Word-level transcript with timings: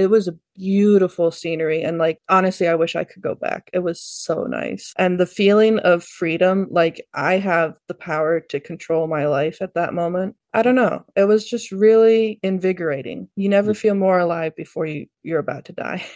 it 0.00 0.08
was 0.08 0.26
a 0.26 0.34
beautiful 0.56 1.30
scenery. 1.30 1.82
And 1.82 1.98
like, 1.98 2.22
honestly, 2.30 2.66
I 2.66 2.74
wish 2.74 2.96
I 2.96 3.04
could 3.04 3.22
go 3.22 3.34
back. 3.34 3.68
It 3.74 3.80
was 3.80 4.00
so 4.00 4.44
nice. 4.44 4.94
And 4.96 5.20
the 5.20 5.26
feeling 5.26 5.78
of 5.80 6.02
freedom, 6.02 6.68
like, 6.70 7.06
I 7.12 7.36
have 7.36 7.74
the 7.86 7.94
power 7.94 8.40
to 8.40 8.60
control 8.60 9.06
my 9.08 9.26
life 9.26 9.60
at 9.60 9.74
that 9.74 9.92
moment. 9.92 10.36
I 10.54 10.62
don't 10.62 10.74
know. 10.74 11.04
It 11.16 11.24
was 11.24 11.46
just 11.46 11.70
really 11.70 12.40
invigorating. 12.42 13.28
You 13.36 13.50
never 13.50 13.74
feel 13.74 13.94
more 13.94 14.18
alive 14.18 14.56
before 14.56 14.86
you, 14.86 15.06
you're 15.22 15.38
about 15.38 15.66
to 15.66 15.72
die. 15.74 16.06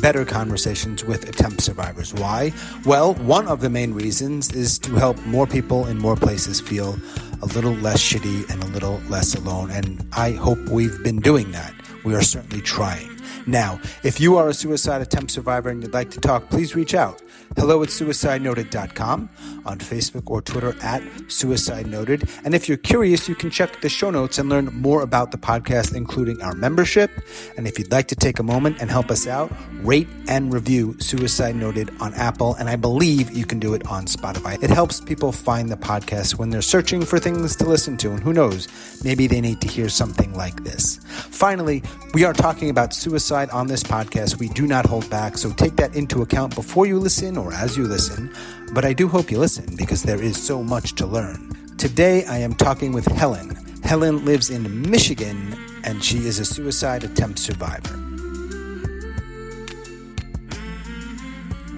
better 0.00 0.24
conversations 0.24 1.04
with 1.04 1.28
attempt 1.28 1.60
survivors. 1.60 2.12
Why? 2.14 2.52
Well, 2.84 3.14
one 3.14 3.48
of 3.48 3.60
the 3.60 3.70
main 3.70 3.92
reasons 3.92 4.52
is 4.52 4.78
to 4.80 4.92
help 4.94 5.18
more 5.26 5.46
people 5.46 5.86
in 5.86 5.98
more 5.98 6.16
places 6.16 6.60
feel 6.60 6.98
a 7.42 7.46
little 7.46 7.74
less 7.74 8.00
shitty 8.00 8.48
and 8.50 8.62
a 8.62 8.66
little 8.68 9.00
less 9.08 9.34
alone. 9.34 9.70
And 9.70 10.06
I 10.12 10.32
hope 10.32 10.58
we've 10.68 11.02
been 11.02 11.20
doing 11.20 11.52
that. 11.52 11.74
We 12.04 12.14
are 12.14 12.22
certainly 12.22 12.62
trying. 12.62 13.10
Now, 13.46 13.80
if 14.02 14.20
you 14.20 14.36
are 14.36 14.48
a 14.48 14.54
suicide 14.54 15.02
attempt 15.02 15.30
survivor 15.30 15.68
and 15.68 15.82
you'd 15.82 15.94
like 15.94 16.10
to 16.10 16.20
talk, 16.20 16.50
please 16.50 16.74
reach 16.74 16.94
out. 16.94 17.22
Hello 17.56 17.82
at 17.82 17.90
suicidenoted.com, 17.90 19.30
on 19.66 19.78
Facebook 19.78 20.30
or 20.30 20.40
Twitter 20.40 20.74
at 20.82 21.02
Suicide 21.28 21.86
Noted. 21.86 22.28
And 22.44 22.54
if 22.54 22.68
you're 22.68 22.78
curious, 22.78 23.28
you 23.28 23.34
can 23.34 23.50
check 23.50 23.80
the 23.80 23.88
show 23.88 24.10
notes 24.10 24.38
and 24.38 24.48
learn 24.48 24.66
more 24.66 25.02
about 25.02 25.32
the 25.32 25.38
podcast, 25.38 25.94
including 25.94 26.40
our 26.42 26.54
membership. 26.54 27.10
And 27.56 27.66
if 27.66 27.78
you'd 27.78 27.92
like 27.92 28.08
to 28.08 28.16
take 28.16 28.38
a 28.38 28.42
moment 28.42 28.80
and 28.80 28.90
help 28.90 29.10
us 29.10 29.26
out, 29.26 29.52
rate 29.82 30.08
and 30.28 30.52
review 30.52 30.96
Suicide 31.00 31.56
Noted 31.56 31.90
on 32.00 32.14
Apple. 32.14 32.54
And 32.54 32.68
I 32.68 32.76
believe 32.76 33.30
you 33.30 33.44
can 33.44 33.58
do 33.58 33.74
it 33.74 33.86
on 33.86 34.06
Spotify. 34.06 34.62
It 34.62 34.70
helps 34.70 35.00
people 35.00 35.32
find 35.32 35.68
the 35.68 35.76
podcast 35.76 36.38
when 36.38 36.50
they're 36.50 36.62
searching 36.62 37.04
for 37.04 37.18
things 37.18 37.56
to 37.56 37.64
listen 37.64 37.96
to. 37.98 38.10
And 38.10 38.20
who 38.20 38.32
knows, 38.32 38.68
maybe 39.04 39.26
they 39.26 39.40
need 39.40 39.60
to 39.60 39.68
hear 39.68 39.88
something 39.88 40.34
like 40.34 40.64
this. 40.64 40.98
Finally, 41.30 41.82
we 42.14 42.24
are 42.24 42.32
talking 42.32 42.70
about 42.70 42.94
suicide 42.94 43.50
on 43.50 43.66
this 43.66 43.82
podcast. 43.82 44.38
We 44.38 44.48
do 44.48 44.66
not 44.66 44.86
hold 44.86 45.08
back, 45.10 45.38
so 45.38 45.52
take 45.52 45.76
that 45.76 45.94
into 45.94 46.22
account 46.22 46.54
before 46.54 46.86
you 46.86 46.98
listen 46.98 47.36
or 47.36 47.52
as 47.52 47.76
you 47.76 47.86
listen. 47.86 48.32
But 48.72 48.84
I 48.84 48.92
do 48.92 49.08
hope 49.08 49.30
you 49.30 49.38
listen 49.38 49.76
because 49.76 50.02
there 50.02 50.20
is 50.22 50.42
so 50.42 50.62
much 50.62 50.94
to 50.96 51.06
learn. 51.06 51.52
Today, 51.78 52.24
I 52.26 52.38
am 52.38 52.54
talking 52.54 52.92
with 52.92 53.06
Helen. 53.06 53.54
Helen 53.82 54.24
lives 54.24 54.50
in 54.50 54.88
Michigan 54.90 55.56
and 55.84 56.02
she 56.02 56.18
is 56.26 56.38
a 56.38 56.44
suicide 56.44 57.04
attempt 57.04 57.38
survivor. 57.38 57.94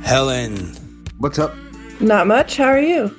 Helen. 0.03 0.75
What's 1.19 1.39
up? 1.39 1.55
Not 2.01 2.27
much. 2.27 2.57
How 2.57 2.65
are 2.67 2.81
you? 2.81 3.15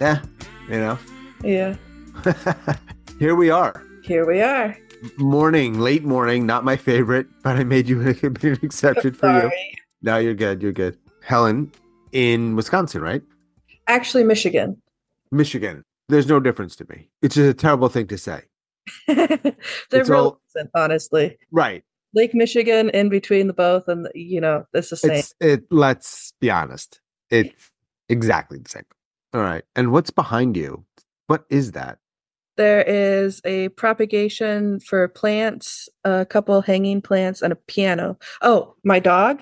Yeah, 0.00 0.20
you 0.68 0.78
know, 0.78 0.98
Yeah. 1.44 1.76
here 3.18 3.36
we 3.36 3.50
are. 3.50 3.82
Here 4.02 4.26
we 4.26 4.40
are. 4.40 4.76
Morning, 5.16 5.78
late 5.78 6.02
morning, 6.04 6.44
not 6.46 6.64
my 6.64 6.76
favorite, 6.76 7.26
but 7.42 7.56
I 7.56 7.64
made 7.64 7.88
you 7.88 8.00
an 8.08 8.58
exception 8.62 9.12
for 9.14 9.32
you. 9.32 9.40
Sorry. 9.42 9.74
No, 10.02 10.18
you're 10.18 10.34
good. 10.34 10.60
You're 10.62 10.72
good. 10.72 10.98
Helen 11.24 11.70
in 12.12 12.56
Wisconsin, 12.56 13.02
right? 13.02 13.22
Actually, 13.88 14.24
Michigan. 14.24 14.80
Michigan. 15.30 15.84
There's 16.08 16.26
no 16.28 16.40
difference 16.40 16.76
to 16.76 16.86
me. 16.88 17.08
It's 17.22 17.34
just 17.34 17.48
a 17.50 17.54
terrible 17.54 17.88
thing 17.88 18.06
to 18.08 18.18
say. 18.18 18.42
They're 19.06 19.54
It's 19.92 20.10
all- 20.10 20.40
isn't, 20.54 20.70
honestly. 20.74 21.38
Right. 21.50 21.82
Lake 22.14 22.34
Michigan 22.34 22.90
in 22.90 23.08
between 23.08 23.46
the 23.46 23.54
both, 23.54 23.88
and 23.88 24.06
you 24.14 24.38
know, 24.40 24.66
it's 24.74 24.90
the 24.90 24.96
same. 24.96 25.12
It's 25.12 25.34
it 25.40 25.64
let's 25.70 26.34
be 26.40 26.50
honest. 26.50 27.00
It's 27.30 27.70
exactly 28.10 28.58
the 28.58 28.68
same. 28.68 28.84
All 29.32 29.40
right. 29.40 29.62
And 29.74 29.92
what's 29.92 30.10
behind 30.10 30.54
you? 30.54 30.84
What 31.28 31.44
is 31.48 31.72
that? 31.72 31.98
There 32.58 32.82
is 32.82 33.40
a 33.46 33.70
propagation 33.70 34.78
for 34.80 35.08
plants, 35.08 35.88
a 36.04 36.26
couple 36.26 36.60
hanging 36.60 37.00
plants, 37.00 37.40
and 37.40 37.50
a 37.50 37.56
piano. 37.56 38.18
Oh, 38.42 38.74
my 38.84 38.98
dog? 38.98 39.40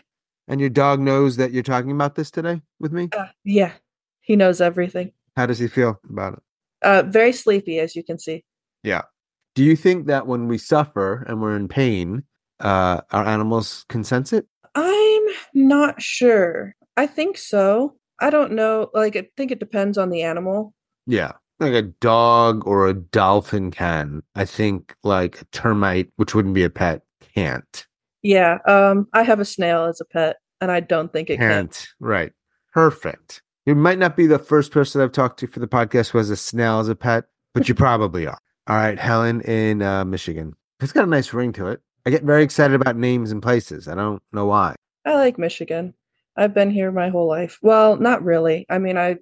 And 0.49 0.61
your 0.61 0.71
dog 0.71 1.01
knows 1.01 1.37
that 1.37 1.53
you're 1.53 1.63
talking 1.63 1.93
about 1.93 2.17
this 2.17 2.31
today 2.31 2.61
with 2.79 2.93
me? 2.93 3.09
Uh, 3.17 3.27
yeah, 3.45 3.73
he 4.21 4.37
knows 4.37 4.61
everything. 4.61 5.13
How 5.37 5.47
does 5.47 5.59
he 5.59 5.69
feel 5.69 6.01
about 6.09 6.35
it? 6.35 6.41
Uh, 6.83 7.03
very 7.03 7.33
sleepy, 7.33 7.79
as 7.79 7.95
you 7.95 8.03
can 8.03 8.19
see. 8.19 8.45
Yeah. 8.83 9.03
Do 9.55 9.63
you 9.63 9.77
think 9.77 10.07
that 10.07 10.27
when 10.27 10.49
we 10.49 10.59
suffer 10.59 11.25
and 11.29 11.41
we're 11.41 11.57
in 11.57 11.69
pain, 11.69 12.25
uh, 12.61 13.01
our 13.11 13.27
animals 13.27 13.85
can 13.89 14.05
sense 14.05 14.33
it? 14.33 14.47
I'm 14.75 15.23
not 15.55 16.01
sure. 16.01 16.75
I 16.97 17.07
think 17.07 17.37
so. 17.39 17.97
I 18.21 18.31
don't 18.31 18.53
know. 18.53 18.91
Like, 18.95 19.17
I 19.17 19.29
think 19.37 19.51
it 19.51 19.61
depends 19.61 19.99
on 19.99 20.11
the 20.11 20.23
animal. 20.23 20.75
Yeah. 21.07 21.33
Like 21.59 21.73
a 21.75 21.83
dog 21.83 22.67
or 22.67 22.89
a 22.89 22.95
dolphin 22.95 23.71
can. 23.71 24.23
I 24.35 24.45
think 24.45 24.95
like 25.05 25.43
a 25.43 25.45
termite, 25.47 26.11
which 26.17 26.35
wouldn't 26.35 26.55
be 26.55 26.65
a 26.65 26.71
pet, 26.71 27.03
can't. 27.35 27.87
Yeah. 28.23 28.59
Um, 28.67 29.09
I 29.13 29.23
have 29.23 29.41
a 29.41 29.45
snail 29.45 29.85
as 29.85 30.01
a 30.01 30.05
pet, 30.05 30.37
and 30.61 30.71
I 30.71 30.81
don't 30.81 31.13
think 31.13 31.31
it 31.31 31.39
can. 31.39 31.49
Can't. 31.51 31.89
Right. 32.01 32.33
Perfect. 32.73 33.43
You 33.67 33.75
might 33.75 33.99
not 33.99 34.17
be 34.17 34.27
the 34.27 34.39
first 34.39 34.73
person 34.73 35.01
I've 35.01 35.13
talked 35.13 35.39
to 35.41 35.47
for 35.47 35.61
the 35.61 35.69
podcast 35.69 36.11
who 36.11 36.19
has 36.19 36.31
a 36.31 36.37
snail 36.37 36.81
as 36.81 36.89
a 36.89 36.97
pet, 36.97 37.25
but 37.55 37.69
you 37.69 37.75
probably 37.75 38.27
are. 38.27 38.39
All 38.67 38.77
right. 38.77 38.99
Helen 38.99 39.41
in 39.43 39.83
uh, 39.83 40.05
Michigan. 40.05 40.55
It's 40.81 40.93
got 40.93 41.05
a 41.05 41.11
nice 41.11 41.33
ring 41.33 41.53
to 41.55 41.67
it. 41.67 41.81
I 42.07 42.11
get 42.11 42.23
very 42.23 42.43
excited 42.43 42.81
about 42.81 42.97
names 42.97 43.31
and 43.31 43.43
places. 43.43 43.87
I 43.87 43.95
don't 43.95 44.23
know 44.33 44.47
why. 44.47 44.75
I 45.05 45.15
like 45.15 45.39
Michigan. 45.39 45.95
I've 46.37 46.55
been 46.55 46.71
here 46.71 46.91
my 46.91 47.11
whole 47.11 47.29
life. 47.29 47.59
Well, 47.61 47.97
not 47.97 48.25
really. 48.25 48.65
I 48.71 48.79
mean, 48.79 48.97
I 48.97 49.17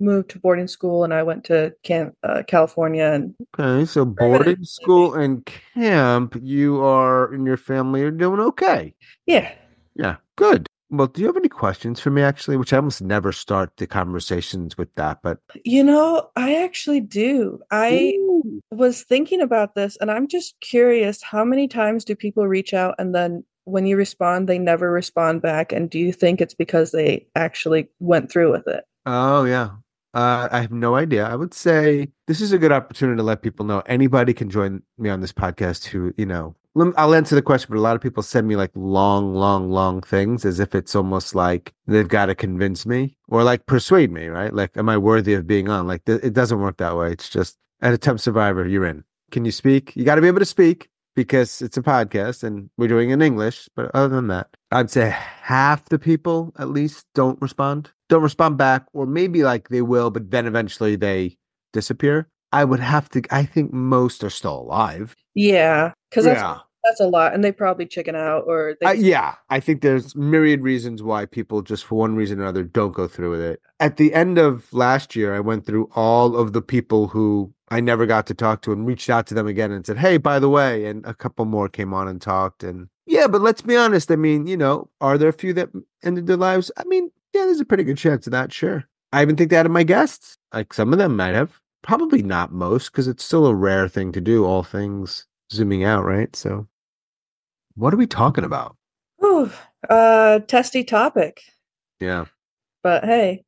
moved 0.00 0.30
to 0.30 0.38
boarding 0.38 0.68
school 0.68 1.04
and 1.04 1.12
I 1.12 1.22
went 1.22 1.44
to 1.44 1.74
Can- 1.82 2.12
uh, 2.22 2.42
California 2.46 3.04
and 3.04 3.34
Okay, 3.58 3.84
so 3.84 4.04
boarding 4.04 4.64
school 4.64 5.14
and 5.14 5.44
camp, 5.74 6.36
you 6.40 6.82
are 6.82 7.32
and 7.32 7.46
your 7.46 7.56
family 7.56 8.02
are 8.02 8.10
doing 8.10 8.40
okay. 8.40 8.94
yeah. 9.26 9.52
Yeah, 9.94 10.16
good. 10.36 10.66
Well, 10.90 11.08
do 11.08 11.20
you 11.20 11.26
have 11.26 11.36
any 11.36 11.48
questions 11.48 12.00
for 12.00 12.10
me 12.10 12.22
actually? 12.22 12.56
Which 12.56 12.72
I 12.72 12.76
almost 12.76 13.02
never 13.02 13.32
start 13.32 13.72
the 13.76 13.86
conversations 13.86 14.78
with 14.78 14.94
that, 14.94 15.18
but 15.22 15.38
You 15.64 15.82
know, 15.84 16.30
I 16.36 16.62
actually 16.62 17.00
do. 17.00 17.60
I 17.70 18.14
Ooh. 18.16 18.60
was 18.70 19.02
thinking 19.02 19.40
about 19.42 19.74
this 19.74 19.96
and 20.00 20.10
I'm 20.10 20.28
just 20.28 20.58
curious 20.60 21.22
how 21.22 21.44
many 21.44 21.68
times 21.68 22.04
do 22.04 22.14
people 22.14 22.46
reach 22.46 22.72
out 22.72 22.94
and 22.98 23.14
then 23.14 23.44
when 23.64 23.84
you 23.84 23.96
respond, 23.96 24.48
they 24.48 24.58
never 24.58 24.90
respond 24.90 25.42
back? 25.42 25.72
And 25.72 25.90
do 25.90 25.98
you 25.98 26.10
think 26.12 26.40
it's 26.40 26.54
because 26.54 26.90
they 26.92 27.26
actually 27.34 27.88
went 28.00 28.30
through 28.30 28.50
with 28.50 28.66
it? 28.66 28.84
Oh 29.04 29.44
yeah. 29.44 29.70
Uh, 30.14 30.48
I 30.50 30.60
have 30.60 30.72
no 30.72 30.94
idea. 30.94 31.26
I 31.26 31.36
would 31.36 31.52
say 31.52 32.08
this 32.26 32.40
is 32.40 32.52
a 32.52 32.58
good 32.58 32.72
opportunity 32.72 33.18
to 33.18 33.22
let 33.22 33.42
people 33.42 33.66
know 33.66 33.82
anybody 33.86 34.32
can 34.32 34.48
join 34.48 34.82
me 34.96 35.10
on 35.10 35.20
this 35.20 35.32
podcast 35.32 35.84
who, 35.84 36.14
you 36.16 36.26
know, 36.26 36.54
I'll 36.96 37.14
answer 37.14 37.34
the 37.34 37.42
question, 37.42 37.68
but 37.70 37.78
a 37.78 37.82
lot 37.82 37.96
of 37.96 38.02
people 38.02 38.22
send 38.22 38.46
me 38.46 38.56
like 38.56 38.70
long, 38.74 39.34
long, 39.34 39.70
long 39.70 40.00
things 40.00 40.44
as 40.44 40.60
if 40.60 40.74
it's 40.74 40.94
almost 40.94 41.34
like 41.34 41.74
they've 41.86 42.08
got 42.08 42.26
to 42.26 42.34
convince 42.34 42.86
me 42.86 43.16
or 43.28 43.42
like 43.42 43.66
persuade 43.66 44.12
me, 44.12 44.28
right? 44.28 44.54
Like, 44.54 44.76
am 44.76 44.88
I 44.88 44.96
worthy 44.96 45.34
of 45.34 45.46
being 45.46 45.68
on? 45.68 45.86
Like, 45.86 46.04
th- 46.04 46.22
it 46.22 46.34
doesn't 46.34 46.60
work 46.60 46.76
that 46.76 46.96
way. 46.96 47.10
It's 47.10 47.28
just 47.28 47.58
an 47.80 47.92
attempt 47.92 48.22
survivor, 48.22 48.66
you're 48.66 48.86
in. 48.86 49.04
Can 49.30 49.44
you 49.44 49.50
speak? 49.50 49.94
You 49.96 50.04
got 50.04 50.14
to 50.16 50.22
be 50.22 50.28
able 50.28 50.38
to 50.38 50.44
speak 50.44 50.88
because 51.16 51.62
it's 51.62 51.76
a 51.76 51.82
podcast 51.82 52.44
and 52.44 52.70
we're 52.78 52.88
doing 52.88 53.10
it 53.10 53.14
in 53.14 53.22
English. 53.22 53.68
But 53.74 53.90
other 53.92 54.14
than 54.14 54.28
that, 54.28 54.48
I'd 54.70 54.90
say 54.90 55.10
half 55.10 55.88
the 55.88 55.98
people 55.98 56.52
at 56.58 56.68
least 56.68 57.06
don't 57.14 57.40
respond, 57.42 57.90
don't 58.08 58.22
respond 58.22 58.56
back, 58.56 58.86
or 58.92 59.06
maybe 59.06 59.42
like 59.42 59.68
they 59.68 59.82
will, 59.82 60.10
but 60.10 60.30
then 60.30 60.46
eventually 60.46 60.96
they 60.96 61.36
disappear. 61.72 62.28
I 62.52 62.64
would 62.64 62.80
have 62.80 63.08
to, 63.10 63.22
I 63.30 63.44
think 63.44 63.72
most 63.72 64.24
are 64.24 64.30
still 64.30 64.60
alive. 64.60 65.14
Yeah. 65.34 65.92
Because 66.08 66.24
that's, 66.24 66.40
yeah. 66.40 66.58
that's 66.82 67.00
a 67.00 67.06
lot. 67.06 67.34
And 67.34 67.44
they 67.44 67.52
probably 67.52 67.84
chicken 67.84 68.16
out 68.16 68.44
or 68.46 68.76
they 68.80 68.86
Uh, 68.86 68.92
yeah. 68.92 69.34
I 69.50 69.60
think 69.60 69.82
there's 69.82 70.16
myriad 70.16 70.62
reasons 70.62 71.02
why 71.02 71.26
people 71.26 71.60
just 71.60 71.84
for 71.84 71.96
one 71.96 72.16
reason 72.16 72.38
or 72.38 72.44
another 72.44 72.64
don't 72.64 72.92
go 72.92 73.06
through 73.06 73.30
with 73.30 73.42
it. 73.42 73.60
At 73.80 73.98
the 73.98 74.14
end 74.14 74.38
of 74.38 74.72
last 74.72 75.14
year, 75.14 75.34
I 75.34 75.40
went 75.40 75.66
through 75.66 75.90
all 75.94 76.36
of 76.36 76.54
the 76.54 76.62
people 76.62 77.08
who 77.08 77.52
I 77.70 77.80
never 77.80 78.06
got 78.06 78.26
to 78.28 78.34
talk 78.34 78.62
to 78.62 78.72
and 78.72 78.86
reached 78.86 79.10
out 79.10 79.26
to 79.26 79.34
them 79.34 79.46
again 79.46 79.70
and 79.70 79.84
said, 79.84 79.98
"Hey, 79.98 80.16
by 80.16 80.38
the 80.38 80.48
way," 80.48 80.86
and 80.86 81.04
a 81.04 81.12
couple 81.12 81.44
more 81.44 81.68
came 81.68 81.92
on 81.92 82.08
and 82.08 82.18
talked 82.18 82.64
and 82.64 82.88
yeah, 83.08 83.26
but 83.26 83.40
let's 83.40 83.62
be 83.62 83.76
honest. 83.76 84.10
I 84.10 84.16
mean, 84.16 84.46
you 84.46 84.56
know, 84.56 84.90
are 85.00 85.16
there 85.16 85.30
a 85.30 85.34
few 85.34 85.54
that 85.54 85.70
ended 86.02 86.26
their 86.26 86.36
lives? 86.36 86.70
I 86.76 86.84
mean, 86.84 87.10
yeah, 87.38 87.44
there's 87.46 87.60
a 87.60 87.64
pretty 87.64 87.84
good 87.84 87.98
chance 87.98 88.26
of 88.26 88.32
that, 88.32 88.52
sure. 88.52 88.84
I 89.12 89.22
even 89.22 89.36
think 89.36 89.50
that 89.50 89.66
of 89.66 89.72
my 89.72 89.84
guests. 89.84 90.36
Like 90.52 90.72
some 90.74 90.92
of 90.92 90.98
them 90.98 91.16
might 91.16 91.34
have. 91.34 91.60
Probably 91.82 92.22
not 92.22 92.52
most, 92.52 92.90
because 92.90 93.06
it's 93.06 93.24
still 93.24 93.46
a 93.46 93.54
rare 93.54 93.88
thing 93.88 94.10
to 94.12 94.20
do, 94.20 94.44
all 94.44 94.64
things 94.64 95.26
zooming 95.52 95.84
out, 95.84 96.04
right? 96.04 96.34
So 96.34 96.66
what 97.76 97.94
are 97.94 97.96
we 97.96 98.06
talking 98.06 98.44
about? 98.44 98.76
Ooh, 99.24 99.50
uh, 99.88 100.40
testy 100.40 100.82
topic. 100.82 101.40
Yeah. 102.00 102.24
But 102.82 103.04
hey, 103.04 103.44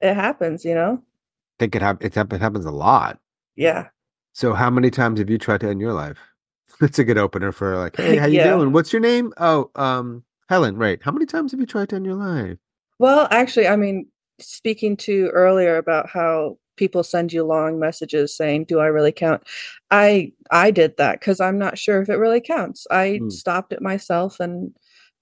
it 0.00 0.14
happens, 0.14 0.64
you 0.64 0.74
know? 0.74 1.00
I 1.00 1.54
think 1.60 1.76
it, 1.76 1.82
hap- 1.82 2.02
it, 2.04 2.14
hap- 2.14 2.32
it 2.32 2.40
happens 2.40 2.64
a 2.64 2.70
lot. 2.72 3.20
Yeah. 3.54 3.88
So 4.32 4.52
how 4.54 4.68
many 4.70 4.90
times 4.90 5.20
have 5.20 5.30
you 5.30 5.38
tried 5.38 5.60
to 5.60 5.68
end 5.68 5.80
your 5.80 5.92
life? 5.92 6.18
That's 6.80 6.98
a 6.98 7.04
good 7.04 7.18
opener 7.18 7.52
for 7.52 7.76
like, 7.76 7.96
hey, 7.96 8.16
how 8.18 8.26
you 8.26 8.38
Yeah. 8.38 8.56
doing? 8.56 8.72
What's 8.72 8.92
your 8.92 9.00
name? 9.00 9.32
Oh, 9.38 9.70
um, 9.76 10.24
Helen, 10.48 10.76
right. 10.76 11.00
How 11.02 11.12
many 11.12 11.26
times 11.26 11.52
have 11.52 11.60
you 11.60 11.66
tried 11.66 11.88
to 11.90 11.96
end 11.96 12.06
your 12.06 12.16
life? 12.16 12.58
Well, 13.00 13.28
actually, 13.30 13.66
I 13.66 13.76
mean, 13.76 14.08
speaking 14.40 14.94
to 14.98 15.28
earlier 15.28 15.78
about 15.78 16.10
how 16.10 16.58
people 16.76 17.02
send 17.02 17.32
you 17.32 17.44
long 17.44 17.78
messages 17.80 18.36
saying, 18.36 18.64
"Do 18.66 18.78
I 18.78 18.86
really 18.88 19.10
count?" 19.10 19.42
I 19.90 20.32
I 20.50 20.70
did 20.70 20.98
that 20.98 21.18
because 21.18 21.40
I'm 21.40 21.56
not 21.58 21.78
sure 21.78 22.02
if 22.02 22.10
it 22.10 22.16
really 22.16 22.42
counts. 22.42 22.86
I 22.90 23.16
Hmm. 23.22 23.30
stopped 23.30 23.72
it 23.72 23.80
myself, 23.80 24.38
and 24.38 24.74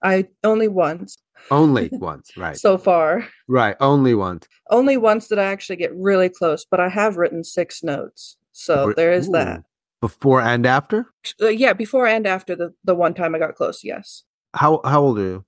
I 0.03 0.27
only 0.43 0.67
once 0.67 1.19
Only 1.53 1.89
once, 2.01 2.37
right. 2.37 2.57
so 2.57 2.79
far. 2.79 3.29
right, 3.47 3.77
only 3.79 4.13
once. 4.17 4.49
Only 4.71 4.97
once 4.97 5.29
did 5.29 5.39
I 5.39 5.45
actually 5.45 5.77
get 5.77 5.95
really 5.95 6.29
close, 6.29 6.65
but 6.69 6.81
I 6.81 6.89
have 6.89 7.17
written 7.17 7.45
six 7.45 7.85
notes, 7.85 8.37
so 8.51 8.89
Re- 8.89 8.95
there 8.97 9.13
is 9.13 9.31
that. 9.31 9.63
Before 10.01 10.41
and 10.41 10.67
after? 10.67 11.07
Uh, 11.41 11.47
yeah, 11.49 11.75
before 11.75 12.09
and 12.09 12.27
after 12.27 12.57
the 12.57 12.75
the 12.83 12.97
one 12.97 13.15
time 13.15 13.37
I 13.37 13.39
got 13.39 13.55
close. 13.55 13.85
Yes, 13.85 14.25
How 14.55 14.81
how 14.85 15.01
old 15.03 15.19
are 15.21 15.23
you? 15.23 15.45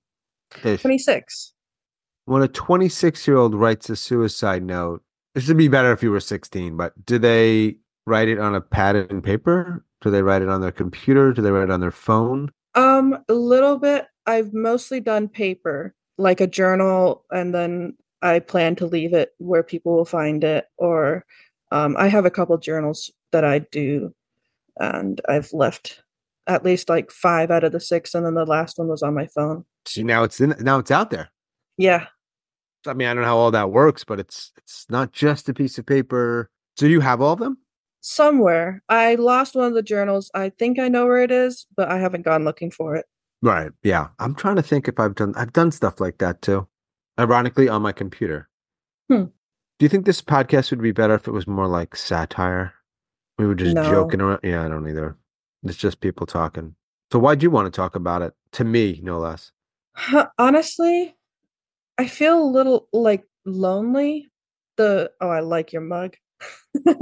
Ish. 0.63 0.81
twenty 0.81 0.97
six. 0.97 1.51
When 2.25 2.41
a 2.41 2.47
26 2.47 3.27
year 3.27 3.37
old 3.37 3.55
writes 3.55 3.89
a 3.89 3.95
suicide 3.95 4.63
note, 4.63 5.03
it 5.35 5.41
should 5.41 5.57
be 5.57 5.67
better 5.67 5.91
if 5.91 6.03
you 6.03 6.11
were 6.11 6.19
16, 6.19 6.75
but 6.77 6.93
do 7.05 7.17
they 7.17 7.77
write 8.05 8.27
it 8.27 8.39
on 8.39 8.55
a 8.55 8.61
pad 8.61 8.95
and 8.95 9.23
paper? 9.23 9.85
Do 10.01 10.09
they 10.11 10.21
write 10.21 10.41
it 10.41 10.49
on 10.49 10.61
their 10.61 10.71
computer? 10.71 11.31
Do 11.31 11.41
they 11.41 11.51
write 11.51 11.65
it 11.65 11.71
on 11.71 11.79
their 11.79 11.91
phone? 11.91 12.51
Um, 12.75 13.17
a 13.29 13.33
little 13.33 13.77
bit. 13.77 14.07
I've 14.25 14.53
mostly 14.53 14.99
done 14.99 15.27
paper, 15.27 15.95
like 16.17 16.41
a 16.41 16.47
journal, 16.47 17.25
and 17.31 17.53
then 17.53 17.97
I 18.21 18.39
plan 18.39 18.75
to 18.77 18.85
leave 18.85 19.13
it 19.13 19.31
where 19.37 19.63
people 19.63 19.95
will 19.95 20.05
find 20.05 20.43
it. 20.43 20.65
Or 20.77 21.25
um, 21.71 21.95
I 21.97 22.07
have 22.07 22.25
a 22.25 22.31
couple 22.31 22.57
journals 22.57 23.11
that 23.31 23.43
I 23.43 23.59
do, 23.59 24.13
and 24.77 25.21
I've 25.27 25.53
left 25.53 26.03
at 26.47 26.65
least 26.65 26.89
like 26.89 27.11
five 27.11 27.51
out 27.51 27.63
of 27.63 27.71
the 27.71 27.79
six, 27.79 28.13
and 28.13 28.25
then 28.25 28.33
the 28.33 28.45
last 28.45 28.77
one 28.77 28.87
was 28.87 29.03
on 29.03 29.13
my 29.13 29.27
phone. 29.27 29.65
See, 29.85 30.03
now 30.03 30.23
it's 30.23 30.39
in, 30.41 30.55
now 30.59 30.79
it's 30.79 30.91
out 30.91 31.11
there. 31.11 31.29
Yeah, 31.77 32.07
I 32.87 32.93
mean, 32.93 33.07
I 33.07 33.13
don't 33.13 33.23
know 33.23 33.27
how 33.29 33.37
all 33.37 33.51
that 33.51 33.71
works, 33.71 34.03
but 34.03 34.19
it's 34.19 34.51
it's 34.57 34.85
not 34.89 35.11
just 35.11 35.49
a 35.49 35.53
piece 35.53 35.77
of 35.77 35.85
paper. 35.85 36.49
So 36.77 36.85
you 36.85 36.99
have 37.01 37.21
all 37.21 37.33
of 37.33 37.39
them? 37.39 37.57
somewhere. 38.03 38.81
I 38.89 39.13
lost 39.13 39.53
one 39.55 39.65
of 39.67 39.75
the 39.75 39.83
journals. 39.83 40.31
I 40.33 40.49
think 40.49 40.79
I 40.79 40.87
know 40.87 41.05
where 41.05 41.21
it 41.21 41.29
is, 41.29 41.67
but 41.77 41.87
I 41.91 41.99
haven't 41.99 42.23
gone 42.25 42.43
looking 42.43 42.71
for 42.71 42.95
it. 42.95 43.05
Right. 43.43 43.69
Yeah. 43.83 44.07
I'm 44.17 44.33
trying 44.33 44.55
to 44.55 44.63
think 44.63 44.87
if 44.87 44.99
I've 44.99 45.13
done 45.13 45.33
I've 45.37 45.53
done 45.53 45.69
stuff 45.71 45.99
like 45.99 46.17
that 46.17 46.41
too. 46.41 46.67
Ironically 47.19 47.69
on 47.69 47.83
my 47.83 47.91
computer. 47.91 48.49
Hmm. 49.07 49.25
Do 49.77 49.85
you 49.85 49.89
think 49.89 50.05
this 50.05 50.21
podcast 50.21 50.71
would 50.71 50.81
be 50.81 50.91
better 50.91 51.13
if 51.13 51.27
it 51.27 51.31
was 51.31 51.45
more 51.45 51.67
like 51.67 51.95
satire? 51.95 52.73
We 53.37 53.45
were 53.45 53.53
just 53.55 53.75
No. 53.75 53.83
joking 53.83 54.19
around. 54.21 54.39
Yeah, 54.43 54.65
I 54.65 54.67
don't 54.67 54.87
either. 54.89 55.15
It's 55.63 55.77
just 55.77 56.01
people 56.01 56.25
talking. 56.25 56.73
So 57.11 57.19
why'd 57.19 57.43
you 57.43 57.51
want 57.51 57.71
to 57.71 57.75
talk 57.75 57.93
about 57.95 58.23
it? 58.23 58.33
To 58.53 58.63
me, 58.63 58.99
no 59.03 59.19
less. 59.19 59.51
Honestly, 60.39 61.15
I 61.97 62.07
feel 62.07 62.41
a 62.41 62.45
little 62.51 62.87
like 62.93 63.23
lonely. 63.45 64.29
The 64.77 65.11
oh, 65.21 65.29
I 65.29 65.41
like 65.41 65.73
your 65.73 65.81
mug. 65.83 66.15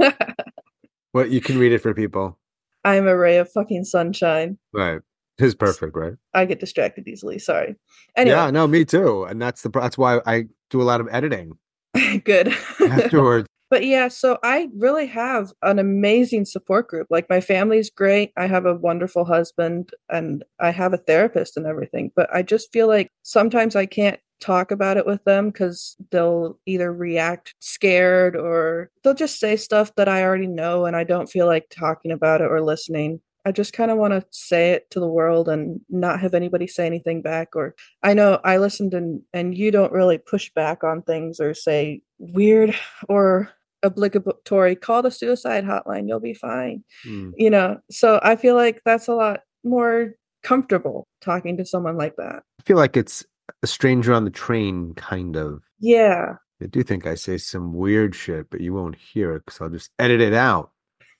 Well, 1.12 1.26
you 1.26 1.40
can 1.40 1.58
read 1.58 1.72
it 1.72 1.80
for 1.80 1.92
people. 1.92 2.38
I'm 2.84 3.08
a 3.08 3.16
ray 3.16 3.38
of 3.38 3.50
fucking 3.50 3.84
sunshine. 3.84 4.58
Right. 4.72 5.00
It's 5.38 5.54
perfect, 5.54 5.96
right? 5.96 6.12
I 6.34 6.44
get 6.44 6.60
distracted 6.60 7.08
easily. 7.08 7.38
Sorry. 7.38 7.74
Anyway, 8.14 8.36
Yeah, 8.36 8.50
no, 8.50 8.66
me 8.66 8.84
too. 8.84 9.24
And 9.24 9.40
that's 9.42 9.62
the 9.62 9.70
that's 9.70 9.98
why 9.98 10.20
I 10.26 10.44
do 10.70 10.80
a 10.80 10.84
lot 10.84 11.00
of 11.00 11.08
editing 11.10 11.52
good. 12.24 12.48
afterwards. 12.80 13.48
but 13.70 13.84
yeah, 13.84 14.06
so 14.08 14.38
I 14.44 14.68
really 14.76 15.06
have 15.06 15.52
an 15.62 15.78
amazing 15.78 16.44
support 16.44 16.88
group. 16.88 17.08
Like 17.10 17.28
my 17.28 17.40
family's 17.40 17.90
great. 17.90 18.32
I 18.36 18.46
have 18.46 18.66
a 18.66 18.74
wonderful 18.76 19.24
husband 19.24 19.90
and 20.08 20.44
I 20.60 20.70
have 20.70 20.92
a 20.92 20.98
therapist 20.98 21.56
and 21.56 21.66
everything. 21.66 22.12
But 22.14 22.32
I 22.32 22.42
just 22.42 22.70
feel 22.72 22.86
like 22.86 23.10
sometimes 23.22 23.74
I 23.74 23.86
can't 23.86 24.20
talk 24.40 24.70
about 24.70 24.96
it 24.96 25.06
with 25.06 25.22
them 25.24 25.50
because 25.50 25.96
they'll 26.10 26.58
either 26.66 26.92
react 26.92 27.54
scared 27.58 28.36
or 28.36 28.90
they'll 29.02 29.14
just 29.14 29.38
say 29.38 29.56
stuff 29.56 29.94
that 29.96 30.08
I 30.08 30.22
already 30.22 30.46
know 30.46 30.86
and 30.86 30.96
I 30.96 31.04
don't 31.04 31.30
feel 31.30 31.46
like 31.46 31.66
talking 31.70 32.10
about 32.10 32.40
it 32.40 32.50
or 32.50 32.62
listening. 32.62 33.20
I 33.44 33.52
just 33.52 33.72
kind 33.72 33.90
of 33.90 33.96
want 33.96 34.12
to 34.12 34.24
say 34.30 34.72
it 34.72 34.90
to 34.90 35.00
the 35.00 35.08
world 35.08 35.48
and 35.48 35.80
not 35.88 36.20
have 36.20 36.34
anybody 36.34 36.66
say 36.66 36.86
anything 36.86 37.22
back. 37.22 37.56
Or 37.56 37.74
I 38.02 38.14
know 38.14 38.38
I 38.44 38.58
listened 38.58 38.92
and 38.94 39.22
and 39.32 39.56
you 39.56 39.70
don't 39.70 39.92
really 39.92 40.18
push 40.18 40.50
back 40.54 40.84
on 40.84 41.02
things 41.02 41.40
or 41.40 41.54
say 41.54 42.02
weird 42.18 42.74
or 43.08 43.50
obligatory. 43.82 44.76
Call 44.76 45.02
the 45.02 45.10
suicide 45.10 45.64
hotline. 45.64 46.06
You'll 46.06 46.20
be 46.20 46.34
fine. 46.34 46.84
Hmm. 47.02 47.30
You 47.36 47.50
know. 47.50 47.80
So 47.90 48.20
I 48.22 48.36
feel 48.36 48.56
like 48.56 48.82
that's 48.84 49.08
a 49.08 49.14
lot 49.14 49.40
more 49.64 50.14
comfortable 50.42 51.06
talking 51.20 51.56
to 51.58 51.64
someone 51.64 51.96
like 51.96 52.16
that. 52.16 52.42
I 52.60 52.62
feel 52.64 52.76
like 52.76 52.96
it's 52.96 53.24
a 53.62 53.66
stranger 53.66 54.12
on 54.12 54.24
the 54.24 54.30
train, 54.30 54.94
kind 54.94 55.36
of. 55.36 55.62
Yeah. 55.78 56.34
I 56.62 56.66
do 56.66 56.82
think 56.82 57.06
I 57.06 57.14
say 57.14 57.38
some 57.38 57.72
weird 57.72 58.14
shit, 58.14 58.50
but 58.50 58.60
you 58.60 58.74
won't 58.74 58.96
hear 58.96 59.34
it 59.34 59.44
because 59.46 59.60
I'll 59.60 59.70
just 59.70 59.90
edit 59.98 60.20
it 60.20 60.34
out. 60.34 60.72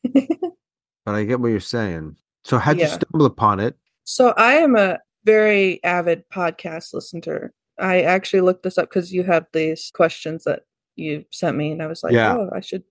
But 1.06 1.15
I 1.15 1.25
get 1.25 1.41
what 1.41 1.49
you're 1.49 1.61
saying. 1.61 2.17
So 2.44 2.59
how'd 2.59 2.79
you 2.79 2.87
stumble 2.87 3.27
upon 3.27 3.59
it? 3.59 3.77
So 4.05 4.31
I 4.37 4.55
am 4.55 4.77
a 4.77 4.99
very 5.25 5.82
avid 5.82 6.25
podcast 6.32 6.93
listener. 6.93 7.53
I 7.79 8.03
actually 8.03 8.43
looked 8.43 8.62
this 8.62 8.76
up 8.79 8.91
because 8.91 9.12
you 9.12 9.23
had 9.25 9.47
these 9.53 9.91
questions 9.94 10.44
that 10.44 10.61
you 10.97 11.25
sent 11.31 11.56
me, 11.56 11.73
and 11.73 11.83
I 11.83 11.87
was 11.87 12.03
like, 12.03 12.12
Yeah. 12.12 12.37
oh, 12.37 12.50
I 12.55 12.61
should 12.61 12.85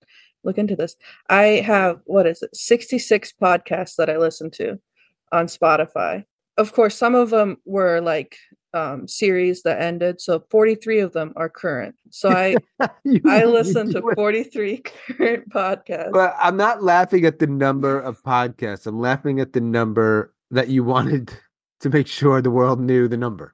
look 0.44 0.58
into 0.58 0.76
this. 0.76 0.96
I 1.30 1.62
have 1.66 2.00
what 2.06 2.26
is 2.26 2.42
it, 2.42 2.56
66 2.56 3.34
podcasts 3.42 3.96
that 3.98 4.10
I 4.10 4.18
listen 4.18 4.50
to 4.52 4.80
on 5.32 5.46
Spotify. 5.46 6.26
Of 6.58 6.74
course, 6.74 6.96
some 6.96 7.16
of 7.16 7.30
them 7.30 7.58
were 7.66 8.02
like 8.02 8.38
um 8.74 9.08
series 9.08 9.64
that 9.64 9.82
ended, 9.82 10.22
so 10.22 10.44
43 10.50 11.00
of 11.00 11.14
them 11.14 11.34
are 11.36 11.50
current. 11.50 11.96
So 12.12 12.30
I 12.30 12.56
You- 13.04 13.22
I 13.26 13.46
listen 13.46 13.92
to 13.94 14.02
43 14.16 14.78
current 15.18 15.50
podcasts. 15.50 16.12
But 16.12 16.36
I'm 16.40 16.58
not 16.58 16.84
laughing 16.84 17.26
at 17.26 17.40
the 17.40 17.48
number 17.48 18.00
of 18.00 18.22
podcasts. 18.24 18.86
I'm 18.86 19.00
laughing 19.00 19.40
at 19.40 19.54
the 19.54 19.62
number 19.62 20.34
that 20.52 20.68
you 20.70 20.84
wanted 20.84 21.34
to 21.82 21.90
make 21.90 22.08
sure 22.08 22.42
the 22.42 22.52
world 22.52 22.80
knew 22.80 23.08
the 23.08 23.18
number. 23.18 23.54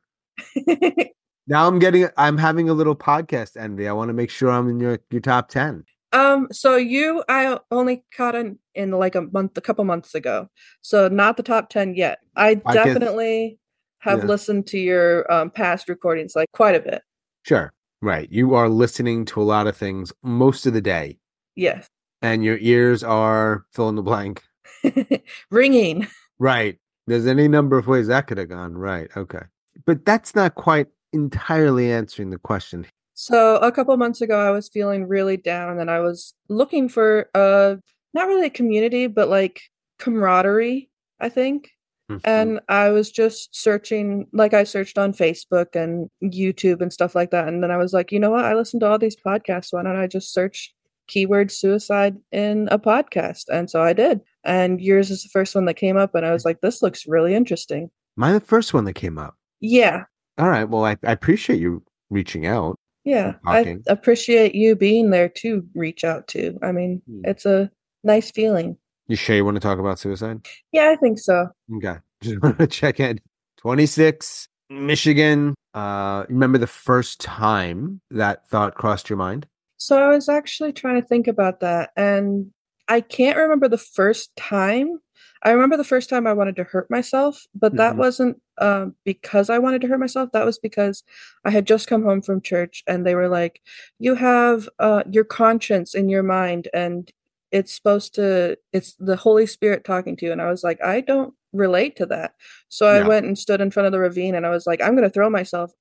Now 1.48 1.68
I'm 1.68 1.80
getting 1.80 2.08
I'm 2.18 2.38
having 2.38 2.70
a 2.70 2.74
little 2.74 2.96
podcast 2.96 3.56
envy. 3.56 3.88
I 3.88 3.94
want 3.94 4.10
to 4.10 4.14
make 4.14 4.30
sure 4.30 4.50
I'm 4.50 4.68
in 4.70 4.80
your 4.80 5.00
your 5.12 5.22
top 5.22 5.50
10. 5.50 5.84
Um, 6.12 6.48
so 6.52 6.76
you 6.78 7.24
I 7.28 7.60
only 7.72 8.04
caught 8.16 8.36
in 8.36 8.58
in 8.74 8.92
like 8.92 9.16
a 9.16 9.22
month, 9.22 9.58
a 9.58 9.62
couple 9.62 9.84
months 9.84 10.16
ago. 10.16 10.50
So 10.82 11.08
not 11.08 11.36
the 11.38 11.44
top 11.44 11.70
ten 11.70 11.94
yet. 11.94 12.20
I 12.36 12.62
I 12.66 12.74
definitely 12.74 13.60
have 14.06 14.20
Yeah. 14.20 14.26
listened 14.26 14.68
to 14.68 14.78
your 14.80 15.30
um 15.32 15.50
past 15.50 15.90
recordings 15.90 16.36
like 16.36 16.50
quite 16.54 16.76
a 16.76 16.80
bit. 16.80 17.02
Sure. 17.44 17.74
Right. 18.02 18.32
You 18.32 18.54
are 18.56 18.70
listening 18.70 19.26
to 19.26 19.42
a 19.42 19.44
lot 19.44 19.68
of 19.68 19.76
things 19.76 20.14
most 20.24 20.66
of 20.66 20.74
the 20.74 20.82
day 20.82 21.18
Yes. 21.56 21.88
and 22.22 22.44
your 22.44 22.58
ears 22.60 23.04
are 23.04 23.66
fill 23.74 23.90
in 23.90 23.96
the 23.96 24.04
blank. 24.04 24.44
Ringing. 25.52 26.08
Right. 26.40 26.78
There's 27.08 27.28
any 27.28 27.48
number 27.48 27.78
of 27.78 27.88
ways 27.88 28.08
that 28.08 28.28
could 28.28 28.38
have 28.38 28.50
gone. 28.50 28.78
Right. 28.78 29.10
Okay. 29.16 29.44
But 29.86 30.06
that's 30.06 30.36
not 30.36 30.56
quite 30.56 30.88
entirely 31.14 31.92
answering 31.92 32.30
the 32.30 32.38
question. 32.40 32.86
So 33.14 33.58
a 33.58 33.72
couple 33.72 33.96
months 33.98 34.22
ago 34.22 34.38
I 34.40 34.52
was 34.52 34.68
feeling 34.70 35.08
really 35.08 35.38
down 35.38 35.80
and 35.80 35.90
I 35.90 36.00
was 36.00 36.34
looking 36.50 36.90
for 36.90 37.30
a 37.34 37.78
not 38.14 38.28
really 38.28 38.48
a 38.48 38.50
community, 38.50 39.08
but 39.08 39.30
like 39.30 39.62
camaraderie, 40.00 40.90
I 41.20 41.30
think. 41.30 41.72
Mhm. 42.12 42.22
and 42.24 42.60
I 42.70 42.90
was 42.90 43.12
just 43.12 43.56
searching, 43.56 44.28
like 44.32 44.54
I 44.54 44.64
searched 44.64 44.98
on 44.98 45.12
Facebook 45.14 45.76
and 45.76 46.10
YouTube 46.24 46.82
and 46.82 46.94
stuff 46.94 47.16
like 47.16 47.32
that. 47.32 47.48
And 47.48 47.64
then 47.64 47.72
I 47.72 47.78
was 47.78 47.94
like, 47.94 48.12
you 48.12 48.20
know 48.20 48.30
what? 48.32 48.46
I 48.46 48.54
listen 48.54 48.80
to 48.82 48.88
all 48.88 49.00
these 49.00 49.16
podcasts. 49.16 49.74
Why 49.74 49.82
don't 49.84 49.96
I 49.98 50.06
just 50.08 50.32
search 50.34 50.74
keyword 51.08 51.52
suicide 51.52 52.18
in 52.32 52.68
a 52.72 52.78
podcast? 52.78 53.46
And 53.52 53.70
so 53.70 53.82
I 53.82 53.94
did. 53.94 54.22
And 54.44 54.80
yours 54.80 55.10
is 55.10 55.24
the 55.24 55.30
first 55.30 55.56
one 55.56 55.66
that 55.66 55.76
came 55.76 55.98
up. 55.98 56.14
And 56.14 56.26
I 56.26 56.32
was 56.32 56.46
like, 56.46 56.62
this 56.62 56.82
looks 56.84 57.08
really 57.08 57.34
interesting. 57.34 57.90
Mine 58.16 58.34
the 58.34 58.40
first 58.40 58.74
one 58.74 58.86
that 58.86 58.94
came 58.94 59.18
up. 59.18 59.36
Yeah. 59.60 60.04
All 60.38 60.50
right. 60.50 60.66
Well, 60.70 60.86
I, 60.86 60.98
I 61.04 61.12
appreciate 61.12 61.60
you 61.60 61.84
reaching 62.12 62.46
out. 62.46 62.76
Yeah. 63.04 63.34
I 63.48 63.78
appreciate 63.88 64.54
you 64.56 64.76
being 64.76 65.10
there 65.10 65.30
to 65.30 65.66
reach 65.76 66.04
out 66.04 66.28
to. 66.30 66.58
I 66.62 66.72
mean, 66.72 67.02
Hmm. 67.08 67.22
it's 67.26 67.46
a 67.46 67.72
Nice 68.04 68.30
feeling. 68.30 68.78
You 69.08 69.16
sure 69.16 69.36
you 69.36 69.46
want 69.46 69.56
to 69.56 69.62
talk 69.62 69.78
about 69.80 70.00
suicide? 70.00 70.48
Yeah, 70.72 70.90
I 70.90 70.96
think 70.96 71.20
so. 71.20 71.50
Okay. 71.76 71.98
Just 72.22 72.42
want 72.42 72.58
to 72.60 72.68
check 72.68 73.00
in. 73.00 73.20
26, 73.58 74.48
Michigan. 74.70 75.54
Uh, 75.74 76.26
remember 76.30 76.58
the 76.58 76.68
first 76.68 77.20
time 77.20 78.02
that 78.12 78.48
thought 78.50 78.76
crossed 78.76 79.10
your 79.10 79.18
mind? 79.18 79.48
So 79.78 80.02
I 80.02 80.08
was 80.08 80.30
actually 80.30 80.74
trying 80.74 81.02
to 81.02 81.08
think 81.08 81.28
about 81.28 81.60
that, 81.60 81.92
and 81.96 82.52
I 82.88 83.02
can't 83.02 83.38
remember 83.38 83.68
the 83.68 83.78
first 83.78 84.36
time. 84.36 85.00
I 85.44 85.52
remember 85.52 85.78
the 85.78 85.84
first 85.84 86.10
time 86.10 86.26
I 86.26 86.34
wanted 86.34 86.56
to 86.56 86.64
hurt 86.64 86.90
myself, 86.90 87.46
but 87.54 87.76
that 87.76 87.94
Mhm. 87.94 87.98
wasn't 87.98 88.42
um, 88.58 88.96
because 89.04 89.50
I 89.50 89.60
wanted 89.60 89.82
to 89.82 89.88
hurt 89.88 90.00
myself. 90.00 90.32
That 90.32 90.46
was 90.46 90.58
because 90.58 91.04
I 91.44 91.50
had 91.52 91.68
just 91.68 91.88
come 91.88 92.04
home 92.04 92.22
from 92.22 92.42
church, 92.42 92.84
and 92.88 93.06
they 93.06 93.14
were 93.14 93.28
like, 93.28 93.62
"You 94.00 94.16
have 94.16 94.70
uh, 94.80 95.04
your 95.12 95.26
conscience 95.26 95.94
in 95.94 96.08
your 96.10 96.24
mind, 96.24 96.70
and 96.74 97.12
it's 97.52 97.74
supposed 97.74 98.16
to. 98.16 98.58
It's 98.74 98.96
the 99.00 99.16
Holy 99.16 99.46
Spirit 99.46 99.84
talking 99.84 100.16
to 100.18 100.26
you." 100.26 100.32
And 100.32 100.42
I 100.42 100.50
was 100.50 100.64
like, 100.64 100.82
"I 100.84 101.02
don't 101.02 101.34
relate 101.54 101.96
to 101.98 102.06
that." 102.08 102.34
So 102.70 102.88
I 102.88 103.02
went 103.08 103.26
and 103.26 103.38
stood 103.38 103.62
in 103.62 103.72
front 103.72 103.88
of 103.88 103.92
the 103.94 104.00
ravine, 104.00 104.36
and 104.36 104.46
I 104.46 104.50
was 104.50 104.68
like, 104.68 104.82
"I'm 104.82 104.96
going 104.96 105.08
to 105.08 105.14
throw 105.14 105.30
myself 105.30 105.72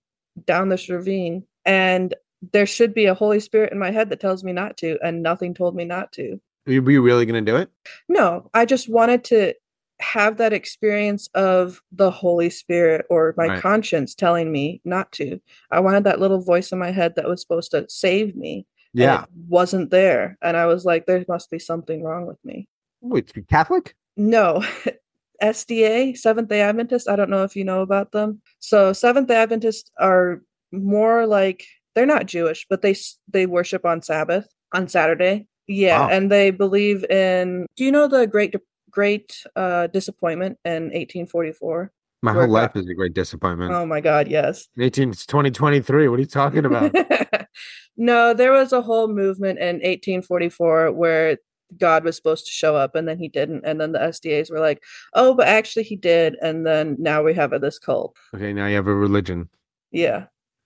down 0.47 0.69
this 0.69 0.89
ravine," 0.89 1.45
and 1.65 2.15
there 2.53 2.67
should 2.67 2.93
be 2.93 3.07
a 3.07 3.15
Holy 3.15 3.41
Spirit 3.41 3.73
in 3.73 3.79
my 3.79 3.91
head 3.91 4.11
that 4.11 4.21
tells 4.21 4.45
me 4.45 4.53
not 4.53 4.77
to, 4.77 4.99
and 5.03 5.23
nothing 5.23 5.55
told 5.55 5.75
me 5.75 5.85
not 5.85 6.13
to. 6.13 6.41
Were 6.67 6.91
you 6.91 7.03
really 7.03 7.27
going 7.27 7.45
to 7.45 7.51
do 7.53 7.57
it? 7.57 7.71
No, 8.09 8.51
I 8.55 8.65
just 8.65 8.89
wanted 8.89 9.25
to 9.25 9.55
have 10.01 10.39
that 10.39 10.53
experience 10.53 11.29
of 11.35 11.81
the 11.93 12.11
Holy 12.11 12.51
Spirit 12.51 13.07
or 13.09 13.33
my 13.37 13.49
Right. 13.49 13.63
conscience 13.63 14.15
telling 14.15 14.51
me 14.51 14.81
not 14.85 15.13
to. 15.13 15.41
I 15.71 15.81
wanted 15.81 16.05
that 16.05 16.21
little 16.21 16.41
voice 16.41 16.73
in 16.73 16.79
my 16.79 16.91
head 16.91 17.15
that 17.15 17.29
was 17.29 17.41
supposed 17.41 17.71
to 17.71 17.87
save 17.89 18.35
me. 18.37 18.67
Yeah. 19.03 19.25
wasn't 19.49 19.91
there. 19.91 20.39
And 20.41 20.57
I 20.57 20.67
was 20.67 20.85
like, 20.85 21.07
there 21.07 21.25
must 21.29 21.51
be 21.51 21.59
something 21.59 22.03
wrong 22.03 22.27
with 22.27 22.39
me. 22.45 22.69
Wait, 23.01 23.33
Catholic? 23.49 23.95
No. 24.17 24.65
SDA, 25.43 26.17
Seventh 26.17 26.49
day 26.49 26.61
Adventist, 26.61 27.09
I 27.09 27.17
don't 27.17 27.29
know 27.31 27.43
if 27.45 27.57
you 27.57 27.65
know 27.65 27.83
about 27.83 28.13
them. 28.13 28.41
So 28.61 28.93
Seventh 28.93 29.29
day 29.29 29.37
Adventists 29.37 29.91
are 29.99 30.43
more 30.73 31.27
like 31.27 31.67
they're 31.95 32.07
not 32.07 32.27
Jewish, 32.27 32.67
but 32.71 32.83
they 32.83 32.95
they 33.31 33.47
worship 33.47 33.85
on 33.85 34.01
Sabbath 34.03 34.47
on 34.73 34.89
Saturday. 34.89 35.47
Yeah, 35.67 36.01
Wow. 36.01 36.09
and 36.11 36.31
they 36.31 36.51
believe 36.51 37.05
in 37.05 37.67
Do 37.77 37.85
you 37.85 37.93
know 37.93 38.07
the 38.09 38.27
great 38.27 38.55
great 38.91 39.45
uh 39.57 39.89
disappointment 39.89 40.59
in 40.65 40.85
1844? 40.93 41.91
My 42.25 42.33
whole 42.33 42.49
life 42.49 42.75
is 42.75 42.89
a 42.89 42.95
great 42.95 43.13
disappointment. 43.13 43.73
Oh 43.73 43.85
my 43.85 44.01
god, 44.01 44.29
yes. 44.29 44.67
18, 44.79 45.11
it's 45.11 45.27
2023. 45.27 46.09
What 46.09 46.17
are 46.17 46.21
you 46.21 46.27
talking 46.27 46.65
about? 46.65 46.95
no, 47.99 48.33
there 48.33 48.51
was 48.51 48.73
a 48.73 48.81
whole 48.81 49.09
movement 49.09 49.59
in 49.59 49.77
1844 49.77 50.93
where 50.93 51.37
God 51.77 52.03
was 52.03 52.17
supposed 52.17 52.47
to 52.47 52.51
show 52.51 52.77
up 52.77 52.95
and 52.95 53.07
then 53.07 53.19
he 53.19 53.29
didn't. 53.29 53.65
And 53.67 53.79
then 53.79 53.93
the 53.93 53.99
SDAs 53.99 54.51
were 54.51 54.59
like, 54.59 54.83
oh, 55.13 55.35
but 55.35 55.49
actually 55.49 55.83
he 55.83 55.97
did. 55.97 56.37
And 56.41 56.67
then 56.67 56.97
now 56.99 57.23
we 57.23 57.35
have 57.35 57.51
this 57.61 57.79
cult. 57.79 58.17
okay, 58.35 58.55
now 58.55 58.69
you 58.69 58.77
have 58.77 58.87
a 58.87 58.95
religion. 58.95 59.51
Yeah. 59.91 60.25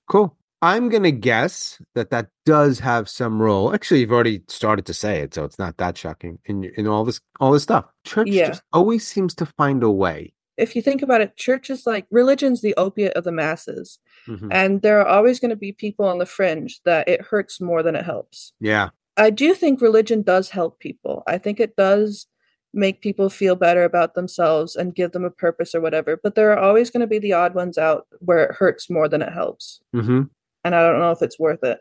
Cool. 0.09 0.37
I'm 0.63 0.89
going 0.89 1.03
to 1.03 1.13
guess 1.13 1.81
that 1.97 2.11
that 2.11 2.29
does 2.47 2.79
have 2.81 3.09
some 3.09 3.43
role. 3.43 3.75
Actually, 3.75 4.01
you've 4.01 4.13
already 4.13 4.43
started 4.49 4.87
to 4.87 4.95
say 4.95 5.21
it, 5.21 5.35
so 5.35 5.45
it's 5.45 5.59
not 5.59 5.77
that 5.79 5.97
shocking 5.97 6.39
in 6.47 6.65
in 6.77 6.87
all 6.87 7.05
this 7.05 7.21
all 7.39 7.53
this 7.53 7.63
stuff. 7.63 7.85
Church 8.05 8.29
Yeah. 8.29 8.49
just 8.49 8.63
always 8.73 9.07
seems 9.07 9.35
to 9.37 9.47
find 9.47 9.83
a 9.85 9.91
way. 9.91 10.35
If 10.59 10.75
you 10.77 10.83
think 10.83 11.03
about 11.03 11.21
it, 11.21 11.37
church 11.37 11.71
is 11.71 11.87
like 11.87 12.07
religion's 12.11 12.61
the 12.61 12.75
opiate 12.77 13.15
of 13.15 13.25
the 13.25 13.33
masses. 13.33 13.99
Mhm. 14.27 14.49
And 14.51 14.83
there 14.83 15.01
are 15.01 15.07
always 15.07 15.41
going 15.41 15.51
to 15.51 15.57
be 15.57 15.73
people 15.73 16.07
on 16.07 16.19
the 16.19 16.27
fringe 16.27 16.81
that 16.85 17.09
it 17.09 17.23
hurts 17.23 17.61
more 17.61 17.83
than 17.83 17.95
it 17.97 18.05
helps. 18.05 18.53
Yeah. 18.61 18.91
I 19.17 19.31
do 19.31 19.55
think 19.55 19.81
religion 19.81 20.23
does 20.23 20.51
help 20.51 20.79
people. 20.79 21.23
I 21.27 21.39
think 21.39 21.59
it 21.61 21.77
does 21.77 22.27
make 22.75 23.01
people 23.01 23.31
feel 23.31 23.57
better 23.57 23.83
about 23.85 24.15
themselves 24.15 24.77
and 24.77 24.95
give 24.95 25.13
them 25.13 25.25
a 25.25 25.31
purpose 25.31 25.75
or 25.75 25.81
whatever. 25.81 26.19
But 26.23 26.35
there 26.35 26.53
are 26.53 26.59
always 26.59 26.91
going 26.91 27.01
to 27.01 27.07
be 27.07 27.19
the 27.19 27.33
odd 27.33 27.55
ones 27.55 27.79
out 27.79 28.07
where 28.21 28.45
it 28.45 28.55
hurts 28.57 28.91
more 28.91 29.09
than 29.09 29.23
it 29.23 29.33
helps. 29.33 29.81
hmm 29.93 30.23
And 30.65 30.75
I 30.75 30.83
don't 30.83 31.01
know 31.01 31.11
if 31.13 31.23
it's 31.23 31.39
worth 31.39 31.65
it. 31.65 31.79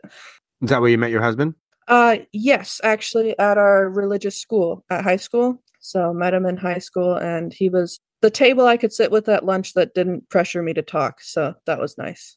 Is 0.62 0.70
that 0.70 0.80
where 0.80 0.90
you 0.90 0.98
met 0.98 1.10
your 1.10 1.22
husband? 1.22 1.54
Uh 1.86 2.18
yes, 2.32 2.80
actually 2.84 3.38
at 3.38 3.56
our 3.58 3.88
religious 3.88 4.36
school 4.40 4.84
at 4.90 5.04
high 5.04 5.16
school. 5.16 5.62
So 5.80 6.12
met 6.12 6.34
him 6.34 6.44
in 6.46 6.56
high 6.56 6.78
school 6.78 7.14
and 7.14 7.52
he 7.52 7.68
was 7.70 8.00
the 8.22 8.30
table 8.30 8.66
I 8.66 8.76
could 8.76 8.92
sit 8.92 9.10
with 9.10 9.28
at 9.28 9.44
lunch 9.44 9.74
that 9.74 9.94
didn't 9.94 10.28
pressure 10.28 10.62
me 10.62 10.74
to 10.74 10.82
talk. 10.82 11.20
So 11.20 11.54
that 11.66 11.78
was 11.78 11.96
nice. 11.98 12.36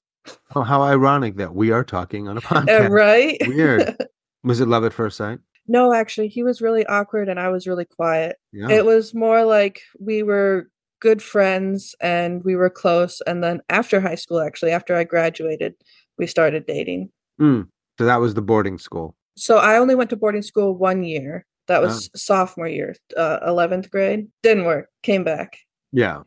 Oh, 0.55 0.61
how 0.61 0.81
ironic 0.83 1.37
that 1.37 1.55
we 1.55 1.71
are 1.71 1.83
talking 1.83 2.27
on 2.27 2.37
a 2.37 2.41
podcast. 2.41 2.89
right? 2.89 3.37
Weird. 3.47 3.95
Was 4.43 4.59
it 4.59 4.67
love 4.67 4.83
at 4.83 4.93
first 4.93 5.17
sight? 5.17 5.39
no, 5.67 5.93
actually 5.93 6.27
he 6.27 6.43
was 6.43 6.61
really 6.61 6.85
awkward 6.87 7.29
and 7.29 7.39
I 7.39 7.47
was 7.49 7.65
really 7.67 7.85
quiet. 7.85 8.35
Yeah. 8.51 8.69
It 8.69 8.83
was 8.85 9.13
more 9.13 9.45
like 9.45 9.81
we 9.99 10.21
were 10.23 10.67
good 10.99 11.21
friends 11.21 11.95
and 12.01 12.43
we 12.43 12.55
were 12.55 12.69
close. 12.69 13.21
And 13.25 13.43
then 13.43 13.61
after 13.69 14.01
high 14.01 14.15
school, 14.15 14.41
actually, 14.41 14.71
after 14.71 14.95
I 14.95 15.03
graduated, 15.05 15.75
we 16.17 16.27
started 16.27 16.65
dating. 16.65 17.09
Mm. 17.39 17.67
So 17.97 18.05
that 18.05 18.19
was 18.19 18.33
the 18.33 18.41
boarding 18.41 18.79
school. 18.79 19.15
So 19.37 19.57
I 19.57 19.77
only 19.77 19.95
went 19.95 20.09
to 20.09 20.17
boarding 20.17 20.41
school 20.41 20.75
one 20.75 21.03
year. 21.03 21.45
That 21.67 21.81
was 21.81 22.09
sophomore 22.15 22.67
year, 22.67 22.95
uh, 23.15 23.39
11th 23.47 23.89
grade. 23.89 24.27
Didn't 24.43 24.65
work. 24.65 24.87
Came 25.03 25.23
back. 25.23 25.57
Yeah. 25.91 26.21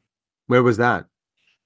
Where 0.47 0.63
was 0.63 0.77
that? 0.77 1.07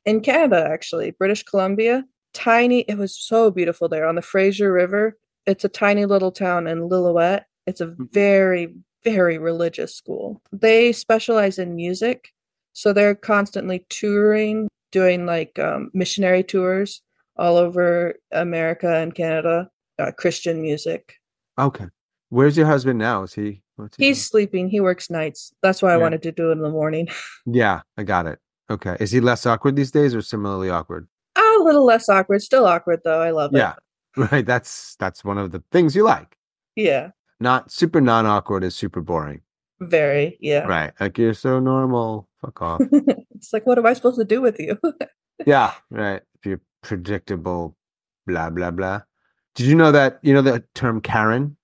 In 0.04 0.20
Canada, 0.20 0.66
actually, 0.70 1.10
British 1.10 1.42
Columbia. 1.42 2.04
Tiny. 2.32 2.80
It 2.82 2.96
was 2.98 3.18
so 3.18 3.50
beautiful 3.50 3.88
there 3.88 4.06
on 4.06 4.14
the 4.14 4.22
Fraser 4.22 4.72
River. 4.72 5.18
It's 5.46 5.64
a 5.64 5.68
tiny 5.68 6.04
little 6.06 6.30
town 6.30 6.66
in 6.66 6.88
Lillooet. 6.88 7.44
It's 7.66 7.80
a 7.80 7.86
Mhm. 7.88 8.12
very, 8.12 8.74
very 9.04 9.38
religious 9.38 9.94
school. 9.94 10.40
They 10.52 10.92
specialize 10.92 11.58
in 11.58 11.74
music. 11.74 12.28
So 12.72 12.92
they're 12.92 13.14
constantly 13.14 13.84
touring, 13.88 14.68
doing 14.92 15.26
like 15.26 15.58
um, 15.58 15.90
missionary 15.94 16.44
tours 16.44 17.02
all 17.36 17.56
over 17.56 18.14
America 18.30 18.94
and 18.96 19.14
Canada, 19.14 19.70
uh, 19.98 20.12
Christian 20.12 20.62
music. 20.62 21.14
Okay. 21.58 21.86
Where's 22.30 22.56
your 22.56 22.66
husband 22.66 22.98
now? 22.98 23.22
Is 23.22 23.34
he? 23.34 23.62
What's 23.76 23.96
he 23.96 24.06
He's 24.06 24.24
sleeping. 24.24 24.68
He 24.68 24.80
works 24.80 25.08
nights. 25.08 25.52
That's 25.62 25.82
why 25.82 25.92
I 25.92 25.96
wanted 25.96 26.22
to 26.22 26.32
do 26.32 26.50
it 26.50 26.52
in 26.52 26.62
the 26.62 26.70
morning. 26.70 27.08
Yeah, 27.46 27.80
I 27.96 28.02
got 28.02 28.26
it. 28.26 28.38
Okay. 28.70 28.96
Is 29.00 29.10
he 29.10 29.20
less 29.20 29.46
awkward 29.46 29.76
these 29.76 29.90
days 29.90 30.14
or 30.14 30.20
similarly 30.20 30.68
awkward? 30.68 31.08
a 31.60 31.64
little 31.64 31.84
less 31.84 32.08
awkward. 32.08 32.42
Still 32.42 32.66
awkward 32.66 33.00
though. 33.04 33.20
I 33.20 33.30
love 33.30 33.54
it. 33.54 33.58
Yeah. 33.58 33.74
Right. 34.16 34.44
That's 34.44 34.96
that's 34.96 35.22
one 35.24 35.38
of 35.38 35.52
the 35.52 35.62
things 35.70 35.94
you 35.94 36.02
like. 36.02 36.36
Yeah. 36.74 37.10
Not 37.38 37.70
super 37.70 38.00
non 38.00 38.26
awkward 38.26 38.64
is 38.64 38.74
super 38.74 39.00
boring. 39.00 39.42
Very. 39.78 40.36
Yeah. 40.40 40.66
Right. 40.66 40.92
Like 40.98 41.18
you're 41.18 41.34
so 41.34 41.60
normal. 41.60 42.28
Fuck 42.40 42.60
off. 42.60 42.80
it's 43.36 43.52
like, 43.52 43.64
what 43.64 43.78
am 43.78 43.86
I 43.86 43.92
supposed 43.92 44.18
to 44.18 44.24
do 44.24 44.40
with 44.40 44.58
you? 44.58 44.76
yeah. 45.46 45.74
Right. 45.90 46.20
If 46.34 46.46
you're 46.46 46.60
predictable, 46.82 47.76
blah 48.26 48.50
blah 48.50 48.72
blah. 48.72 49.02
Did 49.54 49.66
you 49.66 49.76
know 49.76 49.92
that 49.92 50.18
you 50.22 50.34
know 50.34 50.42
the 50.42 50.64
term 50.74 51.00
Karen? 51.00 51.56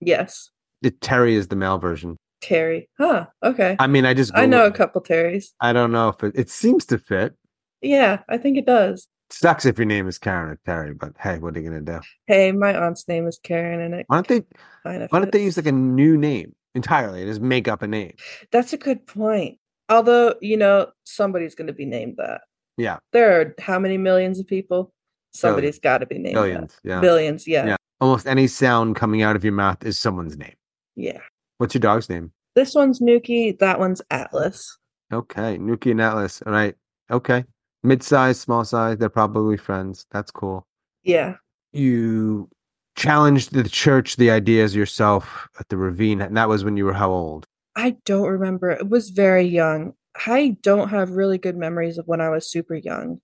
Yes. 0.00 0.50
It, 0.82 1.00
Terry 1.00 1.34
is 1.34 1.48
the 1.48 1.56
male 1.56 1.78
version. 1.78 2.16
Terry. 2.40 2.88
Huh. 2.98 3.26
Okay. 3.42 3.76
I 3.80 3.86
mean, 3.88 4.06
I 4.06 4.14
just 4.14 4.30
I 4.34 4.46
know 4.46 4.64
a 4.66 4.70
couple 4.70 5.00
Terrys. 5.00 5.52
I 5.60 5.72
don't 5.72 5.90
know 5.90 6.08
if 6.10 6.22
it, 6.22 6.32
it 6.36 6.50
seems 6.50 6.86
to 6.86 6.98
fit. 6.98 7.34
Yeah, 7.82 8.20
I 8.28 8.38
think 8.38 8.56
it 8.58 8.66
does. 8.66 9.08
Sucks 9.30 9.66
if 9.66 9.76
your 9.76 9.86
name 9.86 10.06
is 10.08 10.18
Karen 10.18 10.50
or 10.50 10.58
Terry, 10.64 10.94
but 10.94 11.12
hey, 11.18 11.38
what 11.38 11.56
are 11.56 11.60
you 11.60 11.68
gonna 11.68 11.80
do? 11.82 12.00
Hey, 12.26 12.52
my 12.52 12.74
aunt's 12.74 13.06
name 13.08 13.26
is 13.26 13.38
Karen, 13.42 13.80
and 13.80 13.94
it 13.94 14.06
Why 14.08 14.16
don't 14.16 14.28
they? 14.28 14.44
kind 14.84 15.02
of. 15.02 15.10
Why 15.10 15.18
don't 15.18 15.32
they 15.32 15.42
use 15.42 15.56
like 15.56 15.66
a 15.66 15.72
new 15.72 16.16
name 16.16 16.54
entirely 16.74 17.22
and 17.22 17.30
just 17.30 17.40
make 17.40 17.66
up 17.68 17.82
a 17.82 17.86
name? 17.88 18.14
That's 18.52 18.72
a 18.72 18.78
good 18.78 19.06
point. 19.06 19.58
Although 19.88 20.34
you 20.40 20.56
know, 20.56 20.88
somebody's 21.04 21.54
going 21.54 21.66
to 21.66 21.72
be 21.72 21.86
named 21.86 22.14
that. 22.18 22.42
Yeah, 22.76 22.98
There 23.12 23.40
are 23.40 23.54
how 23.58 23.78
many 23.80 23.98
millions 23.98 24.38
of 24.38 24.46
people? 24.46 24.92
Somebody's 25.32 25.78
got 25.80 25.98
to 25.98 26.06
be 26.06 26.18
named 26.18 26.34
billions. 26.34 26.74
that. 26.84 26.88
Yeah, 26.88 27.00
Billions. 27.00 27.46
Yeah. 27.48 27.66
Yeah. 27.66 27.76
Almost 28.00 28.26
any 28.26 28.46
sound 28.46 28.96
coming 28.96 29.22
out 29.22 29.36
of 29.36 29.44
your 29.44 29.52
mouth 29.52 29.84
is 29.84 29.98
someone's 29.98 30.36
name. 30.36 30.54
Yeah. 30.96 31.20
What's 31.58 31.74
your 31.74 31.80
dog's 31.80 32.08
name? 32.08 32.32
This 32.54 32.74
one's 32.74 33.00
Nuki. 33.00 33.58
That 33.58 33.78
one's 33.78 34.02
Atlas. 34.10 34.78
Okay, 35.12 35.58
Nuki 35.58 35.90
and 35.92 36.00
Atlas. 36.00 36.42
All 36.44 36.52
right. 36.52 36.74
Okay, 37.10 37.44
mid-size, 37.82 38.40
small 38.40 38.64
size. 38.64 38.98
They're 38.98 39.08
probably 39.08 39.56
friends. 39.56 40.06
That's 40.10 40.30
cool. 40.30 40.66
Yeah. 41.02 41.36
You 41.72 42.48
challenged 42.96 43.52
the 43.52 43.68
church, 43.68 44.16
the 44.16 44.30
ideas 44.30 44.74
yourself 44.74 45.48
at 45.58 45.68
the 45.68 45.76
ravine, 45.76 46.20
and 46.20 46.36
that 46.36 46.48
was 46.48 46.64
when 46.64 46.76
you 46.76 46.84
were 46.84 46.92
how 46.92 47.10
old? 47.10 47.46
I 47.76 47.96
don't 48.04 48.28
remember. 48.28 48.70
It 48.70 48.88
was 48.88 49.10
very 49.10 49.44
young. 49.44 49.94
I 50.26 50.56
don't 50.62 50.88
have 50.88 51.10
really 51.10 51.38
good 51.38 51.56
memories 51.56 51.96
of 51.96 52.08
when 52.08 52.20
I 52.20 52.28
was 52.28 52.50
super 52.50 52.74
young, 52.74 53.20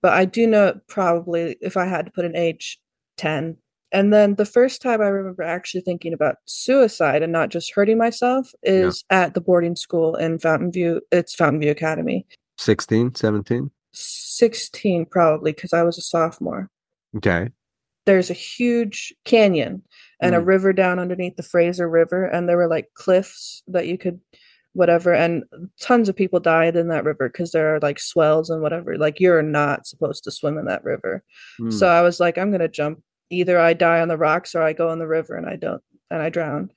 but 0.00 0.12
I 0.12 0.26
do 0.26 0.46
know 0.46 0.80
probably 0.86 1.56
if 1.60 1.76
I 1.76 1.86
had 1.86 2.06
to 2.06 2.12
put 2.12 2.24
an 2.24 2.36
age, 2.36 2.78
10. 3.16 3.56
And 3.96 4.12
then 4.12 4.34
the 4.34 4.44
first 4.44 4.82
time 4.82 5.00
I 5.00 5.06
remember 5.06 5.42
actually 5.42 5.80
thinking 5.80 6.12
about 6.12 6.36
suicide 6.44 7.22
and 7.22 7.32
not 7.32 7.48
just 7.48 7.72
hurting 7.72 7.96
myself 7.96 8.52
is 8.62 9.02
at 9.08 9.32
the 9.32 9.40
boarding 9.40 9.74
school 9.74 10.16
in 10.16 10.38
Fountain 10.38 10.70
View. 10.70 11.00
It's 11.10 11.34
Fountain 11.34 11.60
View 11.60 11.70
Academy. 11.70 12.26
16, 12.58 13.14
17? 13.14 13.70
16 13.92 15.06
probably 15.06 15.52
because 15.52 15.72
I 15.72 15.82
was 15.82 15.96
a 15.96 16.02
sophomore. 16.02 16.68
Okay. 17.16 17.48
there's 18.04 18.30
a 18.30 18.34
huge 18.34 19.12
canyon 19.24 19.82
and 20.20 20.34
a 20.36 20.38
Mm. 20.40 20.46
river 20.46 20.72
down 20.72 20.98
underneath 21.00 21.34
the 21.36 21.42
Fraser 21.42 21.88
River, 21.88 22.24
and 22.24 22.48
there 22.48 22.56
were 22.56 22.68
like 22.68 22.86
cliffs 22.94 23.64
that 23.66 23.88
you 23.88 23.98
could 23.98 24.20
whatever, 24.74 25.12
and 25.14 25.42
tons 25.80 26.08
of 26.08 26.14
people 26.14 26.38
died 26.38 26.76
in 26.76 26.86
that 26.88 27.02
river 27.02 27.28
because 27.28 27.50
there 27.50 27.74
are 27.74 27.80
like 27.80 27.98
swells 27.98 28.48
and 28.50 28.62
whatever. 28.62 28.96
Like 28.96 29.18
you're 29.18 29.42
not 29.42 29.86
supposed 29.88 30.22
to 30.24 30.30
swim 30.30 30.56
in 30.58 30.66
that 30.66 30.84
river. 30.84 31.24
Mm. 31.58 31.72
So 31.72 31.88
I 31.88 32.02
was 32.02 32.20
like, 32.20 32.36
I'm 32.38 32.52
gonna 32.52 32.68
jump. 32.68 33.02
Either 33.30 33.58
I 33.58 33.72
die 33.72 34.00
on 34.00 34.08
the 34.08 34.16
rocks 34.16 34.54
or 34.54 34.62
I 34.62 34.72
go 34.72 34.90
in 34.92 34.98
the 34.98 35.06
river 35.06 35.34
and 35.34 35.46
I 35.46 35.56
don't 35.56 35.82
and 36.10 36.22
I 36.22 36.28
drown. 36.28 36.70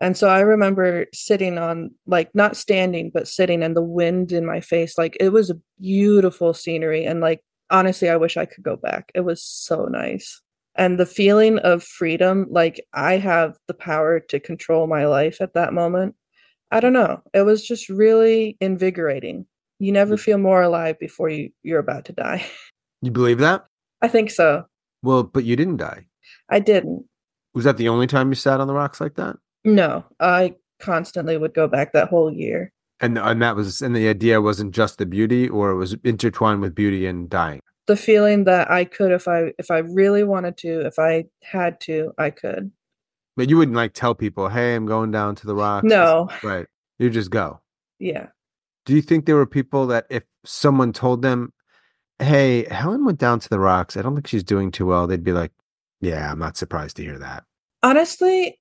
And 0.00 0.16
so 0.16 0.28
I 0.28 0.40
remember 0.40 1.06
sitting 1.14 1.58
on 1.58 1.92
like 2.06 2.34
not 2.34 2.56
standing 2.56 3.10
but 3.12 3.28
sitting 3.28 3.62
and 3.62 3.76
the 3.76 3.82
wind 3.82 4.32
in 4.32 4.44
my 4.44 4.60
face. 4.60 4.98
Like 4.98 5.16
it 5.20 5.30
was 5.30 5.50
a 5.50 5.60
beautiful 5.80 6.54
scenery 6.54 7.04
and 7.04 7.20
like 7.20 7.40
honestly 7.70 8.08
I 8.08 8.16
wish 8.16 8.36
I 8.36 8.46
could 8.46 8.64
go 8.64 8.76
back. 8.76 9.12
It 9.14 9.20
was 9.20 9.42
so 9.42 9.84
nice. 9.86 10.40
And 10.74 10.98
the 10.98 11.06
feeling 11.06 11.58
of 11.58 11.84
freedom, 11.84 12.46
like 12.50 12.84
I 12.94 13.18
have 13.18 13.56
the 13.68 13.74
power 13.74 14.20
to 14.20 14.40
control 14.40 14.86
my 14.86 15.04
life 15.04 15.40
at 15.40 15.54
that 15.54 15.74
moment. 15.74 16.14
I 16.70 16.80
don't 16.80 16.94
know. 16.94 17.22
It 17.34 17.42
was 17.42 17.66
just 17.66 17.90
really 17.90 18.56
invigorating. 18.60 19.46
You 19.78 19.92
never 19.92 20.16
feel 20.16 20.38
more 20.38 20.62
alive 20.62 20.98
before 20.98 21.28
you 21.28 21.50
you're 21.62 21.78
about 21.78 22.06
to 22.06 22.12
die. 22.12 22.46
you 23.02 23.10
believe 23.10 23.38
that? 23.38 23.66
I 24.00 24.08
think 24.08 24.30
so. 24.30 24.64
Well, 25.02 25.24
but 25.24 25.44
you 25.44 25.56
didn't 25.56 25.78
die. 25.78 26.06
I 26.48 26.60
didn't. 26.60 27.04
Was 27.54 27.64
that 27.64 27.76
the 27.76 27.88
only 27.88 28.06
time 28.06 28.28
you 28.30 28.34
sat 28.34 28.60
on 28.60 28.66
the 28.66 28.74
rocks 28.74 29.00
like 29.00 29.16
that? 29.16 29.36
No, 29.64 30.04
I 30.20 30.56
constantly 30.80 31.36
would 31.36 31.54
go 31.54 31.68
back 31.68 31.92
that 31.92 32.08
whole 32.08 32.32
year. 32.32 32.72
And 33.00 33.18
and 33.18 33.42
that 33.42 33.56
was 33.56 33.82
and 33.82 33.96
the 33.96 34.08
idea 34.08 34.40
wasn't 34.40 34.74
just 34.74 34.98
the 34.98 35.06
beauty, 35.06 35.48
or 35.48 35.70
it 35.70 35.76
was 35.76 35.96
intertwined 36.04 36.60
with 36.60 36.74
beauty 36.74 37.06
and 37.06 37.28
dying. 37.28 37.60
The 37.86 37.96
feeling 37.96 38.44
that 38.44 38.70
I 38.70 38.84
could 38.84 39.10
if 39.10 39.26
I 39.26 39.52
if 39.58 39.70
I 39.70 39.78
really 39.78 40.22
wanted 40.22 40.56
to, 40.58 40.86
if 40.86 40.98
I 40.98 41.24
had 41.42 41.80
to, 41.82 42.12
I 42.16 42.30
could. 42.30 42.70
But 43.36 43.48
you 43.50 43.56
wouldn't 43.56 43.76
like 43.76 43.92
tell 43.92 44.14
people, 44.14 44.48
"Hey, 44.48 44.76
I'm 44.76 44.86
going 44.86 45.10
down 45.10 45.34
to 45.36 45.46
the 45.46 45.54
rocks." 45.54 45.84
No. 45.84 46.28
right? 46.44 46.66
You 46.98 47.10
just 47.10 47.30
go. 47.30 47.60
Yeah. 47.98 48.28
Do 48.84 48.94
you 48.94 49.02
think 49.02 49.26
there 49.26 49.36
were 49.36 49.46
people 49.46 49.86
that 49.88 50.06
if 50.10 50.22
someone 50.44 50.92
told 50.92 51.22
them, 51.22 51.52
"Hey, 52.22 52.64
Helen 52.70 53.04
went 53.04 53.18
down 53.18 53.40
to 53.40 53.48
the 53.48 53.58
rocks. 53.58 53.96
I 53.96 54.02
don't 54.02 54.14
think 54.14 54.26
she's 54.26 54.44
doing 54.44 54.70
too 54.70 54.86
well," 54.86 55.06
they'd 55.06 55.24
be 55.24 55.32
like, 55.32 55.52
"Yeah, 56.00 56.30
I'm 56.32 56.38
not 56.38 56.56
surprised 56.56 56.96
to 56.96 57.02
hear 57.02 57.18
that." 57.18 57.44
Honestly, 57.82 58.58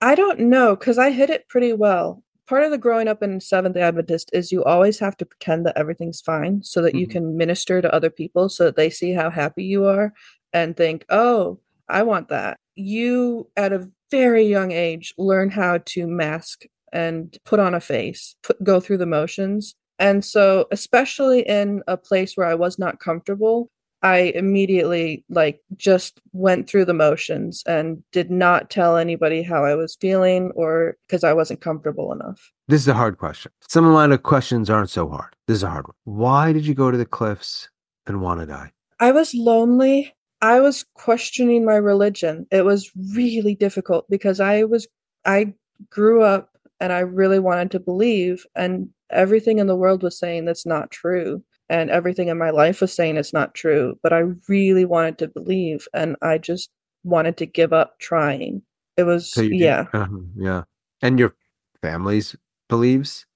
I 0.00 0.14
don't 0.14 0.40
know 0.40 0.74
because 0.76 0.98
I 0.98 1.10
hit 1.10 1.30
it 1.30 1.48
pretty 1.48 1.72
well. 1.72 2.22
Part 2.48 2.64
of 2.64 2.70
the 2.70 2.78
growing 2.78 3.08
up 3.08 3.22
in 3.22 3.40
Seventh 3.40 3.76
Adventist 3.76 4.30
is 4.32 4.50
you 4.50 4.64
always 4.64 4.98
have 4.98 5.16
to 5.18 5.26
pretend 5.26 5.64
that 5.66 5.76
everything's 5.76 6.20
fine 6.20 6.62
so 6.62 6.82
that 6.82 6.94
you 6.94 7.06
Mhm. 7.06 7.10
can 7.10 7.36
minister 7.36 7.80
to 7.80 7.94
other 7.94 8.10
people 8.10 8.48
so 8.48 8.64
that 8.64 8.76
they 8.76 8.90
see 8.90 9.12
how 9.12 9.30
happy 9.30 9.62
you 9.64 9.84
are 9.86 10.12
and 10.52 10.76
think, 10.76 11.04
oh, 11.08 11.58
I 11.88 12.02
want 12.02 12.28
that. 12.28 12.58
You, 12.74 13.48
at 13.56 13.72
a 13.72 13.88
very 14.10 14.44
young 14.44 14.72
age, 14.72 15.14
learn 15.18 15.50
how 15.50 15.78
to 15.84 16.06
mask 16.06 16.62
and 16.92 17.38
put 17.44 17.60
on 17.60 17.74
a 17.74 17.80
face, 17.80 18.34
put, 18.42 18.62
go 18.64 18.80
through 18.80 18.98
the 18.98 19.06
motions. 19.06 19.74
And 20.02 20.24
so, 20.24 20.66
especially 20.72 21.42
in 21.42 21.84
a 21.86 21.96
place 21.96 22.36
where 22.36 22.48
I 22.48 22.54
was 22.54 22.76
not 22.76 22.98
comfortable, 22.98 23.70
I 24.02 24.32
immediately 24.34 25.24
like 25.28 25.60
just 25.76 26.20
went 26.32 26.68
through 26.68 26.86
the 26.86 26.92
motions 26.92 27.62
and 27.68 28.02
did 28.10 28.28
not 28.28 28.68
tell 28.68 28.96
anybody 28.96 29.44
how 29.44 29.64
I 29.64 29.76
was 29.76 29.94
feeling 29.94 30.50
or 30.56 30.96
because 31.06 31.22
I 31.22 31.32
wasn't 31.32 31.60
comfortable 31.60 32.12
enough. 32.12 32.50
This 32.66 32.80
is 32.80 32.88
a 32.88 32.94
hard 32.94 33.18
question. 33.18 33.52
Some 33.68 33.86
of 33.86 33.92
my 33.92 34.16
questions 34.16 34.68
aren't 34.68 34.90
so 34.90 35.08
hard. 35.08 35.36
This 35.46 35.58
is 35.58 35.62
a 35.62 35.70
hard 35.70 35.86
one. 35.86 35.94
Why 36.02 36.52
did 36.52 36.66
you 36.66 36.74
go 36.74 36.90
to 36.90 36.98
the 36.98 37.06
cliffs 37.06 37.68
and 38.08 38.20
want 38.20 38.40
to 38.40 38.46
die? 38.46 38.72
I 38.98 39.12
was 39.12 39.34
lonely. 39.34 40.12
I 40.40 40.58
was 40.58 40.84
questioning 40.94 41.64
my 41.64 41.76
religion. 41.76 42.48
It 42.50 42.64
was 42.64 42.90
really 43.14 43.54
difficult 43.54 44.10
because 44.10 44.40
I 44.40 44.64
was 44.64 44.88
I 45.24 45.54
grew 45.90 46.22
up 46.22 46.51
and 46.82 46.92
I 46.92 46.98
really 46.98 47.38
wanted 47.38 47.70
to 47.70 47.80
believe 47.80 48.44
and 48.56 48.88
everything 49.10 49.60
in 49.60 49.68
the 49.68 49.76
world 49.76 50.02
was 50.02 50.18
saying 50.18 50.46
that's 50.46 50.66
not 50.66 50.90
true 50.90 51.42
and 51.68 51.90
everything 51.90 52.26
in 52.26 52.36
my 52.36 52.50
life 52.50 52.80
was 52.80 52.92
saying 52.92 53.16
it's 53.16 53.32
not 53.32 53.54
true, 53.54 53.94
but 54.02 54.12
I 54.12 54.24
really 54.48 54.84
wanted 54.84 55.16
to 55.18 55.28
believe 55.28 55.86
and 55.94 56.16
I 56.22 56.38
just 56.38 56.70
wanted 57.04 57.36
to 57.36 57.46
give 57.46 57.72
up 57.72 58.00
trying. 58.00 58.62
It 58.96 59.04
was 59.04 59.32
So 59.32 59.42
yeah. 59.42 59.86
uh-huh, 59.92 60.08
yeah. 60.36 60.62
And 61.00 61.20
your 61.20 61.36
family's 61.80 62.34
believes? 62.68 63.26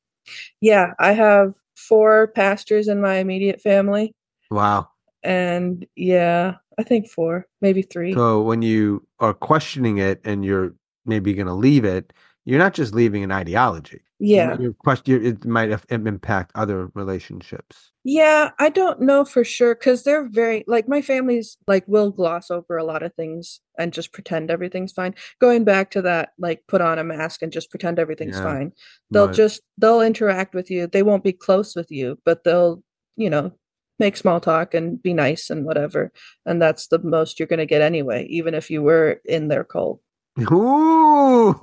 Yeah, 0.61 0.95
I 0.99 1.13
have 1.13 1.55
four 1.77 2.33
pastors 2.35 2.89
in 2.89 3.01
my 3.01 3.15
immediate 3.15 3.61
family 3.61 4.13
Wow. 4.51 4.89
and 5.23 5.87
yeah, 5.95 6.57
I 6.79 6.83
think 6.83 7.09
four, 7.09 7.47
maybe 7.61 7.83
3. 7.83 8.13
So 8.15 8.43
when 8.43 8.63
you 8.63 9.07
are 9.21 9.35
questioning 9.35 9.99
it 9.99 10.21
and 10.25 10.45
you're 10.45 10.75
maybe 11.05 11.33
going 11.33 11.47
to 11.47 11.55
leave 11.55 11.85
it, 11.85 12.13
you're 12.47 12.61
not 12.61 12.75
just 12.75 12.95
leaving 12.95 13.25
an 13.25 13.33
ideology. 13.33 14.01
Yeah. 14.19 14.57
You're 14.59 14.73
question, 14.73 15.27
it 15.27 15.45
might 15.45 15.69
have 15.71 15.85
impact 15.91 16.53
other 16.55 16.91
relationships. 16.95 17.91
Yeah, 18.05 18.51
I 18.59 18.69
don't 18.71 19.01
know 19.03 19.25
for 19.25 19.45
sure 19.45 19.75
because 19.75 20.05
they're 20.05 20.29
very 20.29 20.65
like 20.69 20.89
my 20.89 21.03
family's 21.03 21.59
like 21.67 21.85
will 21.89 22.11
gloss 22.13 22.51
over 22.51 22.77
a 22.77 22.85
lot 22.85 23.03
of 23.03 23.13
things 23.15 23.61
and 23.79 23.93
just 23.93 24.13
pretend 24.13 24.51
everything's 24.51 24.93
fine. 24.93 25.15
Going 25.41 25.65
back 25.65 25.91
to 25.91 26.03
that, 26.03 26.31
like 26.39 26.63
put 26.69 26.81
on 26.81 27.01
a 27.01 27.05
mask 27.05 27.43
and 27.43 27.53
just 27.53 27.69
pretend 27.69 27.99
everything's 27.99 28.37
Yeah, 28.37 28.45
fine. 28.45 28.73
They'll 29.11 29.27
right. 29.27 29.35
just 29.35 29.61
they'll 29.77 30.01
interact 30.01 30.55
with 30.55 30.71
you. 30.71 30.87
They 30.87 31.03
won't 31.03 31.25
be 31.25 31.33
close 31.33 31.75
with 31.75 31.91
you, 31.91 32.19
but 32.25 32.45
they'll, 32.45 32.83
you 33.17 33.29
know, 33.29 33.53
make 33.99 34.17
small 34.17 34.41
talk 34.41 34.73
and 34.73 35.03
be 35.03 35.13
nice 35.13 35.51
and 35.51 35.65
whatever. 35.67 36.13
And 36.47 36.63
that's 36.63 36.87
the 36.87 37.01
most 37.01 37.41
you're 37.41 37.49
gonna 37.49 37.67
get 37.67 37.83
anyway, 37.83 38.27
even 38.31 38.55
if 38.55 38.71
you 38.71 38.83
were 38.83 39.21
in 39.25 39.49
their 39.49 39.65
cult. 39.65 40.01
Ooh, 40.39 41.55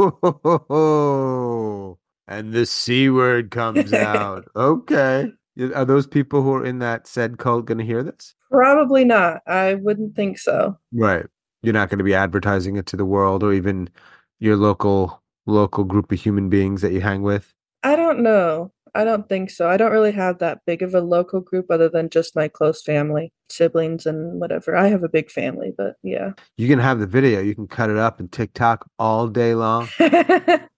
and 2.28 2.54
the 2.54 2.66
C 2.66 3.10
word 3.10 3.52
comes 3.52 3.94
out. 3.94 4.46
Okay. 4.56 5.32
Are 5.76 5.86
those 5.86 6.08
people 6.08 6.42
who 6.42 6.54
are 6.56 6.66
in 6.66 6.80
that 6.80 7.06
said 7.06 7.38
cult 7.38 7.66
going 7.66 7.78
to 7.78 7.86
hear 7.86 8.02
this? 8.02 8.34
Probably 8.50 9.06
not. 9.06 9.42
I 9.46 9.76
wouldn't 9.76 10.16
think 10.16 10.40
so. 10.40 10.80
Right. 10.92 11.28
You're 11.62 11.74
not 11.74 11.90
going 11.90 12.00
to 12.00 12.04
be 12.04 12.16
advertising 12.16 12.76
it 12.76 12.88
to 12.88 12.98
the 12.98 13.06
world 13.06 13.44
or 13.44 13.54
even 13.54 13.90
your 14.40 14.58
local 14.58 15.22
local 15.46 15.84
group 15.84 16.12
of 16.12 16.20
human 16.20 16.50
beings 16.50 16.82
that 16.82 16.92
you 16.92 17.02
hang 17.02 17.22
with. 17.22 17.54
I 17.84 17.96
don't 17.96 18.22
know. 18.22 18.72
I 18.96 19.04
don't 19.04 19.28
think 19.28 19.50
so. 19.50 19.68
I 19.68 19.78
don't 19.78 19.92
really 19.92 20.12
have 20.12 20.38
that 20.40 20.60
big 20.68 20.84
of 20.84 20.94
a 20.94 21.02
local 21.02 21.42
group 21.42 21.66
other 21.72 21.90
than 21.90 22.10
just 22.10 22.36
my 22.36 22.48
close 22.48 22.84
family, 22.84 23.34
siblings, 23.50 24.06
and 24.06 24.40
whatever. 24.40 24.76
I 24.76 24.88
have 24.88 25.04
a 25.04 25.10
big 25.10 25.32
family, 25.32 25.74
but 25.76 25.96
yeah. 26.04 26.34
You 26.58 26.68
can 26.68 26.78
have 26.80 27.00
the 27.00 27.08
video. 27.08 27.42
You 27.42 27.56
can 27.56 27.68
cut 27.68 27.90
it 27.90 27.98
up 27.98 28.20
and 28.20 28.32
TikTok 28.32 28.88
all 29.00 29.28
day 29.28 29.56
long. 29.56 29.90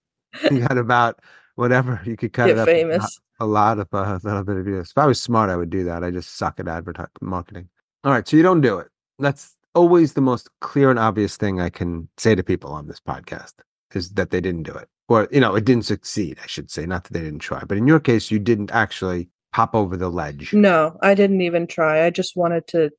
You 0.50 0.60
got 0.60 0.76
about 0.76 1.20
whatever 1.54 2.00
you 2.04 2.16
could 2.16 2.32
cut 2.32 2.46
Get 2.48 2.56
it 2.56 2.60
up. 2.60 2.66
famous. 2.68 3.18
A 3.40 3.46
lot 3.46 3.78
of 3.78 3.88
uh, 3.92 3.98
a 3.98 4.20
little 4.22 4.44
bit 4.44 4.56
of 4.56 4.66
videos. 4.66 4.90
If 4.90 4.98
I 4.98 5.06
was 5.06 5.20
smart, 5.20 5.50
I 5.50 5.56
would 5.56 5.70
do 5.70 5.84
that. 5.84 6.04
I 6.04 6.10
just 6.10 6.36
suck 6.36 6.60
at 6.60 6.68
advertising 6.68 7.10
marketing. 7.22 7.68
All 8.04 8.12
right, 8.12 8.26
so 8.26 8.36
you 8.36 8.42
don't 8.42 8.60
do 8.60 8.78
it. 8.78 8.88
That's 9.18 9.56
always 9.74 10.14
the 10.14 10.20
most 10.20 10.48
clear 10.60 10.90
and 10.90 10.98
obvious 10.98 11.36
thing 11.36 11.60
I 11.60 11.70
can 11.70 12.08
say 12.16 12.34
to 12.34 12.42
people 12.42 12.70
on 12.72 12.86
this 12.86 13.00
podcast 13.00 13.54
is 13.94 14.10
that 14.10 14.30
they 14.30 14.40
didn't 14.40 14.64
do 14.64 14.72
it, 14.74 14.88
or 15.08 15.28
you 15.30 15.40
know, 15.40 15.54
it 15.54 15.64
didn't 15.64 15.84
succeed. 15.84 16.38
I 16.42 16.46
should 16.46 16.70
say, 16.70 16.86
not 16.86 17.04
that 17.04 17.12
they 17.12 17.20
didn't 17.20 17.40
try, 17.40 17.62
but 17.66 17.78
in 17.78 17.86
your 17.86 18.00
case, 18.00 18.30
you 18.30 18.38
didn't 18.38 18.70
actually 18.72 19.28
hop 19.54 19.74
over 19.74 19.96
the 19.96 20.10
ledge, 20.10 20.52
No, 20.52 20.98
I 21.02 21.14
didn't 21.14 21.40
even 21.40 21.66
try. 21.66 22.04
I 22.04 22.10
just 22.10 22.36
wanted 22.36 22.66
to 22.68 22.90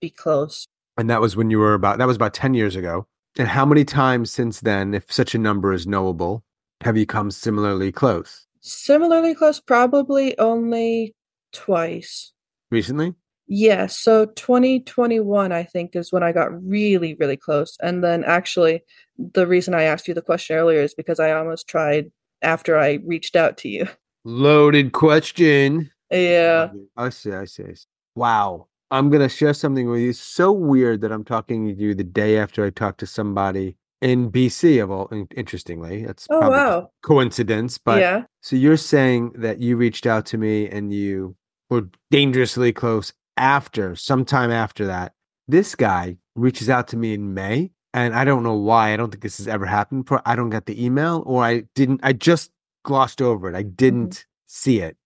be 0.00 0.08
close. 0.10 0.66
and 0.96 1.10
that 1.10 1.20
was 1.20 1.36
when 1.36 1.50
you 1.50 1.58
were 1.58 1.74
about. 1.74 1.98
That 1.98 2.06
was 2.06 2.16
about 2.16 2.34
ten 2.34 2.54
years 2.54 2.74
ago. 2.76 3.06
And 3.38 3.48
how 3.48 3.66
many 3.66 3.84
times 3.84 4.30
since 4.30 4.60
then, 4.60 4.94
if 4.94 5.12
such 5.12 5.34
a 5.34 5.38
number 5.38 5.72
is 5.74 5.86
knowable, 5.86 6.42
have 6.82 6.96
you 6.96 7.04
come 7.06 7.30
similarly 7.30 7.92
close 7.92 8.46
Similarly 8.60 9.34
close, 9.34 9.60
probably 9.60 10.36
only 10.38 11.14
twice. 11.52 12.32
recently? 12.70 13.14
Yeah, 13.48 13.86
so 13.86 14.26
2021, 14.26 15.52
I 15.52 15.62
think, 15.62 15.94
is 15.94 16.12
when 16.12 16.22
I 16.22 16.32
got 16.32 16.50
really, 16.66 17.14
really 17.14 17.36
close. 17.36 17.76
And 17.80 18.02
then 18.02 18.24
actually, 18.24 18.82
the 19.18 19.46
reason 19.46 19.72
I 19.74 19.84
asked 19.84 20.08
you 20.08 20.14
the 20.14 20.22
question 20.22 20.56
earlier 20.56 20.80
is 20.80 20.94
because 20.94 21.20
I 21.20 21.30
almost 21.32 21.68
tried 21.68 22.10
after 22.42 22.78
I 22.78 22.98
reached 23.04 23.36
out 23.36 23.56
to 23.58 23.68
you. 23.68 23.88
Loaded 24.24 24.92
question. 24.92 25.90
Yeah. 26.10 26.70
I 26.96 27.10
see, 27.10 27.32
I 27.32 27.44
see, 27.44 27.64
I 27.64 27.74
see. 27.74 27.84
Wow. 28.16 28.66
I'm 28.90 29.10
gonna 29.10 29.28
share 29.28 29.54
something 29.54 29.88
with 29.90 30.00
you. 30.00 30.10
It's 30.10 30.18
so 30.18 30.52
weird 30.52 31.00
that 31.00 31.12
I'm 31.12 31.24
talking 31.24 31.66
to 31.66 31.74
you 31.74 31.94
the 31.94 32.04
day 32.04 32.38
after 32.38 32.64
I 32.64 32.70
talked 32.70 33.00
to 33.00 33.06
somebody 33.06 33.76
in 34.00 34.30
BC 34.30 34.82
of 34.82 34.90
all 34.90 35.08
interestingly. 35.36 36.04
That's 36.04 36.26
Oh, 36.30 36.38
probably 36.38 36.58
wow. 36.58 36.90
coincidence. 37.02 37.78
But 37.78 38.00
yeah. 38.00 38.24
so 38.42 38.54
you're 38.56 38.76
saying 38.76 39.32
that 39.36 39.58
you 39.60 39.76
reached 39.76 40.06
out 40.06 40.26
to 40.26 40.38
me 40.38 40.68
and 40.68 40.92
you 40.92 41.36
were 41.70 41.88
dangerously 42.10 42.72
close 42.72 43.12
after 43.36 43.96
sometime 43.96 44.50
after 44.50 44.86
that. 44.86 45.12
This 45.48 45.74
guy 45.74 46.16
reaches 46.34 46.68
out 46.68 46.88
to 46.88 46.96
me 46.96 47.14
in 47.14 47.34
May, 47.34 47.70
and 47.94 48.14
I 48.14 48.24
don't 48.24 48.42
know 48.42 48.54
why. 48.54 48.92
I 48.92 48.96
don't 48.96 49.10
think 49.10 49.22
this 49.22 49.38
has 49.38 49.48
ever 49.48 49.66
happened 49.66 50.04
before. 50.04 50.22
I 50.26 50.34
don't 50.34 50.50
get 50.50 50.66
the 50.66 50.84
email, 50.84 51.22
or 51.26 51.44
I 51.44 51.64
didn't. 51.74 52.00
I 52.02 52.12
just 52.12 52.50
glossed 52.84 53.22
over 53.22 53.48
it. 53.48 53.54
I 53.54 53.62
mm-hmm. 53.62 53.74
didn't 53.74 54.26
see 54.46 54.80
it, 54.80 54.96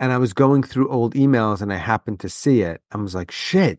and 0.00 0.12
I 0.12 0.18
was 0.18 0.32
going 0.32 0.62
through 0.62 0.90
old 0.90 1.14
emails, 1.14 1.62
and 1.62 1.72
I 1.72 1.76
happened 1.76 2.20
to 2.20 2.28
see 2.28 2.62
it. 2.62 2.82
I 2.90 2.96
was 2.96 3.14
like, 3.14 3.30
"Shit!" 3.30 3.78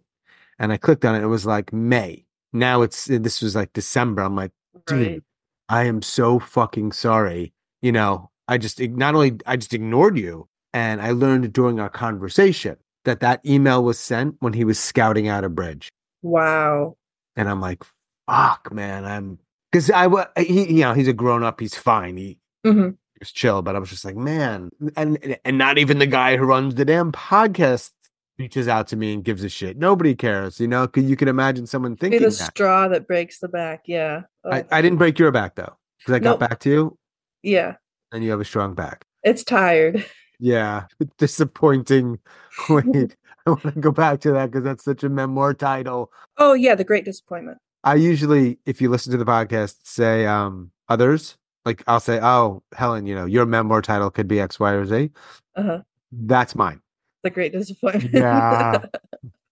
And 0.59 0.71
I 0.71 0.77
clicked 0.77 1.05
on 1.05 1.15
it. 1.15 1.23
It 1.23 1.27
was 1.27 1.45
like 1.45 1.73
May, 1.73 2.25
now 2.53 2.81
it's 2.81 3.09
uh, 3.09 3.17
this 3.21 3.41
was 3.41 3.55
like 3.55 3.73
December. 3.73 4.21
I'm 4.21 4.35
like, 4.35 4.51
dude, 4.85 5.07
Right. 5.07 5.23
I 5.69 5.83
am 5.85 6.01
so 6.01 6.39
fucking 6.39 6.91
sorry. 6.93 7.53
You 7.81 7.91
know, 7.91 8.31
I 8.47 8.57
just 8.57 8.79
not 8.79 9.15
only 9.15 9.37
I 9.45 9.57
just 9.57 9.73
ignored 9.73 10.17
you, 10.17 10.47
and 10.73 11.01
I 11.01 11.11
learned 11.11 11.51
during 11.53 11.79
our 11.79 11.89
conversation 11.89 12.77
that 13.07 13.19
that 13.21 13.41
email 13.45 13.83
was 13.83 13.97
sent 13.99 14.35
when 14.39 14.53
he 14.53 14.63
was 14.63 14.77
scouting 14.79 15.27
out 15.27 15.43
a 15.43 15.49
bridge, 15.49 15.89
Wow. 16.21 16.95
and 17.35 17.49
I'm 17.49 17.59
like, 17.59 17.83
fuck, 18.29 18.71
man, 18.71 19.03
I'm 19.05 19.39
because 19.71 19.89
I 19.91 20.05
was 20.07 20.27
he 20.37 20.71
you 20.75 20.81
know 20.81 20.93
he's 20.93 21.07
a 21.07 21.13
grown 21.13 21.43
up, 21.43 21.59
he's 21.59 21.75
fine, 21.75 22.17
he 22.17 22.37
hmm 22.63 22.89
was 23.19 23.31
chill, 23.31 23.63
but 23.63 23.75
I 23.75 23.79
was 23.79 23.89
just 23.89 24.05
like, 24.05 24.15
man, 24.15 24.69
and 24.95 25.37
and 25.43 25.57
not 25.57 25.79
even 25.79 25.97
the 25.97 26.05
guy 26.05 26.37
who 26.37 26.45
runs 26.45 26.75
the 26.75 26.85
damn 26.85 27.11
podcast 27.11 27.89
reaches 28.37 28.67
out 28.67 28.87
to 28.89 28.95
me 28.95 29.11
and 29.15 29.23
gives 29.23 29.43
a 29.43 29.49
shit. 29.49 29.75
Nobody 29.77 30.13
cares, 30.13 30.59
you 30.59 30.67
know, 30.67 30.85
because 30.85 31.09
you 31.09 31.15
can 31.15 31.27
imagine 31.27 31.65
someone 31.65 31.95
Be 31.95 32.01
thinking 32.01 32.19
the 32.21 32.25
that. 32.27 32.51
straw 32.51 32.87
that 32.89 33.07
breaks 33.07 33.39
the 33.39 33.47
back. 33.47 33.85
Yeah. 33.87 34.21
I, 34.45 34.61
Oh, 34.61 34.63
I 34.69 34.81
didn't 34.83 34.99
break 34.99 35.17
your 35.17 35.31
back 35.31 35.55
though, 35.55 35.75
because 35.97 36.13
I 36.13 36.19
got 36.19 36.39
Nope. 36.39 36.49
back 36.49 36.59
to 36.59 36.69
you, 36.69 36.97
yeah. 37.41 37.77
and 38.11 38.23
you 38.23 38.29
have 38.29 38.39
a 38.39 38.45
strong 38.45 38.75
back. 38.75 39.03
It's 39.23 39.43
tired. 39.43 40.05
Yeah, 40.39 40.85
disappointing. 41.17 42.19
Wait, 42.69 43.15
I 43.45 43.49
want 43.49 43.63
to 43.63 43.71
go 43.71 43.91
back 43.91 44.19
to 44.21 44.31
that 44.33 44.51
because 44.51 44.63
that's 44.63 44.83
such 44.83 45.03
a 45.03 45.09
memoir 45.09 45.53
title. 45.53 46.11
Oh 46.37 46.53
yeah, 46.53 46.75
the 46.75 46.83
great 46.83 47.05
disappointment. 47.05 47.57
I 47.83 47.95
usually, 47.95 48.59
if 48.65 48.81
you 48.81 48.89
listen 48.89 49.11
to 49.11 49.17
the 49.17 49.25
podcast, 49.25 49.75
say 49.83 50.25
um 50.25 50.71
others. 50.89 51.37
Like 51.65 51.83
I'll 51.87 51.99
say, 51.99 52.19
"Oh, 52.21 52.63
Helen, 52.73 53.05
you 53.05 53.13
know, 53.15 53.25
your 53.25 53.45
memoir 53.45 53.81
title 53.81 54.09
could 54.09 54.27
be 54.27 54.39
X, 54.39 54.59
Y, 54.59 54.71
or 54.71 54.85
Z." 54.85 55.11
Uh-huh. 55.55 55.81
That's 56.11 56.55
mine. 56.55 56.81
The 57.23 57.29
great 57.29 57.51
disappointment. 57.51 58.13
Yeah. 58.13 58.85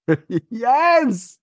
yes. 0.50 1.38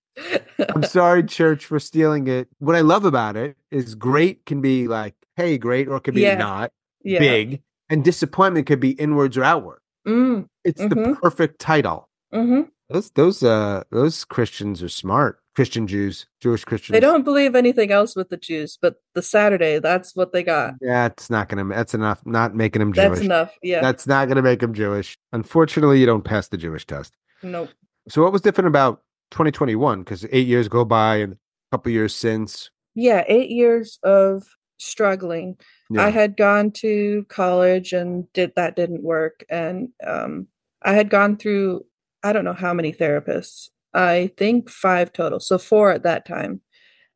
I'm 0.73 0.83
sorry, 0.83 1.23
church, 1.23 1.65
for 1.65 1.79
stealing 1.79 2.27
it. 2.27 2.47
What 2.59 2.75
I 2.75 2.81
love 2.81 3.05
about 3.05 3.35
it 3.35 3.57
is 3.71 3.95
great 3.95 4.45
can 4.45 4.61
be 4.61 4.87
like, 4.87 5.15
hey, 5.35 5.57
great, 5.57 5.87
or 5.87 5.97
it 5.97 6.01
could 6.03 6.13
be 6.15 6.21
Yeah. 6.21 6.35
not 6.35 6.71
yeah. 7.03 7.19
big, 7.19 7.61
and 7.93 8.03
disappointment 8.03 8.65
could 8.67 8.79
be 8.79 8.91
inwards 8.91 9.37
or 9.37 9.43
outward. 9.43 9.79
Mm, 10.07 10.47
It's 10.65 10.81
the 10.81 10.95
Mhm. 10.95 11.21
perfect 11.21 11.59
title. 11.59 12.09
hmm 12.33 12.61
Those 12.89 13.11
those 13.11 13.43
uh 13.43 13.83
those 13.91 14.25
Christians 14.25 14.81
are 14.83 14.89
smart. 14.89 15.39
Christian 15.55 15.85
Jews, 15.87 16.25
Jewish 16.41 16.65
Christians. 16.65 16.93
They 16.93 16.99
don't 16.99 17.23
believe 17.23 17.55
anything 17.55 17.91
else 17.91 18.15
with 18.15 18.29
the 18.29 18.37
Jews, 18.37 18.77
but 18.81 18.95
the 19.13 19.21
Saturday, 19.21 19.77
that's 19.79 20.15
what 20.15 20.33
they 20.33 20.41
got. 20.43 20.73
Yeah, 20.81 21.05
it's 21.05 21.29
not 21.29 21.47
gonna. 21.47 21.63
That's 21.65 21.93
enough. 21.93 22.25
Not 22.25 22.55
making 22.55 22.79
them 22.79 22.91
Jewish. 22.91 23.09
That's 23.09 23.21
enough. 23.21 23.51
Yeah. 23.61 23.79
That's 23.81 24.07
not 24.07 24.27
gonna 24.27 24.41
make 24.41 24.59
them 24.61 24.73
Jewish. 24.73 25.15
Unfortunately, 25.31 25.99
you 25.99 26.07
don't 26.07 26.23
pass 26.23 26.47
the 26.49 26.57
Jewish 26.57 26.85
test. 26.87 27.13
nope. 27.43 27.69
So, 28.09 28.21
what 28.23 28.31
was 28.33 28.41
different 28.41 28.67
about 28.67 29.01
2021? 29.31 29.99
Because 30.03 30.25
eight 30.31 30.47
years 30.47 30.67
go 30.67 30.83
by, 30.85 31.17
and 31.17 31.33
a 31.33 31.37
couple 31.71 31.91
years 31.91 32.13
since. 32.15 32.69
Yeah, 32.95 33.23
eight 33.27 33.49
years 33.51 33.99
of 34.03 34.43
struggling. 34.79 35.57
Yeah. 35.93 36.05
I 36.05 36.09
had 36.09 36.37
gone 36.37 36.71
to 36.71 37.25
college 37.29 37.93
and 37.93 38.31
did 38.33 38.53
that 38.55 38.75
didn't 38.75 39.03
work. 39.03 39.45
And 39.49 39.89
um, 40.05 40.47
I 40.81 40.93
had 40.93 41.09
gone 41.09 41.37
through 41.37 41.85
I 42.23 42.31
don't 42.31 42.45
know 42.45 42.53
how 42.53 42.73
many 42.73 42.93
therapists. 42.93 43.69
I 43.93 44.31
think 44.37 44.69
five 44.69 45.11
total. 45.11 45.39
So 45.39 45.57
four 45.57 45.91
at 45.91 46.03
that 46.03 46.25
time. 46.25 46.61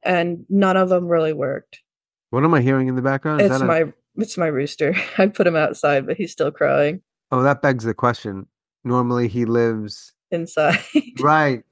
And 0.04 0.46
none 0.50 0.78
of 0.78 0.90
them 0.90 1.08
really 1.08 1.34
worked. 1.34 1.80
what 2.30 2.44
am 2.44 2.54
I 2.54 2.62
hearing 2.62 2.88
in 2.88 2.96
the 2.96 3.02
background? 3.02 3.42
Is 3.42 3.52
It's 3.52 3.60
that 3.60 3.64
a- 3.64 3.68
my 3.68 3.94
it's 4.16 4.38
my 4.38 4.48
rooster. 4.48 4.96
I 5.18 5.28
put 5.28 5.48
him 5.48 5.56
outside, 5.56 6.06
but 6.06 6.18
he's 6.18 6.32
still 6.32 6.52
crying 6.52 7.02
oh, 7.32 7.44
that 7.44 7.62
begs 7.62 7.84
the 7.84 7.94
question. 7.94 8.48
Normally, 8.84 9.28
he 9.28 9.46
lives 9.46 10.14
inside. 10.32 10.80
right. 11.20 11.64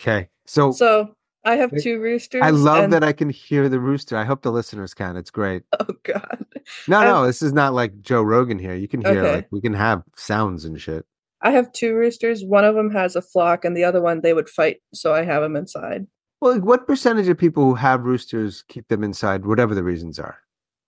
Okay, 0.00 0.28
so, 0.46 0.72
so 0.72 1.14
I 1.44 1.56
have 1.56 1.72
two 1.80 2.00
roosters. 2.00 2.42
I 2.44 2.50
love 2.50 2.84
and- 2.84 2.92
that 2.92 3.02
I 3.04 3.12
can 3.12 3.30
hear 3.30 3.68
the 3.68 3.80
rooster. 3.80 4.16
I 4.16 4.24
hope 4.24 4.42
the 4.42 4.52
listeners 4.52 4.92
can. 4.94 5.16
It's 5.16 5.30
great. 5.30 5.62
Oh 5.78 5.86
God. 6.02 6.44
No, 6.86 7.02
no, 7.02 7.26
this 7.26 7.42
is 7.42 7.52
not 7.52 7.72
like 7.74 8.00
Joe 8.00 8.22
Rogan 8.22 8.58
here. 8.58 8.74
You 8.74 8.88
can 8.88 9.00
hear 9.00 9.20
Okay. 9.20 9.34
like 9.36 9.48
we 9.50 9.60
can 9.60 9.74
have 9.74 10.02
sounds 10.16 10.64
and 10.64 10.80
shit. 10.80 11.04
I 11.42 11.52
have 11.52 11.72
two 11.72 11.94
roosters. 11.94 12.44
One 12.44 12.64
of 12.64 12.74
them 12.74 12.90
has 12.90 13.16
a 13.16 13.22
flock, 13.22 13.64
and 13.64 13.74
the 13.74 13.84
other 13.84 14.02
one 14.02 14.20
they 14.20 14.34
would 14.34 14.48
fight. 14.50 14.82
So 14.92 15.14
I 15.14 15.22
have 15.24 15.40
them 15.42 15.56
inside. 15.56 16.06
Well, 16.42 16.52
like, 16.54 16.62
what 16.64 16.86
percentage 16.86 17.28
of 17.28 17.38
people 17.38 17.64
who 17.64 17.74
have 17.74 18.02
roosters 18.04 18.62
keep 18.68 18.88
them 18.88 19.02
inside, 19.02 19.46
whatever 19.46 19.74
the 19.74 19.82
reasons 19.82 20.18
are? 20.18 20.38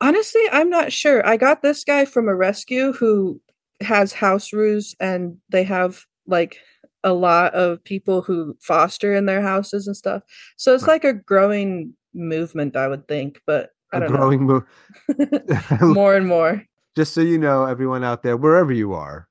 Honestly, 0.03 0.43
I'm 0.51 0.69
not 0.69 0.93
sure. 0.93 1.27
I 1.27 1.37
got 1.39 1.63
this 1.63 1.85
guy 1.85 2.05
from 2.05 2.29
a 2.29 2.35
rescue 2.35 2.93
who 2.93 3.41
has 3.81 4.13
house 4.13 4.53
roos, 4.53 4.95
and 5.01 5.39
they 5.49 5.65
have 5.65 6.05
like 6.27 6.59
a 7.05 7.13
lot 7.13 7.53
of 7.55 7.83
people 7.85 8.23
who 8.23 8.57
foster 8.61 9.15
in 9.15 9.27
their 9.27 9.43
houses 9.43 9.87
and 9.87 9.97
stuff. 9.97 10.23
So 10.57 10.75
it's 10.75 10.85
Right. 10.85 10.95
like 10.95 11.05
a 11.05 11.13
growing 11.15 11.95
movement, 12.15 12.77
I 12.77 12.89
would 12.89 13.09
think. 13.09 13.41
But 13.47 13.71
I 13.93 13.97
A 13.99 14.01
don't 14.01 14.11
growing 14.13 14.47
mo- 14.47 14.65
more 15.83 16.15
and 16.15 16.27
more. 16.27 16.63
Just 16.97 17.15
so 17.15 17.21
you 17.21 17.39
know, 17.39 17.65
everyone 17.65 18.05
out 18.05 18.23
there, 18.23 18.37
wherever 18.37 18.73
you 18.73 18.93
are, 18.93 19.27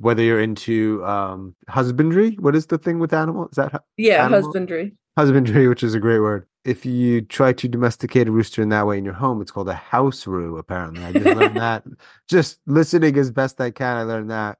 whether 0.00 0.22
you're 0.22 0.40
into 0.40 1.04
um, 1.04 1.54
husbandry, 1.68 2.36
what 2.40 2.54
is 2.54 2.66
the 2.66 2.78
thing 2.78 2.98
with 2.98 3.12
animal? 3.12 3.48
Is 3.48 3.56
that 3.56 3.72
hu- 3.72 3.78
Yeah, 3.96 4.24
Animal- 4.26 4.42
husbandry. 4.42 4.96
husbandry, 5.16 5.68
which 5.68 5.82
is 5.82 5.94
a 5.94 6.00
great 6.00 6.20
word? 6.20 6.46
If 6.64 6.84
you 6.84 7.22
try 7.22 7.52
to 7.54 7.68
domesticate 7.68 8.28
a 8.28 8.30
rooster 8.30 8.60
in 8.62 8.68
that 8.68 8.86
way 8.86 8.98
in 8.98 9.04
your 9.04 9.14
home, 9.14 9.40
it's 9.40 9.50
called 9.50 9.68
a 9.70 9.74
house 9.74 10.26
roo. 10.26 10.58
Apparently, 10.58 11.02
I 11.02 11.12
just 11.12 11.24
learned 11.36 11.56
that. 11.56 11.84
Just 12.28 12.60
listening 12.66 13.16
as 13.16 13.30
best 13.30 13.60
I 13.60 13.70
can, 13.70 13.96
I 13.96 14.02
learned 14.02 14.30
that. 14.30 14.58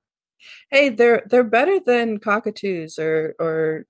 Hey, 0.71 0.89
they're 0.89 1.23
they're 1.29 1.45
better 1.45 1.81
than 1.81 2.19
cockatoos 2.19 2.99
or 2.99 3.35
or 3.39 3.87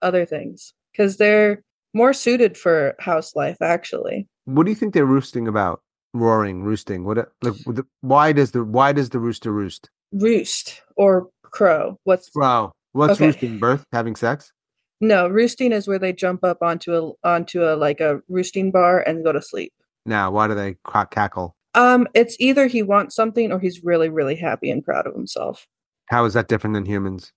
other 0.00 0.24
things 0.26 0.74
because 0.92 1.16
they're 1.16 1.62
more 1.94 2.12
suited 2.12 2.56
for 2.56 2.94
house 2.98 3.34
life. 3.36 3.56
Actually, 3.60 4.26
What 4.44 4.64
do 4.64 4.70
you 4.70 4.76
think 4.76 4.94
they're 4.94 5.06
roosting 5.06 5.46
about? 5.48 5.80
Roaring, 6.14 6.62
roosting. 6.62 7.04
What? 7.04 7.32
Like, 7.42 7.54
why 8.02 8.32
does 8.32 8.50
the 8.52 8.64
why 8.64 8.92
does 8.92 9.08
the 9.10 9.18
rooster 9.18 9.50
roost? 9.52 9.88
roost 10.12 10.82
or 10.96 11.30
crow. 11.42 11.98
What's 12.04 12.30
Wow, 12.34 12.72
what's 12.92 13.14
Okay. 13.14 13.26
roosting? 13.26 13.58
Birth, 13.58 13.84
having 13.92 14.14
sex? 14.16 14.52
no 15.00 15.26
roosting 15.26 15.72
is 15.72 15.88
where 15.88 15.98
they 15.98 16.12
jump 16.12 16.44
up 16.44 16.62
onto 16.62 16.94
a 16.94 17.12
onto 17.26 17.64
a 17.64 17.74
like 17.76 18.00
a 18.00 18.20
roosting 18.28 18.70
bar 18.70 19.00
and 19.00 19.24
go 19.24 19.32
to 19.32 19.40
sleep. 19.42 19.72
Now, 20.06 20.30
why 20.30 20.48
do 20.48 20.54
they 20.54 20.76
ca- 20.84 21.06
cackle? 21.06 21.56
Um, 21.74 22.06
it's 22.14 22.36
either 22.38 22.66
he 22.66 22.82
wants 22.82 23.16
something 23.16 23.50
or 23.50 23.58
he's 23.58 23.82
really 23.82 24.10
really 24.10 24.36
happy 24.36 24.70
and 24.70 24.84
proud 24.84 25.06
of 25.06 25.14
himself. 25.14 25.66
How 26.06 26.24
is 26.24 26.34
that 26.34 26.48
different 26.48 26.74
than 26.74 26.84
humans? 26.84 27.32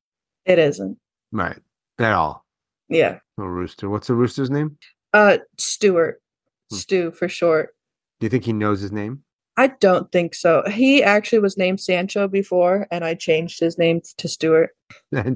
It 0.45 0.59
isn't. 0.59 0.97
Right, 1.31 1.59
at 1.99 2.13
all. 2.13 2.45
Yeah. 2.89 3.19
A 3.37 3.43
rooster. 3.47 3.89
What's 3.89 4.07
the 4.07 4.15
rooster's 4.15 4.49
name? 4.49 4.77
Uh, 5.13 5.37
Stuart. 5.57 6.21
Hmm. 6.69 6.75
Stu 6.77 7.11
for 7.11 7.27
short. 7.27 7.75
Do 8.19 8.25
you 8.25 8.29
think 8.29 8.43
he 8.45 8.53
knows 8.53 8.81
his 8.81 8.91
name? 8.91 9.23
I 9.57 9.67
don't 9.67 10.11
think 10.11 10.35
so. 10.35 10.63
He 10.69 11.01
actually 11.03 11.39
was 11.39 11.57
named 11.57 11.79
Sancho 11.79 12.27
before, 12.27 12.87
and 12.91 13.05
I 13.05 13.13
changed 13.13 13.59
his 13.59 13.77
name 13.77 14.01
to 14.17 14.27
Stuart. 14.27 14.71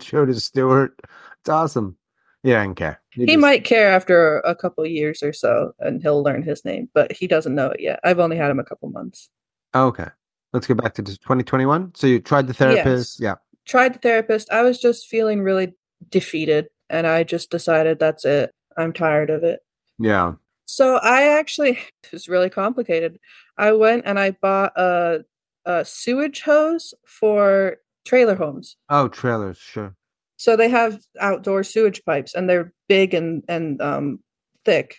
showed 0.01 0.27
his 0.27 0.43
Stewart. 0.43 0.99
It's 1.39 1.49
awesome. 1.49 1.97
He 2.43 2.51
doesn't 2.51 2.75
care. 2.75 3.01
He 3.11 3.25
just- 3.25 3.39
might 3.39 3.63
care 3.63 3.89
after 3.91 4.39
a 4.39 4.55
couple 4.55 4.85
years 4.85 5.23
or 5.23 5.33
so, 5.33 5.73
and 5.79 6.01
he'll 6.01 6.21
learn 6.23 6.43
his 6.43 6.65
name, 6.65 6.89
but 6.93 7.11
he 7.13 7.27
doesn't 7.27 7.55
know 7.55 7.67
it 7.69 7.79
yet. 7.79 7.99
I've 8.03 8.19
only 8.19 8.37
had 8.37 8.51
him 8.51 8.59
a 8.59 8.63
couple 8.63 8.89
months. 8.89 9.29
Okay. 9.73 10.07
Let's 10.53 10.67
go 10.67 10.75
back 10.75 10.95
to 10.95 11.03
2021. 11.03 11.93
So 11.95 12.07
you 12.07 12.19
tried 12.19 12.47
the 12.47 12.53
therapist. 12.53 13.19
Yes. 13.19 13.23
Yeah. 13.23 13.35
Tried 13.65 13.95
the 13.95 13.99
therapist. 13.99 14.51
I 14.51 14.63
was 14.63 14.79
just 14.79 15.07
feeling 15.07 15.41
really 15.41 15.73
defeated, 16.09 16.69
and 16.89 17.05
I 17.05 17.23
just 17.23 17.51
decided 17.51 17.99
that's 17.99 18.25
it. 18.25 18.51
I'm 18.77 18.93
tired 18.93 19.29
of 19.29 19.43
it. 19.43 19.59
Yeah. 19.99 20.33
So 20.65 20.97
I 20.97 21.23
actually 21.23 21.71
it 22.03 22.11
was 22.11 22.29
really 22.29 22.49
complicated. 22.49 23.19
I 23.57 23.73
went 23.73 24.03
and 24.05 24.19
I 24.19 24.31
bought 24.31 24.73
a 24.75 25.25
a 25.65 25.85
sewage 25.85 26.41
hose 26.41 26.93
for 27.05 27.77
trailer 28.05 28.35
homes. 28.35 28.77
Oh, 28.89 29.07
trailers. 29.07 29.57
Sure. 29.57 29.95
So 30.37 30.55
they 30.55 30.69
have 30.69 31.01
outdoor 31.19 31.63
sewage 31.63 32.03
pipes 32.05 32.33
and 32.33 32.49
they're 32.49 32.73
big 32.87 33.13
and 33.13 33.43
and 33.47 33.81
um 33.81 34.19
thick. 34.65 34.97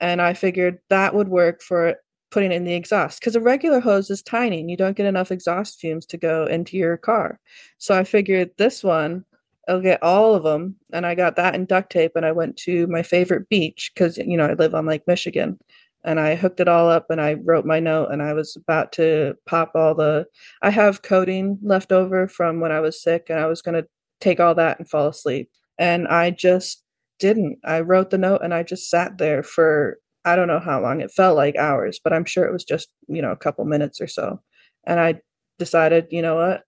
And 0.00 0.20
I 0.20 0.34
figured 0.34 0.78
that 0.88 1.14
would 1.14 1.28
work 1.28 1.62
for 1.62 1.96
putting 2.30 2.52
in 2.52 2.64
the 2.64 2.74
exhaust 2.74 3.20
because 3.20 3.36
a 3.36 3.40
regular 3.40 3.80
hose 3.80 4.10
is 4.10 4.22
tiny 4.22 4.60
and 4.60 4.70
you 4.70 4.76
don't 4.76 4.96
get 4.96 5.06
enough 5.06 5.32
exhaust 5.32 5.80
fumes 5.80 6.06
to 6.06 6.16
go 6.16 6.46
into 6.46 6.76
your 6.76 6.96
car. 6.96 7.38
So 7.78 7.94
I 7.94 8.04
figured 8.04 8.50
this 8.56 8.84
one 8.84 9.24
I'll 9.68 9.80
get 9.80 10.02
all 10.02 10.34
of 10.34 10.42
them 10.42 10.76
and 10.92 11.06
I 11.06 11.14
got 11.14 11.36
that 11.36 11.54
in 11.54 11.64
duct 11.66 11.92
tape 11.92 12.12
and 12.16 12.26
I 12.26 12.32
went 12.32 12.56
to 12.58 12.86
my 12.88 13.02
favorite 13.02 13.48
beach 13.48 13.92
cuz 13.94 14.18
you 14.18 14.36
know 14.36 14.46
I 14.46 14.54
live 14.54 14.74
on 14.74 14.86
Lake 14.86 15.06
Michigan 15.06 15.58
and 16.04 16.18
I 16.18 16.34
hooked 16.34 16.60
it 16.60 16.68
all 16.68 16.88
up 16.88 17.10
and 17.10 17.20
I 17.20 17.34
wrote 17.34 17.66
my 17.66 17.78
note 17.80 18.08
and 18.10 18.22
I 18.22 18.32
was 18.32 18.56
about 18.56 18.92
to 18.92 19.34
pop 19.46 19.72
all 19.74 19.94
the 19.94 20.26
I 20.62 20.70
have 20.70 21.02
codeine 21.02 21.58
left 21.62 21.92
over 21.92 22.26
from 22.28 22.60
when 22.60 22.72
I 22.72 22.80
was 22.80 23.02
sick 23.02 23.26
and 23.28 23.38
I 23.38 23.46
was 23.46 23.62
going 23.62 23.80
to 23.80 23.88
take 24.20 24.40
all 24.40 24.54
that 24.54 24.78
and 24.78 24.88
fall 24.88 25.08
asleep. 25.08 25.50
And 25.78 26.06
I 26.08 26.30
just 26.30 26.84
didn't. 27.18 27.58
I 27.64 27.80
wrote 27.80 28.10
the 28.10 28.18
note 28.18 28.40
and 28.42 28.54
I 28.54 28.62
just 28.62 28.88
sat 28.90 29.18
there 29.18 29.42
for 29.42 29.98
I 30.24 30.36
don't 30.36 30.48
know 30.48 30.60
how 30.60 30.80
long. 30.80 31.00
It 31.00 31.10
felt 31.10 31.36
like 31.36 31.56
hours, 31.56 32.00
but 32.02 32.12
I'm 32.12 32.24
sure 32.24 32.44
it 32.44 32.52
was 32.52 32.64
just, 32.64 32.88
you 33.08 33.22
know, 33.22 33.32
a 33.32 33.36
couple 33.36 33.64
minutes 33.64 34.00
or 34.00 34.06
so. 34.06 34.40
And 34.84 35.00
I 35.00 35.20
decided, 35.58 36.08
you 36.10 36.22
know 36.22 36.36
what? 36.36 36.64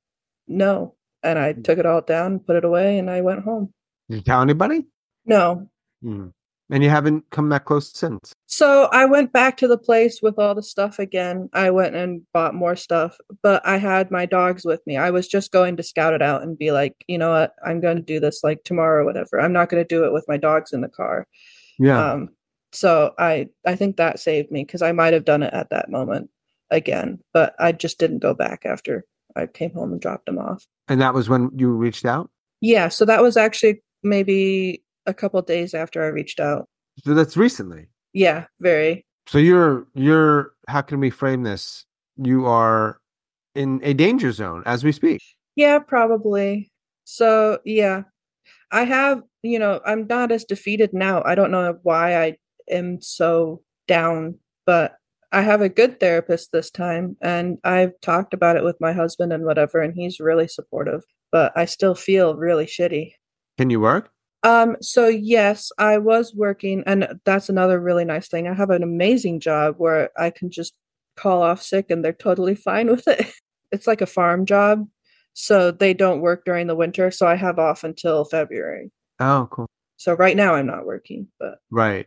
No. 0.49 0.95
And 1.23 1.39
I 1.39 1.53
took 1.53 1.79
it 1.79 1.87
all 1.87 2.01
down, 2.01 2.41
put 2.41 2.57
it 2.57 2.65
away, 2.65 2.99
and 2.99 3.11
I 3.11 3.21
went 3.21 3.45
home. 3.45 3.73
Did 4.09 4.17
you 4.17 4.23
tell 4.23 4.43
anybody? 4.43 4.87
No. 5.25 5.69
Hmm. 6.03 6.29
And 6.71 6.83
you 6.83 6.89
haven't 6.89 7.25
come 7.31 7.51
that 7.51 7.67
close 7.67 7.93
since. 7.93 8.33
So 8.47 8.89
I 8.93 9.05
went 9.05 9.33
back 9.33 9.59
to 9.59 9.69
the 9.69 9.77
place 9.77 10.21
with 10.23 10.39
all 10.39 10.55
the 10.55 10.63
stuff 10.63 10.99
again. 10.99 11.51
I 11.53 11.71
went 11.71 11.95
and 11.95 12.23
bought 12.33 12.55
more 12.55 12.77
stuff, 12.77 13.19
but 13.43 13.67
I 13.67 13.77
had 13.77 14.11
my 14.11 14.25
dogs 14.25 14.65
with 14.65 14.81
me. 14.87 14.97
I 14.97 15.11
was 15.11 15.29
just 15.29 15.53
going 15.53 15.77
to 15.77 15.83
scout 15.83 16.15
it 16.15 16.23
out 16.23 16.43
and 16.43 16.57
be 16.57 16.73
like, 16.73 16.95
you 17.07 17.19
know 17.19 17.31
what, 17.31 17.53
I'm 17.65 17.81
going 17.81 17.97
to 17.97 18.03
do 18.03 18.21
this 18.21 18.43
like 18.43 18.65
tomorrow 18.65 19.03
or 19.03 19.05
whatever. 19.05 19.39
I'm 19.39 19.53
not 19.53 19.69
going 19.69 19.85
to 19.85 19.89
do 19.89 20.07
it 20.07 20.15
with 20.15 20.25
my 20.29 20.39
dogs 20.39 20.73
in 20.73 20.81
the 20.81 20.89
car. 20.89 21.27
Yeah. 21.79 22.13
Um, 22.13 22.31
so 22.73 23.15
I 23.19 23.49
I 23.67 23.77
think 23.77 23.97
that 23.97 24.19
saved 24.19 24.51
me 24.51 24.65
because 24.65 24.83
I 24.83 24.93
might 24.93 25.13
have 25.13 25.25
done 25.25 25.43
it 25.43 25.53
at 25.53 25.71
that 25.71 25.91
moment 25.91 26.31
again, 26.71 27.19
but 27.33 27.55
I 27.59 27.73
just 27.73 27.99
didn't 27.99 28.19
go 28.21 28.35
back 28.35 28.65
after 28.65 29.05
I 29.37 29.47
came 29.47 29.73
home 29.73 29.93
and 29.93 30.01
dropped 30.01 30.27
them 30.27 30.39
off. 30.39 30.67
and 30.89 31.01
that 31.01 31.15
was 31.15 31.29
when 31.29 31.51
you 31.57 31.71
reached 31.71 32.05
out. 32.05 32.31
Yeah, 32.61 32.89
so 32.89 33.05
that 33.05 33.23
was 33.23 33.37
actually 33.37 33.83
maybe 34.03 34.83
a 35.07 35.15
couple 35.15 35.41
days 35.43 35.75
after 35.75 36.03
I 36.03 36.09
reached 36.09 36.41
out. 36.41 36.69
So 37.05 37.15
that's 37.15 37.37
recently. 37.37 37.89
Yeah, 38.13 38.47
very. 38.61 39.07
So 39.27 39.39
you're 39.39 39.87
you're 39.95 40.53
how 40.69 40.83
can 40.83 41.01
we 41.01 41.11
frame 41.11 41.43
this? 41.43 41.85
You 42.17 42.47
are 42.47 42.99
in 43.55 43.81
a 43.83 43.95
danger 43.95 44.33
zone 44.33 44.63
as 44.67 44.85
we 44.85 44.93
speak. 44.93 45.21
Yeah, 45.57 45.79
probably. 45.79 46.71
So, 47.05 47.59
yeah. 47.65 48.03
I 48.71 48.85
have, 48.85 49.23
you 49.43 49.59
know, 49.59 49.81
I'm 49.85 50.07
not 50.07 50.33
as 50.33 50.45
defeated 50.45 50.95
now. 50.95 51.23
I 51.25 51.35
don't 51.35 51.51
know 51.51 51.79
why 51.83 52.17
I 52.23 52.37
am 52.69 53.01
so 53.01 53.63
down, 53.87 54.39
but 54.67 54.97
I 55.33 55.41
have 55.41 55.63
a 55.63 55.69
good 55.69 55.99
therapist 55.99 56.53
this 56.53 56.71
time 56.71 57.17
and 57.23 57.59
I've 57.65 57.99
talked 58.03 58.35
about 58.35 58.57
it 58.57 58.65
with 58.65 58.81
my 58.81 58.93
husband 58.93 59.33
and 59.33 59.45
whatever 59.45 59.81
and 59.81 59.95
he's 59.95 60.21
really 60.21 60.47
supportive, 60.47 61.05
but 61.31 61.53
I 61.57 61.65
still 61.65 61.95
feel 61.95 62.37
really 62.37 62.67
shitty. 62.67 63.13
Can 63.57 63.71
you 63.71 63.81
work? 63.81 64.11
Um 64.43 64.77
so 64.81 65.09
yes, 65.09 65.73
I 65.79 65.99
was 65.99 66.35
working 66.35 66.83
and 66.87 67.19
that's 67.25 67.49
another 67.49 67.81
really 67.81 68.05
nice 68.05 68.29
thing. 68.29 68.47
I 68.47 68.55
have 68.55 68.71
an 68.71 68.83
amazing 68.83 69.41
job 69.41 69.77
where 69.79 70.11
I 70.19 70.31
can 70.31 70.51
just 70.51 70.75
call 71.17 71.43
off 71.43 71.63
sick 71.63 71.91
and 71.91 72.05
they're 72.05 72.13
totally 72.13 72.55
fine 72.55 72.87
with 72.91 73.09
it. 73.09 73.27
It's 73.71 73.87
like 73.87 74.03
a 74.03 74.07
farm 74.07 74.45
job. 74.45 74.87
So 75.35 75.71
they 75.71 75.95
don't 75.95 76.21
work 76.21 76.45
during 76.45 76.67
the 76.67 76.77
winter, 76.77 77.11
so 77.11 77.27
I 77.27 77.37
have 77.37 77.59
off 77.59 77.85
until 77.85 78.27
February. 78.27 78.91
Oh, 79.19 79.49
cool. 79.51 79.67
So 79.97 80.13
right 80.13 80.37
now 80.37 80.55
I'm 80.55 80.67
not 80.67 80.85
working, 80.85 81.29
but 81.41 81.55
Right. 81.71 82.07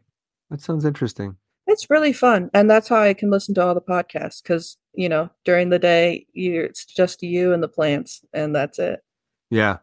That 0.49 0.61
sounds 0.61 0.85
interesting. 0.85 1.37
it's 1.67 1.89
really 1.89 2.13
fun 2.13 2.49
and 2.53 2.69
that's 2.69 2.87
how 2.89 3.01
I 3.01 3.13
can 3.15 3.31
listen 3.31 3.55
to 3.55 3.63
all 3.63 3.73
the 3.73 3.81
podcasts 3.81 4.43
cuz 4.43 4.77
you 4.93 5.09
know, 5.09 5.29
during 5.43 5.69
the 5.69 5.79
day 5.79 6.25
you 6.33 6.61
it's 6.61 6.85
just 6.85 7.23
you 7.23 7.53
and 7.53 7.61
the 7.63 7.67
plants 7.67 8.23
and 8.33 8.55
that's 8.55 8.79
it. 8.79 9.01
Yeah. 9.49 9.77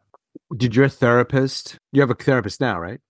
Did 0.57 0.75
your 0.77 0.89
therapist? 0.89 1.77
You 1.93 2.01
have 2.01 2.11
a 2.11 2.15
therapist 2.15 2.61
now, 2.61 2.79
right? 2.79 3.01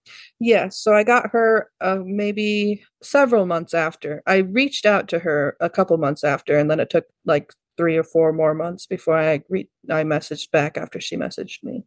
Yeah, 0.41 0.69
so 0.69 0.95
I 0.95 1.05
got 1.05 1.31
her 1.31 1.71
uh, 1.81 1.99
maybe 2.05 2.83
several 3.03 3.47
months 3.47 3.75
after. 3.75 4.23
I 4.27 4.38
reached 4.38 4.87
out 4.87 5.09
to 5.09 5.19
her 5.21 5.57
a 5.61 5.71
couple 5.71 5.97
months 5.99 6.25
after, 6.25 6.57
and 6.59 6.71
then 6.71 6.81
it 6.81 6.91
took 6.91 7.05
like 7.25 7.53
three 7.77 7.97
or 7.97 8.05
four 8.05 8.33
more 8.33 8.55
months 8.55 8.87
before 8.87 9.17
I 9.19 9.43
re- 9.49 9.71
I 9.88 10.03
messaged 10.05 10.51
back 10.51 10.77
after 10.77 11.01
she 11.01 11.17
messaged 11.17 11.62
me. 11.62 11.85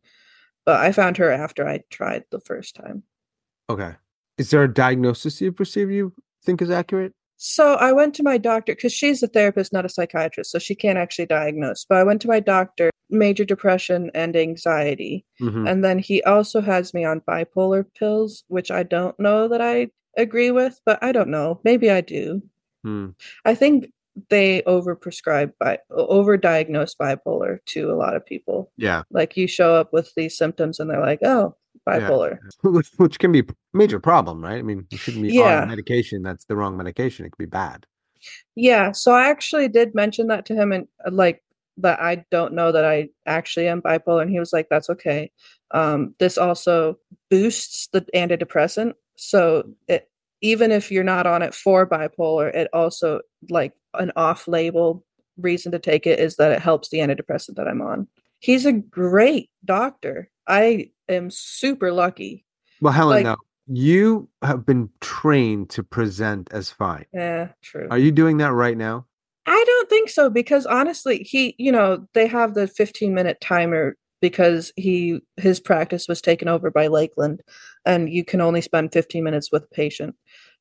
But 0.66 0.80
I 0.82 0.92
found 0.92 1.18
her 1.18 1.32
after 1.32 1.68
I 1.68 1.84
tried 1.90 2.24
the 2.32 2.40
first 2.40 2.76
time. 2.76 3.04
Okay. 3.70 3.96
Is 4.38 4.50
there 4.50 4.64
a 4.64 4.74
diagnosis 4.74 5.42
you've 5.42 5.60
received 5.60 5.92
you 5.92 6.14
think 6.44 6.62
is 6.62 6.70
accurate? 6.70 7.14
So 7.38 7.76
I 7.76 7.92
went 7.92 8.14
to 8.16 8.24
my 8.24 8.38
doctor 8.38 8.74
because 8.76 8.94
she's 8.94 9.22
a 9.22 9.28
therapist, 9.28 9.74
not 9.74 9.86
a 9.86 9.90
psychiatrist, 9.90 10.52
so 10.52 10.60
she 10.60 10.76
can't 10.76 10.98
actually 10.98 11.26
diagnose. 11.26 11.86
But 11.88 11.98
I 11.98 12.04
went 12.04 12.22
to 12.22 12.28
my 12.28 12.40
doctor, 12.40 12.92
major 13.10 13.46
depression 13.46 14.10
and 14.14 14.36
anxiety. 14.36 15.26
Mhm. 15.42 15.70
And 15.70 15.84
then 15.84 16.00
he 16.00 16.24
also 16.24 16.62
has 16.62 16.94
me 16.94 17.04
on 17.04 17.22
bipolar 17.22 17.86
pills, 17.98 18.44
which 18.48 18.72
I 18.72 18.84
don't 18.84 19.20
know 19.20 19.48
that 19.48 19.62
I 19.62 19.90
agree 20.18 20.52
with, 20.52 20.80
but 20.86 20.98
I 21.04 21.12
don't 21.12 21.30
know. 21.30 21.60
Maybe 21.64 21.92
I 21.92 22.02
do. 22.02 22.42
Hmm. 22.84 23.10
I 23.44 23.54
think 23.54 23.92
they 24.30 24.62
overprescribe 24.62 25.52
by 25.60 25.80
overdiagnose 25.92 26.96
bipolar 26.96 27.60
to 27.66 27.92
a 27.92 27.96
lot 27.96 28.16
of 28.16 28.26
people. 28.26 28.72
Yeah. 28.78 29.04
Like 29.12 29.36
you 29.36 29.46
show 29.48 29.76
up 29.76 29.92
with 29.92 30.14
these 30.16 30.38
symptoms 30.38 30.80
and 30.80 30.90
they're 30.90 31.02
like, 31.02 31.20
"Oh, 31.22 31.56
Yeah. 31.88 32.00
bipolar." 32.00 32.38
Which, 32.64 32.90
which 32.98 33.20
can 33.20 33.32
be 33.32 33.40
a 33.40 33.46
major 33.74 34.00
problem, 34.00 34.44
right? 34.44 34.58
I 34.60 34.62
mean, 34.62 34.88
you 34.92 34.98
shouldn't 34.98 35.24
be 35.24 35.34
Yeah. 35.34 35.62
on 35.62 35.70
medication 35.70 36.24
that's 36.24 36.46
the 36.46 36.56
wrong 36.56 36.78
medication. 36.78 37.26
It 37.26 37.32
could 37.32 37.38
be 37.38 37.46
bad. 37.46 37.86
Yeah, 38.56 38.92
so 38.92 39.12
I 39.12 39.30
actually 39.30 39.68
did 39.68 39.94
mention 39.94 40.28
that 40.28 40.46
to 40.48 40.56
him 40.56 40.72
and 40.72 40.88
uh, 41.06 41.12
like 41.12 41.44
that 41.78 42.00
I 42.02 42.26
don't 42.32 42.54
know 42.54 42.72
that 42.72 42.86
I 42.86 43.10
actually 43.26 43.68
am 43.68 43.82
bipolar 43.82 44.22
and 44.22 44.32
he 44.32 44.40
was 44.40 44.54
like 44.54 44.68
that's 44.70 44.90
okay. 44.90 45.32
Um 45.72 46.16
this 46.20 46.38
also 46.38 46.98
boosts 47.30 47.88
the 47.92 48.02
antidepressant. 48.16 48.94
So 49.18 49.70
it 49.88 50.10
even 50.42 50.72
if 50.72 50.92
you're 50.92 51.04
not 51.04 51.28
on 51.28 51.42
it 51.42 51.54
for 51.54 51.86
bipolar, 51.88 52.54
it 52.54 52.70
also 52.74 53.22
like 53.50 53.74
an 53.94 54.12
off-label 54.16 55.04
reason 55.38 55.72
to 55.74 55.80
take 55.80 56.08
it 56.08 56.20
is 56.20 56.38
that 56.38 56.52
it 56.52 56.62
helps 56.62 56.90
the 56.90 57.00
antidepressant 57.00 57.56
that 57.56 57.68
I'm 57.68 57.82
on. 57.82 58.08
He's 58.40 58.66
a 58.66 58.74
great 58.74 59.50
doctor. 59.64 60.30
I 60.48 60.92
am 61.10 61.32
super 61.32 61.92
lucky. 61.92 62.46
Well, 62.82 62.94
Helen, 62.94 63.18
Like- 63.18 63.24
now 63.26 63.38
you 63.68 64.30
have 64.44 64.66
been 64.66 64.90
trained 65.02 65.70
to 65.72 65.84
present 65.84 66.50
as 66.52 66.70
fine. 66.70 67.06
Yeah, 67.14 67.50
true. 67.62 67.88
Are 67.90 67.98
you 67.98 68.12
doing 68.12 68.38
that 68.38 68.52
right 68.54 68.78
now? 68.78 69.08
I 69.48 69.64
don't 69.66 69.90
think 69.90 70.10
so 70.10 70.30
because 70.30 70.66
honestly, 70.66 71.20
he, 71.20 71.56
you 71.58 71.72
know, 71.72 72.08
they 72.14 72.28
have 72.28 72.54
the 72.54 72.68
15 72.68 73.14
minute 73.14 73.40
timer 73.42 73.96
because 74.22 74.72
he 74.76 75.20
his 75.38 75.60
practice 75.60 76.08
was 76.08 76.22
taken 76.22 76.48
over 76.48 76.72
by 76.72 76.88
Lakeland 76.88 77.42
and 77.86 78.10
you 78.10 78.24
can 78.26 78.42
only 78.42 78.62
spend 78.62 78.92
15 78.92 79.24
minutes 79.24 79.52
with 79.52 79.64
a 79.64 79.76
patient. 79.76 80.16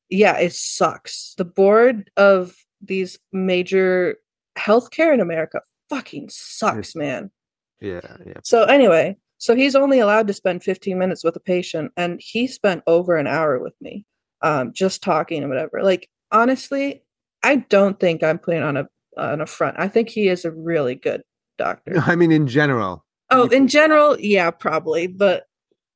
Yeah, 0.09 0.37
it 0.37 0.53
sucks. 0.53 1.33
The 1.37 1.45
board 1.45 2.11
of 2.15 2.55
these 2.81 3.17
major 3.31 4.17
healthcare 4.57 5.13
in 5.13 5.19
America 5.19 5.61
fucking 5.89 6.29
sucks, 6.29 6.95
man. 6.95 7.31
Yeah, 7.79 8.17
yeah. 8.25 8.39
So 8.43 8.63
anyway, 8.63 9.17
so 9.37 9.55
he's 9.55 9.75
only 9.75 9.99
allowed 9.99 10.27
to 10.27 10.33
spend 10.33 10.63
15 10.63 10.97
minutes 10.97 11.23
with 11.23 11.35
a 11.35 11.41
patient 11.41 11.91
and 11.97 12.19
he 12.21 12.47
spent 12.47 12.83
over 12.87 13.17
an 13.17 13.27
hour 13.27 13.59
with 13.59 13.73
me 13.81 14.05
um 14.41 14.71
just 14.73 15.01
talking 15.03 15.41
and 15.41 15.49
whatever. 15.49 15.83
Like 15.83 16.09
honestly, 16.31 17.03
I 17.43 17.57
don't 17.57 17.99
think 17.99 18.23
I'm 18.23 18.39
putting 18.39 18.63
on 18.63 18.77
a 18.77 18.87
on 19.17 19.41
a 19.41 19.45
front. 19.45 19.77
I 19.79 19.87
think 19.87 20.09
he 20.09 20.27
is 20.27 20.45
a 20.45 20.51
really 20.51 20.95
good 20.95 21.23
doctor. 21.57 22.01
I 22.05 22.15
mean, 22.15 22.31
in 22.31 22.47
general, 22.47 23.05
Oh, 23.31 23.47
in 23.47 23.67
general, 23.67 24.19
yeah, 24.19 24.51
probably, 24.51 25.07
but 25.07 25.47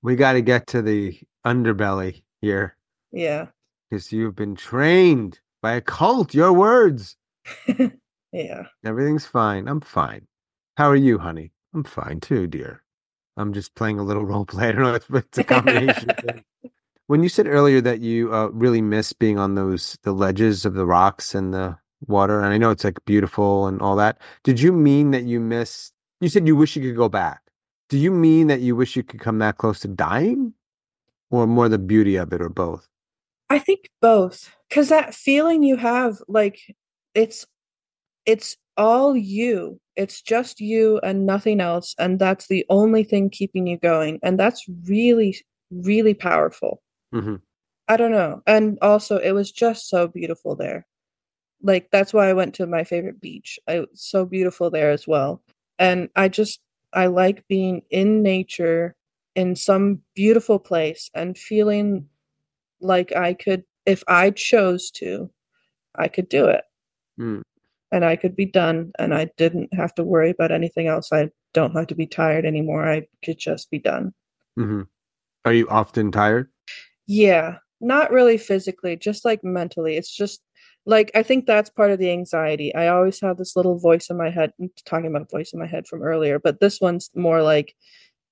we 0.01 0.15
got 0.15 0.33
to 0.33 0.41
get 0.41 0.67
to 0.67 0.81
the 0.81 1.19
underbelly 1.45 2.23
here 2.41 2.75
yeah. 3.11 3.47
because 3.89 4.11
you've 4.11 4.35
been 4.35 4.55
trained 4.55 5.39
by 5.61 5.73
a 5.73 5.81
cult. 5.81 6.33
Your 6.33 6.53
words. 6.53 7.17
yeah. 8.31 8.63
Everything's 8.83 9.25
fine. 9.25 9.67
I'm 9.67 9.81
fine. 9.81 10.27
How 10.77 10.89
are 10.89 10.95
you, 10.95 11.19
honey? 11.19 11.51
I'm 11.73 11.83
fine 11.83 12.19
too, 12.19 12.47
dear. 12.47 12.83
I'm 13.37 13.53
just 13.53 13.75
playing 13.75 13.99
a 13.99 14.03
little 14.03 14.25
role 14.31 14.45
play. 14.45 14.69
I 14.69 14.71
don't 14.71 14.83
know 14.83 14.95
if 14.95 15.09
it's 15.09 15.37
a 15.37 15.43
combination. 15.45 16.09
When 17.07 17.23
you 17.23 17.29
said 17.29 17.47
earlier 17.47 17.81
that 17.81 18.01
you 18.01 18.33
uh, 18.33 18.49
really 18.49 18.81
miss 18.81 19.13
being 19.13 19.39
on 19.39 19.55
those 19.55 19.97
the 20.03 20.11
ledges 20.11 20.65
of 20.65 20.73
the 20.73 20.85
rocks 20.85 21.33
and 21.33 21.53
the 21.53 21.77
water, 22.05 22.41
and 22.41 22.53
I 22.53 22.57
know 22.57 22.69
it's 22.69 22.83
like 22.83 23.03
beautiful 23.05 23.67
and 23.67 23.81
all 23.81 23.95
that. 23.95 24.19
Did 24.43 24.59
you 24.59 24.71
mean 24.71 25.11
that 25.11 25.23
you 25.23 25.39
miss? 25.39 25.91
You 26.21 26.29
said 26.29 26.45
you 26.45 26.55
wish 26.55 26.75
you 26.75 26.81
could 26.83 26.97
go 26.97 27.09
back. 27.09 27.41
Do 27.89 27.97
you 27.97 28.11
mean 28.11 28.47
that 28.47 28.61
you 28.61 28.75
wish 28.75 28.95
you 28.95 29.03
could 29.03 29.19
come 29.19 29.39
that 29.39 29.57
close 29.57 29.79
to 29.79 29.87
dying, 29.87 30.53
or 31.31 31.47
more 31.47 31.69
the 31.69 31.79
beauty 31.79 32.15
of 32.17 32.31
it, 32.31 32.41
or 32.41 32.49
both? 32.49 32.87
I 33.49 33.57
think 33.57 33.89
both 33.99 34.55
cuz 34.69 34.89
that 34.89 35.15
feeling 35.15 35.63
you 35.63 35.77
have 35.77 36.21
like 36.27 36.59
it's 37.15 37.47
it's 38.27 38.57
all 38.77 39.15
you. 39.15 39.79
It's 39.99 40.21
just 40.21 40.61
you 40.61 40.99
and 41.03 41.25
nothing 41.25 41.59
else 41.61 41.93
and 41.99 42.17
that's 42.19 42.47
the 42.47 42.65
only 42.69 43.03
thing 43.03 43.29
keeping 43.29 43.67
you 43.67 43.77
going 43.77 44.19
and 44.23 44.39
that's 44.39 44.65
really 44.87 45.37
really 45.71 46.15
powerful. 46.15 46.81
hmm 47.13 47.35
I 47.91 47.97
don't 47.97 48.11
know. 48.11 48.41
And 48.45 48.77
also 48.81 49.17
it 49.17 49.31
was 49.31 49.51
just 49.51 49.89
so 49.89 50.07
beautiful 50.07 50.55
there. 50.55 50.85
Like 51.61 51.89
that's 51.91 52.13
why 52.13 52.29
I 52.29 52.33
went 52.33 52.53
to 52.55 52.67
my 52.67 52.83
favorite 52.83 53.19
beach. 53.19 53.59
I 53.67 53.79
it's 53.79 54.09
so 54.09 54.25
beautiful 54.25 54.69
there 54.69 54.91
as 54.91 55.07
well. 55.07 55.41
And 55.79 56.09
I 56.15 56.29
just 56.29 56.61
I 56.93 57.07
like 57.07 57.47
being 57.47 57.81
in 57.89 58.23
nature 58.23 58.95
in 59.35 59.55
some 59.55 60.01
beautiful 60.15 60.59
place 60.59 61.09
and 61.13 61.37
feeling 61.37 62.07
like 62.81 63.15
I 63.15 63.33
could 63.33 63.63
if 63.85 64.03
I 64.07 64.31
chose 64.31 64.91
to, 64.91 65.31
I 65.95 66.07
could 66.07 66.29
do 66.29 66.45
it. 66.45 66.63
Mm. 67.19 67.41
And 67.91 68.05
I 68.05 68.15
could 68.15 68.35
be 68.35 68.45
done 68.45 68.91
and 68.99 69.13
I 69.13 69.29
didn't 69.37 69.73
have 69.73 69.93
to 69.95 70.03
worry 70.03 70.29
about 70.29 70.51
anything 70.51 70.87
else. 70.87 71.11
I 71.11 71.29
don't 71.53 71.75
have 71.75 71.87
to 71.87 71.95
be 71.95 72.05
tired 72.05 72.45
anymore. 72.45 72.87
I 72.87 73.07
could 73.23 73.39
just 73.39 73.71
be 73.71 73.79
done. 73.79 74.13
hmm 74.55 74.83
Are 75.45 75.53
you 75.53 75.67
often 75.69 76.11
tired? 76.11 76.49
Yeah, 77.07 77.57
not 77.81 78.11
really 78.11 78.37
physically, 78.37 78.95
just 78.95 79.25
like 79.25 79.43
mentally. 79.43 79.97
It's 79.97 80.15
just 80.15 80.41
like 80.85 81.11
I 81.15 81.23
think 81.23 81.45
that's 81.45 81.69
part 81.69 81.91
of 81.91 81.99
the 81.99 82.11
anxiety. 82.11 82.73
I 82.75 82.87
always 82.89 83.19
have 83.21 83.37
this 83.37 83.55
little 83.55 83.79
voice 83.79 84.09
in 84.09 84.17
my 84.17 84.29
head, 84.29 84.53
I'm 84.59 84.69
talking 84.85 85.07
about 85.07 85.23
a 85.23 85.25
voice 85.37 85.51
in 85.53 85.59
my 85.59 85.65
head 85.67 85.87
from 85.87 86.03
earlier, 86.03 86.37
but 86.39 86.59
this 86.59 86.79
one's 86.79 87.09
more 87.15 87.41
like 87.41 87.75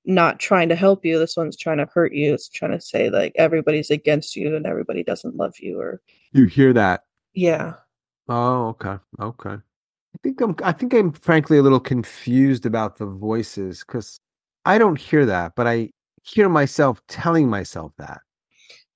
not 0.06 0.40
trying 0.40 0.70
to 0.70 0.76
help 0.76 1.04
you. 1.04 1.20
This 1.20 1.36
one's 1.36 1.58
trying 1.58 1.80
to 1.80 1.90
hurt 1.94 2.14
you. 2.14 2.34
It's 2.34 2.48
trying 2.50 2.72
to 2.72 2.80
say 2.82 3.10
like 3.10 3.34
everybody's 3.36 3.90
against 3.90 4.36
you 4.36 4.56
and 4.56 4.66
everybody 4.66 5.04
doesn't 5.04 5.36
love 5.36 5.56
you 5.60 5.80
or 5.82 6.02
You 6.32 6.46
hear 6.46 6.72
that? 6.74 7.04
yeah. 7.34 7.74
Oh, 8.30 8.68
okay, 8.70 8.98
okay. 9.20 9.50
I 9.54 10.18
think 10.24 10.42
I'm. 10.42 10.56
I 10.64 10.72
think 10.72 10.94
I'm 10.94 11.12
frankly 11.12 11.58
a 11.58 11.62
little 11.62 11.80
confused 11.80 12.66
about 12.66 12.98
the 12.98 13.06
voices 13.06 13.84
because 13.86 14.20
I 14.66 14.78
don't 14.78 15.00
hear 15.00 15.26
that, 15.26 15.54
but 15.56 15.68
I 15.68 15.92
hear 16.24 16.50
myself 16.50 17.02
telling 17.08 17.50
myself 17.50 17.94
that. 17.98 18.22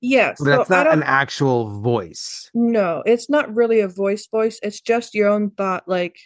Yeah. 0.02 0.30
But 0.32 0.38
So 0.38 0.44
that's 0.46 0.70
not 0.70 0.88
an 0.88 1.04
actual 1.04 1.80
voice. 1.80 2.50
No, 2.54 3.04
it's 3.06 3.30
not 3.30 3.54
really 3.54 3.80
a 3.80 3.88
voice 3.88 4.28
voice. 4.28 4.60
It's 4.64 4.82
just 4.82 5.14
your 5.14 5.30
own 5.30 5.52
thought 5.52 5.88
like 5.88 6.18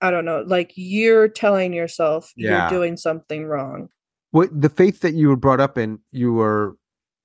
I 0.00 0.10
don't 0.10 0.24
know, 0.24 0.44
like 0.46 0.72
you're 0.76 1.28
telling 1.28 1.72
yourself 1.72 2.32
Yeah. 2.36 2.70
you're 2.70 2.78
doing 2.78 2.96
something 2.96 3.46
wrong. 3.46 3.88
What 4.30 4.48
the 4.58 4.68
faith 4.68 5.00
that 5.00 5.14
you 5.14 5.28
were 5.28 5.36
brought 5.36 5.60
up 5.60 5.78
in, 5.78 5.98
you 6.12 6.32
were 6.32 6.76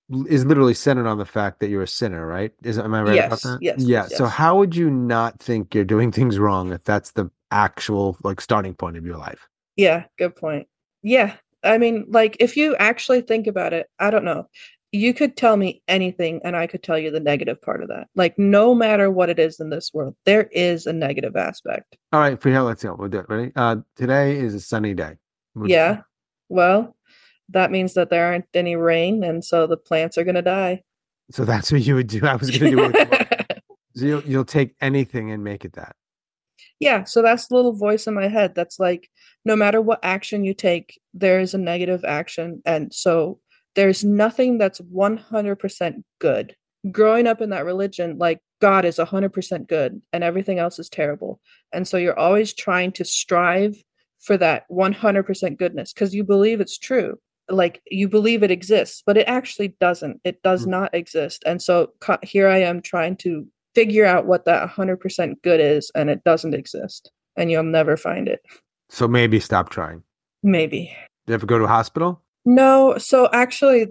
is 0.09 0.45
literally 0.45 0.73
centered 0.73 1.07
on 1.07 1.17
the 1.17 1.25
fact 1.25 1.59
that 1.59 1.69
you're 1.69 1.83
a 1.83 1.87
sinner, 1.87 2.25
right? 2.27 2.51
Is 2.63 2.77
am 2.77 2.93
I 2.93 3.01
right 3.01 3.25
about 3.25 3.41
that? 3.41 3.57
yes, 3.61 3.75
Yeah. 3.79 4.03
yes, 4.09 4.17
So 4.17 4.25
yes. 4.25 4.33
how 4.33 4.57
would 4.57 4.75
you 4.75 4.89
not 4.89 5.39
think 5.39 5.73
you're 5.73 5.83
doing 5.85 6.11
things 6.11 6.37
wrong 6.39 6.73
if 6.73 6.83
that's 6.83 7.11
the 7.11 7.29
actual 7.51 8.17
like 8.23 8.41
starting 8.41 8.73
point 8.73 8.97
of 8.97 9.05
your 9.05 9.17
life? 9.17 9.47
Yeah, 9.77 10.05
good 10.17 10.35
point. 10.35 10.67
Yeah. 11.01 11.35
I 11.63 11.77
mean, 11.77 12.05
like 12.09 12.35
if 12.39 12.57
you 12.57 12.75
actually 12.77 13.21
think 13.21 13.47
about 13.47 13.71
it, 13.73 13.87
I 13.99 14.09
don't 14.09 14.25
know. 14.25 14.47
You 14.93 15.13
could 15.13 15.37
tell 15.37 15.55
me 15.55 15.81
anything 15.87 16.41
and 16.43 16.57
I 16.57 16.67
could 16.67 16.83
tell 16.83 16.97
you 16.97 17.11
the 17.11 17.19
negative 17.21 17.61
part 17.61 17.81
of 17.81 17.87
that. 17.87 18.07
Like 18.15 18.37
no 18.37 18.75
matter 18.75 19.09
what 19.09 19.29
it 19.29 19.39
is 19.39 19.59
in 19.61 19.69
this 19.69 19.91
world, 19.93 20.15
there 20.25 20.49
is 20.51 20.85
a 20.85 20.91
negative 20.91 21.37
aspect. 21.37 21.95
All 22.11 22.19
right, 22.19 22.41
for 22.41 22.49
here, 22.49 22.59
let's 22.61 22.83
go. 22.83 22.95
We'll 22.99 23.07
do 23.07 23.19
it. 23.19 23.29
Ready? 23.29 23.53
Uh, 23.55 23.77
today 23.95 24.35
is 24.37 24.53
a 24.53 24.59
sunny 24.59 24.93
day. 24.93 25.15
Would- 25.55 25.69
Yeah. 25.69 26.01
Well, 26.49 26.93
that 27.51 27.71
means 27.71 27.93
that 27.93 28.09
there 28.09 28.25
aren't 28.25 28.45
any 28.53 28.75
rain 28.75 29.23
and 29.23 29.43
so 29.43 29.67
the 29.67 29.77
plants 29.77 30.17
are 30.17 30.23
going 30.23 30.35
to 30.35 30.41
die. 30.41 30.83
So 31.31 31.45
that's 31.45 31.71
what 31.71 31.81
you 31.81 31.95
would 31.95 32.07
do. 32.07 32.25
I 32.25 32.35
was 32.35 32.49
going 32.49 32.71
to 32.71 32.77
do 32.77 32.91
it. 32.93 33.63
so 33.95 34.05
you'll, 34.05 34.23
you'll 34.23 34.45
take 34.45 34.75
anything 34.81 35.31
and 35.31 35.43
make 35.43 35.63
it 35.63 35.73
that. 35.73 35.95
Yeah, 36.79 37.03
so 37.03 37.21
that's 37.21 37.47
the 37.47 37.55
little 37.55 37.73
voice 37.73 38.07
in 38.07 38.15
my 38.15 38.27
head 38.27 38.55
that's 38.55 38.79
like, 38.79 39.09
no 39.45 39.55
matter 39.55 39.79
what 39.79 39.99
action 40.03 40.43
you 40.43 40.53
take, 40.53 40.99
there 41.13 41.39
is 41.39 41.53
a 41.53 41.59
negative 41.59 42.03
action. 42.03 42.61
And 42.65 42.93
so 42.93 43.39
there's 43.75 44.03
nothing 44.03 44.57
that's 44.57 44.81
100% 44.81 46.03
good. 46.19 46.55
Growing 46.91 47.27
up 47.27 47.39
in 47.39 47.51
that 47.51 47.65
religion, 47.65 48.17
like 48.17 48.39
God 48.59 48.85
is 48.85 48.97
100% 48.97 49.67
good 49.67 50.01
and 50.11 50.23
everything 50.23 50.59
else 50.59 50.79
is 50.79 50.89
terrible. 50.89 51.39
And 51.71 51.87
so 51.87 51.97
you're 51.97 52.17
always 52.17 52.53
trying 52.53 52.91
to 52.93 53.05
strive 53.05 53.75
for 54.19 54.37
that 54.37 54.65
100% 54.71 55.57
goodness 55.57 55.93
because 55.93 56.13
you 56.13 56.23
believe 56.23 56.61
it's 56.61 56.77
true. 56.77 57.19
Like 57.51 57.81
you 57.91 58.07
believe 58.07 58.43
it 58.43 58.51
exists, 58.51 59.03
but 59.05 59.17
it 59.17 59.27
actually 59.27 59.75
doesn't. 59.79 60.19
It 60.23 60.41
does 60.41 60.65
Mm. 60.65 60.69
not 60.69 60.95
exist. 60.95 61.43
And 61.45 61.61
so 61.61 61.91
co- 61.99 62.17
here 62.23 62.47
I 62.47 62.59
am 62.59 62.81
trying 62.81 63.17
to 63.17 63.45
figure 63.75 64.05
out 64.05 64.25
what 64.25 64.45
that 64.45 64.67
100% 64.69 65.41
good 65.43 65.59
is 65.59 65.91
and 65.95 66.09
it 66.09 66.23
doesn't 66.25 66.53
exist 66.53 67.09
and 67.37 67.49
you'll 67.49 67.63
never 67.63 67.95
find 67.95 68.27
it 68.27 68.41
So 68.89 69.07
maybe 69.07 69.39
stop 69.39 69.69
trying. 69.69 70.03
maybe 70.43 70.93
Did 71.25 71.31
you 71.31 71.33
ever 71.35 71.45
go 71.45 71.57
to 71.57 71.63
a 71.65 71.67
hospital? 71.69 72.21
no 72.43 72.97
so 72.97 73.29
actually 73.31 73.87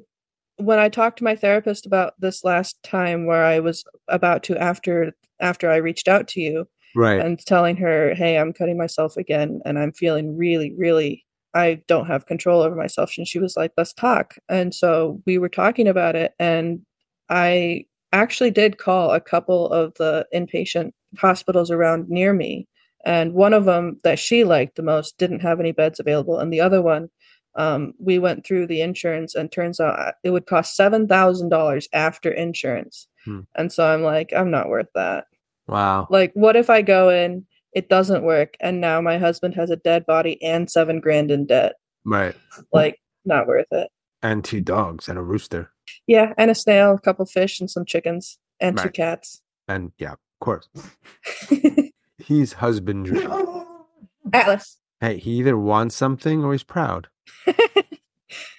when 0.56 0.78
i 0.78 0.88
talked 0.90 1.16
to 1.18 1.24
my 1.24 1.34
therapist 1.36 1.86
about 1.86 2.12
this 2.18 2.44
last 2.44 2.76
time 2.82 3.24
where 3.24 3.42
i 3.44 3.58
was 3.60 3.84
about 4.08 4.42
to 4.42 4.58
after 4.58 5.12
after 5.40 5.70
i 5.70 5.76
reached 5.76 6.08
out 6.08 6.28
to 6.28 6.40
you 6.40 6.66
Right. 6.94 7.20
and 7.20 7.38
telling 7.38 7.76
her 7.76 8.12
hey 8.14 8.36
i'm 8.36 8.52
cutting 8.52 8.76
myself 8.76 9.16
again 9.16 9.60
and 9.64 9.78
i'm 9.78 9.92
feeling 9.92 10.36
really 10.36 10.74
really 10.76 11.24
i 11.54 11.80
don't 11.86 12.06
have 12.06 12.26
control 12.26 12.62
over 12.62 12.74
myself 12.74 13.12
and 13.16 13.26
she 13.26 13.38
was 13.38 13.56
like 13.56 13.72
let's 13.76 13.92
talk 13.92 14.34
and 14.48 14.74
so 14.74 15.20
we 15.26 15.38
were 15.38 15.48
talking 15.48 15.86
about 15.88 16.16
it 16.16 16.32
and 16.38 16.80
i 17.28 17.84
actually 18.12 18.50
did 18.50 18.78
call 18.78 19.10
a 19.10 19.20
couple 19.20 19.68
of 19.68 19.94
the 19.94 20.26
inpatient 20.34 20.92
hospitals 21.18 21.70
around 21.70 22.08
near 22.08 22.32
me 22.32 22.66
and 23.04 23.32
one 23.32 23.54
of 23.54 23.64
them 23.64 23.98
that 24.04 24.18
she 24.18 24.44
liked 24.44 24.76
the 24.76 24.82
most 24.82 25.16
didn't 25.18 25.40
have 25.40 25.60
any 25.60 25.72
beds 25.72 26.00
available 26.00 26.38
and 26.38 26.52
the 26.52 26.60
other 26.60 26.82
one 26.82 27.08
um, 27.56 27.94
we 27.98 28.20
went 28.20 28.46
through 28.46 28.68
the 28.68 28.80
insurance 28.80 29.34
and 29.34 29.50
turns 29.50 29.80
out 29.80 29.98
uh, 29.98 30.12
it 30.22 30.30
would 30.30 30.46
cost 30.46 30.78
$7000 30.78 31.86
after 31.92 32.30
insurance 32.30 33.06
Hmm. 33.26 33.40
and 33.54 33.70
so 33.70 33.86
i'm 33.86 34.02
like 34.02 34.32
i'm 34.34 34.50
not 34.50 34.70
worth 34.70 34.86
that 34.94 35.26
wow. 35.70 36.06
like, 36.10 36.32
what 36.34 36.56
if 36.56 36.68
I 36.68 36.82
go 36.82 37.08
in, 37.08 37.46
it 37.72 37.88
doesn't 37.88 38.22
work, 38.24 38.54
and 38.60 38.80
now 38.80 39.00
my 39.00 39.18
husband 39.18 39.54
has 39.54 39.70
a 39.70 39.76
dead 39.76 40.06
body 40.06 40.42
and 40.42 40.70
seven 40.70 41.00
grand 41.00 41.30
in 41.30 41.46
debt? 41.46 41.74
Right. 42.04 42.34
Like, 42.72 43.00
not 43.24 43.46
worth 43.46 43.66
it. 43.70 43.90
And 44.22 44.44
two 44.44 44.60
dogs 44.60 45.08
and 45.08 45.18
a 45.18 45.22
rooster. 45.22 45.70
Yeah, 46.06 46.32
and 46.36 46.50
a 46.50 46.54
snail, 46.54 46.94
a 46.94 47.00
couple 47.00 47.24
fish, 47.26 47.60
and 47.60 47.70
some 47.70 47.84
chickens, 47.84 48.38
and 48.60 48.76
two 48.76 48.90
cats. 48.90 49.42
And 49.68 49.92
yeah, 49.98 50.12
of 50.12 50.18
course. 50.40 50.68
He's 52.18 52.54
husbandry. 52.54 53.26
Atlas. 54.32 54.78
Hey, 55.00 55.16
he 55.18 55.32
either 55.38 55.56
wants 55.56 55.96
something 55.96 56.44
or 56.44 56.52
he's 56.52 56.62
proud. 56.62 57.08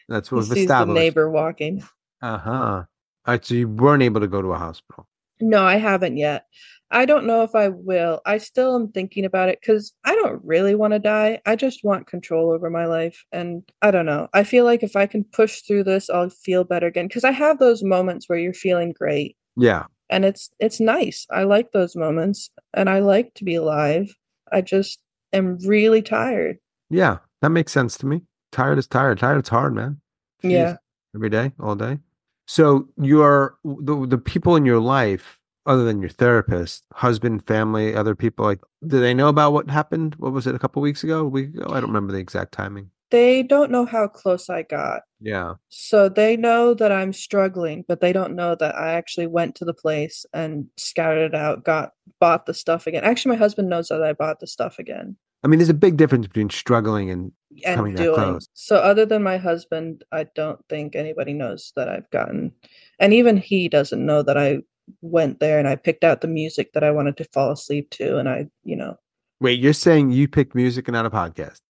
That's 0.09 0.29
He 0.29 0.35
what 0.35 0.45
we've 0.49 0.53
sees 0.53 0.67
the 0.67 0.85
neighbor 0.85 1.29
walking. 1.29 1.83
Uh 2.21 2.37
huh. 2.37 2.51
All 2.51 2.87
right. 3.27 3.45
So 3.45 3.53
you 3.53 3.67
weren't 3.67 4.03
able 4.03 4.21
to 4.21 4.27
go 4.27 4.41
to 4.41 4.49
a 4.53 4.57
hospital. 4.57 5.07
No, 5.39 5.63
I 5.63 5.75
haven't 5.77 6.17
yet. 6.17 6.45
I 6.91 7.05
don't 7.05 7.25
know 7.25 7.43
if 7.43 7.55
I 7.55 7.69
will. 7.69 8.21
I 8.25 8.37
still 8.37 8.75
am 8.75 8.89
thinking 8.91 9.25
about 9.25 9.49
it 9.49 9.59
because 9.61 9.93
I 10.03 10.13
don't 10.15 10.43
really 10.43 10.75
want 10.75 10.93
to 10.93 10.99
die. 10.99 11.39
I 11.45 11.55
just 11.55 11.83
want 11.83 12.07
control 12.07 12.51
over 12.51 12.69
my 12.69 12.85
life. 12.85 13.23
And 13.31 13.63
I 13.81 13.91
don't 13.91 14.05
know. 14.05 14.27
I 14.33 14.43
feel 14.43 14.65
like 14.65 14.83
if 14.83 14.95
I 14.95 15.05
can 15.07 15.23
push 15.23 15.61
through 15.61 15.85
this, 15.85 16.09
I'll 16.09 16.29
feel 16.29 16.63
better 16.63 16.87
again. 16.87 17.07
Because 17.07 17.23
I 17.23 17.31
have 17.31 17.59
those 17.59 17.81
moments 17.83 18.27
where 18.27 18.37
you're 18.37 18.53
feeling 18.53 18.93
great. 18.93 19.35
Yeah. 19.57 19.85
and 20.09 20.25
it's 20.25 20.49
it's 20.59 20.79
nice. 20.79 21.25
I 21.31 21.43
like 21.43 21.71
those 21.71 21.95
moments 21.95 22.49
and 22.73 22.89
I 22.89 22.99
like 22.99 23.33
to 23.35 23.43
be 23.43 23.55
alive. 23.55 24.13
I 24.51 24.61
just 24.61 24.99
am 25.33 25.57
really 25.65 26.01
tired. 26.01 26.57
Yeah. 26.89 27.17
That 27.41 27.49
makes 27.51 27.71
sense 27.71 27.97
to 27.99 28.05
me. 28.05 28.21
Tired 28.51 28.77
is 28.77 28.87
tired. 28.87 29.19
Tired 29.19 29.43
is 29.45 29.49
hard, 29.49 29.73
man. 29.73 30.01
Jeez. 30.43 30.51
Yeah. 30.51 30.75
Every 31.15 31.29
day, 31.29 31.51
all 31.59 31.75
day. 31.75 31.99
So 32.47 32.87
your 32.97 33.57
the 33.63 34.05
the 34.07 34.17
people 34.17 34.55
in 34.55 34.65
your 34.65 34.79
life, 34.79 35.39
other 35.65 35.83
than 35.83 36.01
your 36.01 36.09
therapist, 36.09 36.83
husband, 36.93 37.45
family, 37.45 37.95
other 37.95 38.15
people, 38.15 38.45
like 38.45 38.59
do 38.85 38.99
they 38.99 39.13
know 39.13 39.27
about 39.27 39.53
what 39.53 39.69
happened? 39.69 40.15
What 40.15 40.33
was 40.33 40.47
it? 40.47 40.55
A 40.55 40.59
couple 40.59 40.81
weeks 40.81 41.03
ago? 41.03 41.19
A 41.19 41.27
week 41.27 41.49
ago? 41.49 41.65
I 41.69 41.79
don't 41.79 41.89
remember 41.89 42.13
the 42.13 42.19
exact 42.19 42.51
timing. 42.51 42.89
They 43.11 43.43
don't 43.43 43.71
know 43.71 43.85
how 43.85 44.07
close 44.07 44.49
I 44.49 44.63
got. 44.63 45.01
Yeah. 45.19 45.55
So 45.67 46.07
they 46.07 46.37
know 46.37 46.73
that 46.73 46.93
I'm 46.93 47.11
struggling, 47.11 47.83
but 47.87 47.99
they 47.99 48.13
don't 48.13 48.35
know 48.35 48.55
that 48.55 48.75
I 48.75 48.93
actually 48.93 49.27
went 49.27 49.55
to 49.55 49.65
the 49.65 49.73
place 49.73 50.25
and 50.33 50.67
scouted 50.77 51.33
it 51.33 51.35
out, 51.35 51.65
got 51.65 51.91
bought 52.19 52.45
the 52.45 52.53
stuff 52.53 52.87
again. 52.87 53.03
Actually, 53.03 53.35
my 53.35 53.39
husband 53.39 53.69
knows 53.69 53.89
that 53.89 54.01
I 54.01 54.13
bought 54.13 54.39
the 54.39 54.47
stuff 54.47 54.79
again 54.79 55.17
I 55.43 55.47
mean, 55.47 55.57
there's 55.57 55.69
a 55.69 55.73
big 55.73 55.97
difference 55.97 56.27
between 56.27 56.49
struggling 56.49 57.09
and 57.09 57.31
and 57.65 57.75
Coming 57.75 57.95
that 57.95 58.13
close. 58.13 58.47
So 58.53 58.77
other 58.77 59.05
than 59.05 59.23
my 59.23 59.37
husband, 59.37 60.05
I 60.11 60.25
don't 60.35 60.59
think 60.69 60.95
anybody 60.95 61.33
knows 61.33 61.73
that 61.75 61.89
I've 61.89 62.09
gotten 62.09 62.53
and 62.99 63.13
even 63.13 63.35
he 63.37 63.67
doesn't 63.67 64.05
know 64.05 64.23
that 64.23 64.37
I 64.37 64.59
went 65.01 65.39
there 65.39 65.59
and 65.59 65.67
I 65.67 65.75
picked 65.75 66.03
out 66.03 66.21
the 66.21 66.27
music 66.27 66.73
that 66.73 66.83
I 66.83 66.91
wanted 66.91 67.17
to 67.17 67.23
fall 67.25 67.51
asleep 67.51 67.89
to 67.91 68.17
and 68.17 68.27
I, 68.29 68.47
you 68.63 68.75
know. 68.75 68.95
wait. 69.39 69.59
You're 69.59 69.73
saying 69.73 70.11
you 70.11 70.27
picked 70.27 70.55
music 70.55 70.87
and 70.87 70.93
not 70.93 71.05
a 71.05 71.09
podcast? 71.09 71.61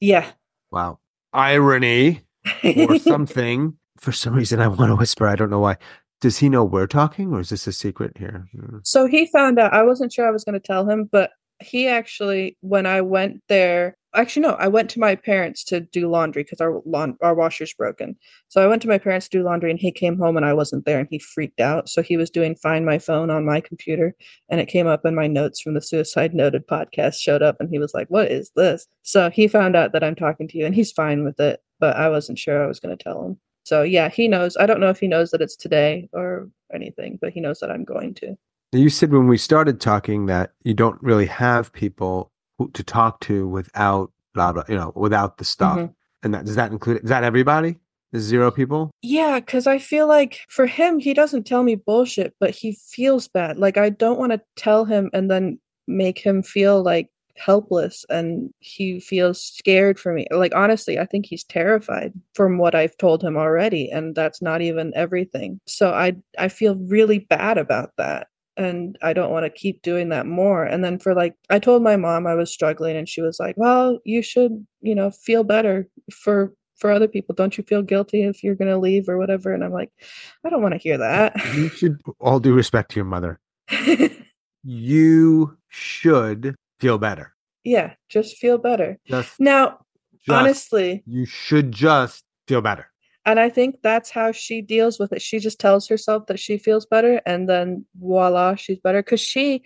Yeah. 0.00 0.30
Wow. 0.70 0.98
Irony 1.32 2.22
or 2.64 2.98
something. 3.00 3.76
For 3.98 4.12
some 4.12 4.34
reason, 4.34 4.60
I 4.60 4.68
want 4.68 4.90
to 4.90 4.96
whisper. 4.96 5.28
I 5.28 5.36
don't 5.36 5.50
know 5.50 5.60
why. 5.60 5.76
Does 6.20 6.38
he 6.38 6.48
know 6.48 6.64
we're 6.64 6.86
talking, 6.86 7.32
or 7.32 7.40
is 7.40 7.50
this 7.50 7.66
a 7.66 7.72
secret 7.72 8.16
here? 8.18 8.48
Hmm. 8.52 8.78
So 8.84 9.06
he 9.06 9.26
found 9.26 9.58
out. 9.58 9.72
I 9.72 9.82
wasn't 9.82 10.12
sure 10.12 10.26
I 10.26 10.30
was 10.30 10.44
going 10.44 10.54
to 10.54 10.60
tell 10.60 10.88
him, 10.88 11.08
but 11.10 11.30
he 11.62 11.88
actually, 11.88 12.56
when 12.60 12.86
I 12.86 13.00
went 13.00 13.42
there, 13.48 13.96
actually 14.14 14.42
no, 14.42 14.52
I 14.52 14.68
went 14.68 14.90
to 14.90 15.00
my 15.00 15.14
parents 15.14 15.64
to 15.64 15.80
do 15.80 16.08
laundry 16.08 16.42
because 16.42 16.60
our 16.60 16.82
laun- 16.84 17.16
our 17.22 17.34
washer's 17.34 17.72
broken. 17.72 18.16
So 18.48 18.62
I 18.62 18.66
went 18.66 18.82
to 18.82 18.88
my 18.88 18.98
parents 18.98 19.28
to 19.28 19.38
do 19.38 19.44
laundry, 19.44 19.70
and 19.70 19.80
he 19.80 19.90
came 19.92 20.18
home 20.18 20.36
and 20.36 20.46
I 20.46 20.52
wasn't 20.54 20.84
there, 20.84 20.98
and 21.00 21.08
he 21.10 21.18
freaked 21.18 21.60
out. 21.60 21.88
So 21.88 22.02
he 22.02 22.16
was 22.16 22.30
doing 22.30 22.54
Find 22.56 22.84
My 22.84 22.98
Phone 22.98 23.30
on 23.30 23.44
my 23.44 23.60
computer, 23.60 24.14
and 24.48 24.60
it 24.60 24.66
came 24.68 24.86
up, 24.86 25.04
and 25.04 25.16
my 25.16 25.26
notes 25.26 25.60
from 25.60 25.74
the 25.74 25.82
Suicide 25.82 26.34
Noted 26.34 26.66
podcast 26.66 27.16
showed 27.16 27.42
up, 27.42 27.56
and 27.60 27.70
he 27.70 27.78
was 27.78 27.94
like, 27.94 28.08
"What 28.08 28.30
is 28.30 28.50
this?" 28.56 28.86
So 29.02 29.30
he 29.30 29.48
found 29.48 29.76
out 29.76 29.92
that 29.92 30.04
I'm 30.04 30.14
talking 30.14 30.48
to 30.48 30.58
you, 30.58 30.66
and 30.66 30.74
he's 30.74 30.92
fine 30.92 31.24
with 31.24 31.40
it, 31.40 31.60
but 31.80 31.96
I 31.96 32.08
wasn't 32.08 32.38
sure 32.38 32.62
I 32.62 32.66
was 32.66 32.80
going 32.80 32.96
to 32.96 33.02
tell 33.02 33.24
him. 33.24 33.38
So 33.64 33.82
yeah, 33.82 34.08
he 34.08 34.28
knows. 34.28 34.56
I 34.56 34.66
don't 34.66 34.80
know 34.80 34.90
if 34.90 35.00
he 35.00 35.08
knows 35.08 35.30
that 35.30 35.42
it's 35.42 35.56
today 35.56 36.08
or 36.12 36.50
anything, 36.74 37.18
but 37.20 37.32
he 37.32 37.40
knows 37.40 37.60
that 37.60 37.70
I'm 37.70 37.84
going 37.84 38.14
to. 38.14 38.36
You 38.72 38.88
said 38.88 39.12
when 39.12 39.26
we 39.28 39.36
started 39.36 39.80
talking 39.80 40.26
that 40.26 40.52
you 40.64 40.72
don't 40.74 41.00
really 41.02 41.26
have 41.26 41.72
people 41.72 42.30
who, 42.58 42.70
to 42.70 42.82
talk 42.82 43.20
to 43.20 43.46
without 43.46 44.10
blah 44.34 44.52
blah, 44.52 44.64
you 44.68 44.74
know, 44.76 44.92
without 44.96 45.36
the 45.38 45.44
stuff. 45.44 45.78
Mhm. 45.78 45.94
And 46.22 46.34
that 46.34 46.46
does 46.46 46.56
that 46.56 46.72
include? 46.72 47.02
Is 47.04 47.10
that 47.10 47.24
everybody? 47.24 47.76
Zero 48.16 48.50
people. 48.50 48.90
Yeah, 49.02 49.40
because 49.40 49.66
I 49.66 49.78
feel 49.78 50.06
like 50.06 50.40
for 50.48 50.66
him, 50.66 50.98
he 50.98 51.14
doesn't 51.14 51.46
tell 51.46 51.62
me 51.62 51.74
bullshit, 51.76 52.34
but 52.40 52.50
he 52.50 52.72
feels 52.72 53.28
bad. 53.28 53.58
Like 53.58 53.76
I 53.76 53.90
don't 53.90 54.18
want 54.18 54.32
to 54.32 54.40
tell 54.56 54.84
him 54.84 55.10
and 55.12 55.30
then 55.30 55.58
make 55.86 56.18
him 56.18 56.42
feel 56.42 56.82
like 56.82 57.08
helpless 57.36 58.04
and 58.10 58.50
he 58.60 59.00
feels 59.00 59.42
scared 59.42 59.98
for 59.98 60.12
me. 60.12 60.26
Like 60.30 60.54
honestly, 60.54 60.98
I 60.98 61.06
think 61.06 61.26
he's 61.26 61.44
terrified 61.44 62.12
from 62.34 62.58
what 62.58 62.74
I've 62.74 62.96
told 62.98 63.22
him 63.24 63.36
already 63.36 63.90
and 63.90 64.14
that's 64.14 64.40
not 64.42 64.60
even 64.62 64.92
everything. 64.94 65.58
So 65.66 65.92
I 65.92 66.16
I 66.38 66.48
feel 66.48 66.76
really 66.76 67.18
bad 67.20 67.56
about 67.58 67.92
that 67.96 68.28
and 68.56 68.98
I 69.02 69.12
don't 69.12 69.30
want 69.30 69.44
to 69.44 69.50
keep 69.50 69.82
doing 69.82 70.10
that 70.10 70.26
more. 70.26 70.64
And 70.64 70.84
then 70.84 70.98
for 70.98 71.14
like 71.14 71.34
I 71.50 71.58
told 71.58 71.82
my 71.82 71.96
mom 71.96 72.26
I 72.26 72.34
was 72.34 72.52
struggling 72.52 72.96
and 72.96 73.08
she 73.08 73.20
was 73.22 73.38
like, 73.40 73.56
"Well, 73.56 73.98
you 74.04 74.22
should, 74.22 74.66
you 74.80 74.94
know, 74.94 75.10
feel 75.10 75.44
better 75.44 75.88
for 76.12 76.52
for 76.76 76.90
other 76.90 77.08
people. 77.08 77.34
Don't 77.34 77.56
you 77.56 77.64
feel 77.64 77.82
guilty 77.82 78.24
if 78.24 78.42
you're 78.42 78.54
going 78.56 78.70
to 78.70 78.78
leave 78.78 79.08
or 79.08 79.18
whatever?" 79.18 79.52
And 79.52 79.64
I'm 79.64 79.72
like, 79.72 79.90
"I 80.44 80.50
don't 80.50 80.62
want 80.62 80.74
to 80.74 80.78
hear 80.78 80.98
that." 80.98 81.34
You 81.54 81.68
should 81.68 82.00
all 82.20 82.40
due 82.40 82.54
respect 82.54 82.90
to 82.92 82.96
your 82.96 83.04
mother. 83.06 83.40
you 84.62 85.56
should 85.68 86.54
feel 86.80 86.98
better. 86.98 87.34
yeah, 87.64 87.94
just 88.08 88.36
feel 88.36 88.58
better. 88.58 88.98
Just, 89.06 89.38
Now, 89.40 89.78
just 90.26 90.38
honestly, 90.38 91.02
you 91.06 91.24
should 91.26 91.72
just 91.72 92.24
feel 92.46 92.60
better. 92.60 92.91
And 93.24 93.38
I 93.38 93.48
think 93.48 93.76
that's 93.82 94.10
how 94.10 94.32
she 94.32 94.62
deals 94.62 94.98
with 94.98 95.12
it. 95.12 95.22
She 95.22 95.38
just 95.38 95.60
tells 95.60 95.86
herself 95.88 96.26
that 96.26 96.40
she 96.40 96.58
feels 96.58 96.86
better 96.86 97.20
and 97.24 97.48
then 97.48 97.84
voila, 98.00 98.54
she's 98.56 98.78
better 98.78 99.02
cuz 99.02 99.20
she 99.20 99.62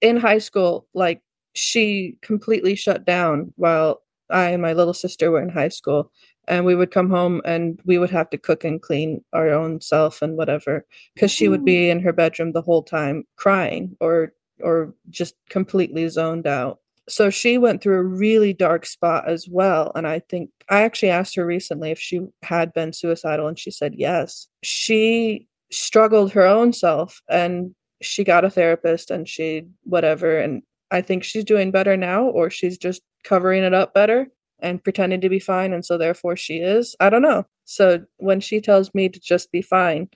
in 0.00 0.16
high 0.16 0.38
school 0.38 0.86
like 0.94 1.22
she 1.54 2.16
completely 2.22 2.74
shut 2.74 3.04
down 3.04 3.52
while 3.56 4.02
I 4.30 4.50
and 4.50 4.62
my 4.62 4.72
little 4.72 4.94
sister 4.94 5.30
were 5.30 5.42
in 5.42 5.48
high 5.48 5.68
school 5.68 6.12
and 6.46 6.64
we 6.64 6.74
would 6.74 6.90
come 6.90 7.10
home 7.10 7.42
and 7.44 7.80
we 7.84 7.98
would 7.98 8.10
have 8.10 8.30
to 8.30 8.38
cook 8.38 8.64
and 8.64 8.80
clean 8.80 9.24
our 9.32 9.50
own 9.50 9.80
self 9.80 10.22
and 10.22 10.36
whatever 10.36 10.86
cuz 11.18 11.30
she 11.30 11.48
would 11.48 11.64
be 11.64 11.86
mm. 11.86 11.90
in 11.90 12.00
her 12.00 12.12
bedroom 12.12 12.52
the 12.52 12.62
whole 12.62 12.82
time 12.82 13.24
crying 13.36 13.96
or 14.00 14.32
or 14.60 14.94
just 15.08 15.34
completely 15.48 16.08
zoned 16.08 16.46
out. 16.46 16.80
So 17.08 17.30
she 17.30 17.58
went 17.58 17.82
through 17.82 17.98
a 17.98 18.02
really 18.02 18.52
dark 18.52 18.86
spot 18.86 19.28
as 19.28 19.46
well. 19.48 19.92
And 19.94 20.06
I 20.06 20.20
think 20.20 20.50
I 20.68 20.82
actually 20.82 21.10
asked 21.10 21.34
her 21.36 21.46
recently 21.46 21.90
if 21.90 21.98
she 21.98 22.20
had 22.42 22.72
been 22.72 22.92
suicidal, 22.92 23.48
and 23.48 23.58
she 23.58 23.70
said 23.70 23.94
yes. 23.96 24.46
She 24.62 25.48
struggled 25.70 26.32
her 26.32 26.46
own 26.46 26.72
self 26.72 27.20
and 27.28 27.74
she 28.00 28.24
got 28.24 28.44
a 28.44 28.50
therapist 28.50 29.10
and 29.10 29.28
she 29.28 29.66
whatever. 29.84 30.38
And 30.38 30.62
I 30.90 31.02
think 31.02 31.24
she's 31.24 31.44
doing 31.44 31.70
better 31.70 31.96
now, 31.96 32.24
or 32.24 32.50
she's 32.50 32.78
just 32.78 33.02
covering 33.24 33.64
it 33.64 33.74
up 33.74 33.94
better 33.94 34.28
and 34.60 34.82
pretending 34.82 35.20
to 35.20 35.28
be 35.28 35.38
fine. 35.38 35.72
And 35.72 35.84
so 35.84 35.98
therefore 35.98 36.36
she 36.36 36.58
is. 36.58 36.96
I 37.00 37.10
don't 37.10 37.22
know. 37.22 37.46
So 37.64 38.04
when 38.16 38.40
she 38.40 38.60
tells 38.60 38.94
me 38.94 39.08
to 39.08 39.20
just 39.20 39.52
be 39.52 39.62
fine, 39.62 40.08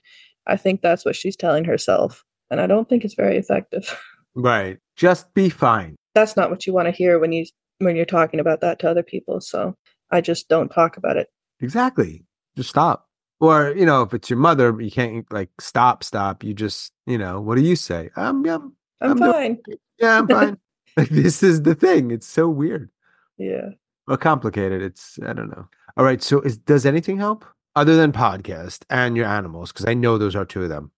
I 0.47 0.57
think 0.57 0.81
that's 0.81 1.05
what 1.05 1.15
she's 1.15 1.35
telling 1.35 1.65
herself. 1.65 2.23
And 2.49 2.59
I 2.59 2.67
don't 2.67 2.89
think 2.89 3.05
it's 3.05 3.15
very 3.15 3.37
effective. 3.37 3.99
Right. 4.35 4.79
Just 4.95 5.31
be 5.35 5.49
fine. 5.49 5.95
That's 6.13 6.35
not 6.35 6.49
what 6.49 6.65
you 6.67 6.73
want 6.73 6.87
to 6.87 6.91
hear 6.91 7.19
when 7.19 7.31
you 7.31 7.45
when 7.79 7.95
you're 7.95 8.05
talking 8.05 8.39
about 8.39 8.61
that 8.61 8.79
to 8.79 8.89
other 8.89 9.03
people 9.03 9.41
so 9.41 9.75
i 10.11 10.21
just 10.21 10.47
don't 10.49 10.69
talk 10.69 10.97
about 10.97 11.17
it 11.17 11.27
Exactly. 11.61 12.25
Just 12.57 12.69
stop. 12.71 13.07
Or, 13.39 13.73
you 13.75 13.85
know, 13.85 14.01
if 14.01 14.13
it's 14.13 14.29
your 14.29 14.37
mother, 14.39 14.75
you 14.81 14.91
can't 14.91 15.25
like 15.31 15.49
stop, 15.61 16.03
stop. 16.03 16.43
You 16.43 16.53
just, 16.53 16.91
you 17.05 17.17
know, 17.17 17.39
what 17.39 17.55
do 17.55 17.61
you 17.61 17.75
say? 17.77 18.09
Um, 18.17 18.45
yeah, 18.45 18.55
i'm, 18.55 18.73
I'm 19.01 19.15
doing- 19.17 19.31
fine 19.31 19.59
yeah, 19.97 20.17
I'm 20.17 20.27
fine. 20.27 20.57
like 20.97 21.07
this 21.09 21.41
is 21.41 21.61
the 21.61 21.73
thing. 21.75 22.11
It's 22.11 22.27
so 22.27 22.49
weird. 22.49 22.89
yeah 23.37 23.69
Well, 24.07 24.17
complicated. 24.17 24.81
It's 24.81 25.17
I 25.25 25.31
don't 25.31 25.49
know. 25.49 25.67
All 25.95 26.03
right. 26.03 26.21
So 26.21 26.41
is 26.41 26.57
does 26.57 26.85
anything 26.85 27.17
help 27.17 27.45
other 27.77 27.95
than 27.95 28.11
podcast 28.11 28.83
and 28.89 29.15
your 29.15 29.25
animals? 29.27 29.71
Because 29.71 29.85
I 29.85 29.93
know 29.93 30.17
those 30.17 30.35
are 30.35 30.45
two 30.45 30.63
of 30.63 30.69
them. 30.69 30.91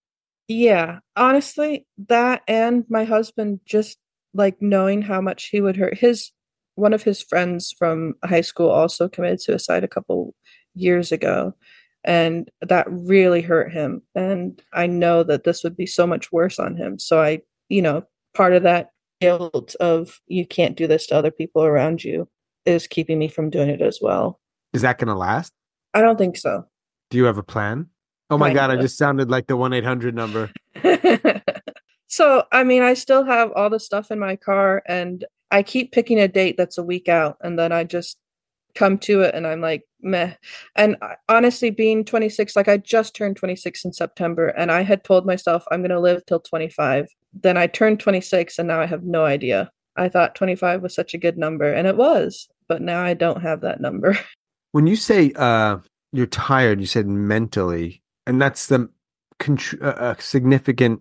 yeah 0.48 1.00
honestly 1.16 1.86
that 2.08 2.42
and 2.48 2.86
my 2.90 3.04
husband 3.04 3.60
just 3.66 3.98
like 4.36 4.62
knowing 4.62 5.02
how 5.02 5.22
much 5.22 5.46
he 5.46 5.62
would 5.62 5.78
hurt 5.78 5.98
his 5.98 6.32
one 6.76 6.94
of 6.94 7.04
his 7.04 7.22
friends 7.22 7.74
from 7.78 8.14
high 8.24 8.42
school 8.42 8.70
also 8.70 9.08
committed 9.08 9.42
suicide 9.42 9.84
a 9.84 9.88
couple 9.88 10.36
years 10.74 11.12
ago 11.12 11.54
and 12.04 12.52
that 12.62 12.86
really 12.90 13.42
hurt 13.42 13.72
him 13.72 14.02
and 14.14 14.62
i 14.74 14.86
know 14.86 15.24
that 15.24 15.44
this 15.46 15.64
would 15.64 15.76
be 15.78 15.86
so 15.88 16.06
much 16.06 16.32
worse 16.32 16.60
on 16.60 16.76
him 16.76 17.00
so 17.00 17.22
i 17.22 17.40
you 17.70 17.82
know 17.82 18.04
part 18.34 18.54
of 18.54 18.64
that 18.64 18.90
guilt 19.22 19.74
of 19.80 20.20
you 20.28 20.46
can't 20.46 20.76
do 20.76 20.86
this 20.86 21.08
to 21.08 21.16
other 21.16 21.32
people 21.32 21.64
around 21.64 22.04
you 22.04 22.28
is 22.66 22.88
keeping 22.88 23.18
me 23.18 23.28
from 23.30 23.50
doing 23.50 23.70
it 23.70 23.82
as 23.82 24.00
well 24.02 24.40
Is 24.74 24.82
that 24.82 24.98
going 24.98 25.08
to 25.08 25.16
last? 25.16 25.54
i 25.94 26.02
don't 26.02 26.18
think 26.18 26.36
so 26.38 26.66
Do 27.10 27.18
you 27.18 27.24
have 27.26 27.38
a 27.38 27.44
plan? 27.44 27.88
Oh 28.32 28.40
my 28.40 28.52
god! 28.52 28.72
I 28.72 28.76
just 28.76 28.98
sounded 28.98 29.30
like 29.30 29.46
the 29.46 29.56
one 29.56 29.72
eight 29.72 29.84
hundred 29.84 30.16
number. 30.16 30.50
so 32.16 32.44
i 32.52 32.64
mean 32.64 32.82
i 32.82 32.94
still 32.94 33.26
have 33.26 33.52
all 33.52 33.70
the 33.70 33.80
stuff 33.80 34.10
in 34.10 34.20
my 34.20 34.36
car 34.38 34.82
and 34.88 35.26
i 35.52 35.62
keep 35.62 35.92
picking 35.92 36.20
a 36.20 36.28
date 36.30 36.56
that's 36.58 36.78
a 36.78 36.84
week 36.84 37.10
out 37.10 37.38
and 37.42 37.60
then 37.60 37.72
i 37.74 37.84
just 37.84 38.18
come 38.74 38.98
to 38.98 39.22
it 39.22 39.34
and 39.36 39.46
i'm 39.46 39.60
like 39.60 39.84
meh. 40.02 40.34
And 40.76 40.96
I- 41.02 41.16
honestly 41.28 41.72
being 41.72 42.06
26 42.06 42.56
like 42.56 42.70
i 42.70 42.78
just 42.78 43.16
turned 43.16 43.36
26 43.36 43.84
in 43.86 43.94
september 43.94 44.48
and 44.48 44.72
i 44.72 44.82
had 44.82 45.04
told 45.04 45.26
myself 45.26 45.66
i'm 45.72 45.82
going 45.82 45.90
to 45.92 46.00
live 46.00 46.26
till 46.26 46.40
25 46.40 47.08
then 47.34 47.58
i 47.58 47.68
turned 47.68 48.00
26 48.00 48.60
and 48.60 48.68
now 48.68 48.80
i 48.80 48.86
have 48.86 49.04
no 49.04 49.26
idea. 49.26 49.70
I 49.98 50.10
thought 50.10 50.36
25 50.36 50.82
was 50.82 50.94
such 50.94 51.14
a 51.14 51.18
good 51.18 51.38
number 51.38 51.72
and 51.72 51.88
it 51.88 51.98
was 51.98 52.48
but 52.68 52.82
now 52.82 53.02
i 53.04 53.14
don't 53.14 53.42
have 53.42 53.62
that 53.62 53.82
number. 53.82 54.18
When 54.72 54.88
you 54.88 54.98
say 54.98 55.32
uh, 55.38 55.78
you're 56.12 56.26
tired, 56.26 56.82
you 56.82 56.86
said 56.86 57.08
mentally, 57.08 58.04
and 58.28 58.42
that's 58.42 58.68
the 58.68 58.90
contr- 59.40 59.82
uh, 59.82 60.16
a 60.18 60.22
significant 60.22 61.00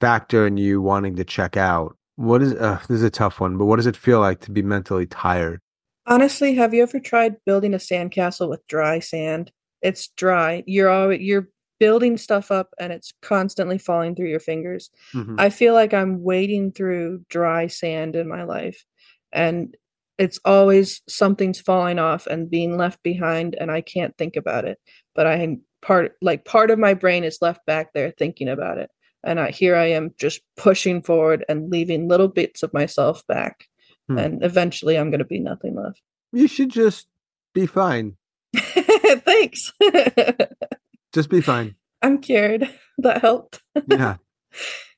factor 0.00 0.46
in 0.46 0.56
you 0.56 0.80
wanting 0.80 1.16
to 1.16 1.24
check 1.24 1.56
out. 1.56 1.96
What 2.16 2.42
is 2.42 2.54
uh, 2.54 2.80
this 2.88 2.98
is 2.98 3.02
a 3.02 3.10
tough 3.10 3.40
one, 3.40 3.58
but 3.58 3.66
what 3.66 3.76
does 3.76 3.86
it 3.86 3.96
feel 3.96 4.20
like 4.20 4.40
to 4.42 4.50
be 4.50 4.62
mentally 4.62 5.06
tired? 5.06 5.60
Honestly, 6.06 6.54
have 6.54 6.72
you 6.72 6.82
ever 6.82 7.00
tried 7.00 7.36
building 7.44 7.74
a 7.74 7.78
sandcastle 7.78 8.48
with 8.48 8.66
dry 8.68 9.00
sand? 9.00 9.50
It's 9.82 10.08
dry. 10.08 10.62
You're 10.66 10.88
always 10.88 11.20
you're 11.20 11.48
building 11.78 12.16
stuff 12.16 12.50
up 12.50 12.70
and 12.78 12.92
it's 12.92 13.12
constantly 13.20 13.76
falling 13.76 14.14
through 14.14 14.28
your 14.28 14.40
fingers. 14.40 14.90
Mhm. 15.12 15.38
I 15.38 15.50
feel 15.50 15.74
like 15.74 15.92
I'm 15.92 16.22
wading 16.22 16.72
through 16.72 17.24
dry 17.28 17.66
sand 17.66 18.16
in 18.16 18.28
my 18.28 18.44
life 18.44 18.84
and 19.32 19.76
it's 20.16 20.40
always 20.46 21.02
something's 21.06 21.60
falling 21.60 21.98
off 21.98 22.26
and 22.26 22.50
being 22.50 22.78
left 22.78 23.02
behind 23.02 23.54
and 23.54 23.70
I 23.70 23.82
can't 23.82 24.16
think 24.16 24.36
about 24.36 24.64
it. 24.64 24.78
But 25.14 25.26
I 25.26 25.58
part 25.82 26.12
like 26.22 26.44
part 26.44 26.70
of 26.70 26.78
my 26.78 26.94
brain 26.94 27.24
is 27.24 27.38
left 27.42 27.66
back 27.66 27.92
there 27.92 28.10
thinking 28.10 28.48
about 28.48 28.78
it. 28.78 28.90
And 29.26 29.40
I, 29.40 29.50
here 29.50 29.76
I 29.76 29.86
am 29.86 30.14
just 30.18 30.40
pushing 30.56 31.02
forward 31.02 31.44
and 31.48 31.70
leaving 31.70 32.08
little 32.08 32.28
bits 32.28 32.62
of 32.62 32.72
myself 32.72 33.26
back. 33.26 33.66
Hmm. 34.08 34.18
And 34.18 34.44
eventually 34.44 34.96
I'm 34.96 35.10
going 35.10 35.18
to 35.18 35.24
be 35.24 35.40
nothing 35.40 35.74
left. 35.74 36.00
You 36.32 36.48
should 36.48 36.70
just 36.70 37.08
be 37.52 37.66
fine. 37.66 38.16
Thanks. 38.54 39.72
Just 41.12 41.30
be 41.30 41.40
fine. 41.40 41.74
I'm 42.02 42.18
cured. 42.18 42.68
That 42.98 43.22
helped. 43.22 43.62
Yeah, 43.88 44.16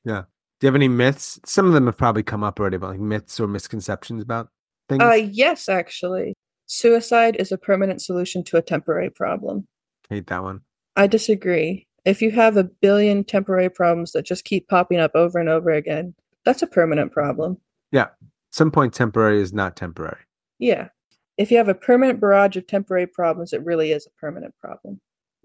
yeah. 0.03 0.23
Do 0.59 0.65
you 0.65 0.67
have 0.67 0.75
any 0.75 0.87
myths? 0.87 1.39
Some 1.45 1.65
of 1.65 1.73
them 1.73 1.85
have 1.85 1.97
probably 1.97 2.23
come 2.23 2.43
up 2.43 2.59
already, 2.59 2.77
but 2.77 2.89
like 2.89 2.99
myths 2.99 3.39
or 3.39 3.47
misconceptions 3.47 4.23
about 4.23 4.49
things. 4.87 5.01
Uh, 5.01 5.13
yes, 5.13 5.69
actually. 5.69 6.33
Suicide 6.65 7.35
is 7.37 7.51
a 7.51 7.57
permanent 7.57 8.01
solution 8.01 8.43
to 8.45 8.57
a 8.57 8.61
temporary 8.61 9.09
problem. 9.09 9.67
Hate 10.09 10.27
that 10.27 10.43
one. 10.43 10.61
I 10.95 11.07
disagree. 11.07 11.87
If 12.05 12.21
you 12.21 12.31
have 12.31 12.57
a 12.57 12.63
billion 12.63 13.23
temporary 13.23 13.69
problems 13.69 14.11
that 14.13 14.25
just 14.25 14.45
keep 14.45 14.67
popping 14.67 14.99
up 14.99 15.11
over 15.15 15.39
and 15.39 15.49
over 15.49 15.71
again, 15.71 16.13
that's 16.45 16.61
a 16.61 16.67
permanent 16.67 17.11
problem. 17.11 17.57
Yeah. 17.91 18.07
Some 18.51 18.71
point, 18.71 18.93
temporary 18.93 19.41
is 19.41 19.53
not 19.53 19.75
temporary. 19.75 20.21
Yeah. 20.57 20.89
If 21.37 21.51
you 21.51 21.57
have 21.57 21.69
a 21.69 21.75
permanent 21.75 22.19
barrage 22.19 22.57
of 22.57 22.67
temporary 22.67 23.07
problems, 23.07 23.53
it 23.53 23.63
really 23.63 23.91
is 23.91 24.07
a 24.07 24.19
permanent 24.19 24.53
problem. 24.59 24.99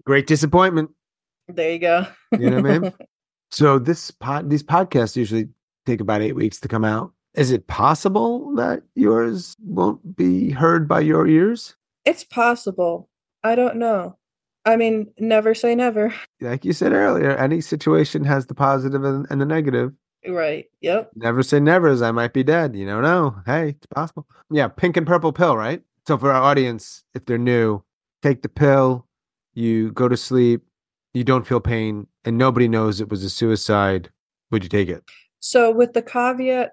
Great 0.05 0.27
disappointment. 0.27 0.91
There 1.47 1.71
you 1.71 1.79
go. 1.79 2.07
You 2.31 2.49
know 2.49 2.61
what 2.61 2.71
I 2.71 2.79
mean? 2.79 2.93
So 3.51 3.79
this 3.79 4.11
pod, 4.11 4.49
these 4.49 4.63
podcasts 4.63 5.15
usually 5.15 5.47
take 5.85 6.01
about 6.01 6.21
eight 6.21 6.35
weeks 6.35 6.59
to 6.59 6.67
come 6.67 6.83
out. 6.83 7.13
Is 7.35 7.51
it 7.51 7.67
possible 7.67 8.53
that 8.55 8.81
yours 8.95 9.55
won't 9.63 10.17
be 10.17 10.49
heard 10.49 10.89
by 10.89 10.99
your 11.01 11.25
ears? 11.25 11.75
it's 12.05 12.23
possible. 12.23 13.09
I 13.43 13.55
don't 13.55 13.77
know. 13.77 14.17
I 14.65 14.75
mean, 14.77 15.11
never 15.19 15.53
say 15.53 15.75
never. 15.75 16.13
Like 16.41 16.65
you 16.65 16.73
said 16.73 16.91
earlier, 16.91 17.31
any 17.37 17.61
situation 17.61 18.23
has 18.23 18.47
the 18.47 18.55
positive 18.55 19.03
and, 19.03 19.27
and 19.29 19.39
the 19.39 19.45
negative. 19.45 19.93
Right. 20.27 20.65
Yep. 20.81 21.11
Never 21.15 21.43
say 21.43 21.59
never, 21.59 21.87
as 21.87 22.01
I 22.01 22.11
might 22.11 22.33
be 22.33 22.43
dead. 22.43 22.75
You 22.75 22.85
don't 22.87 23.03
know. 23.03 23.35
Hey, 23.45 23.69
it's 23.69 23.85
possible. 23.87 24.25
Yeah, 24.49 24.67
pink 24.67 24.97
and 24.97 25.05
purple 25.05 25.31
pill, 25.31 25.55
right? 25.55 25.81
So 26.07 26.17
for 26.17 26.31
our 26.31 26.41
audience, 26.41 27.03
if 27.13 27.25
they're 27.25 27.37
new, 27.37 27.83
take 28.23 28.41
the 28.41 28.49
pill, 28.49 29.07
you 29.53 29.91
go 29.91 30.07
to 30.07 30.17
sleep, 30.17 30.63
you 31.13 31.23
don't 31.23 31.47
feel 31.47 31.59
pain, 31.59 32.07
and 32.25 32.37
nobody 32.37 32.67
knows 32.67 33.01
it 33.01 33.09
was 33.09 33.23
a 33.23 33.29
suicide. 33.29 34.09
Would 34.51 34.63
you 34.63 34.69
take 34.69 34.89
it? 34.89 35.03
So 35.39 35.71
with 35.71 35.93
the 35.93 36.01
caveat 36.01 36.71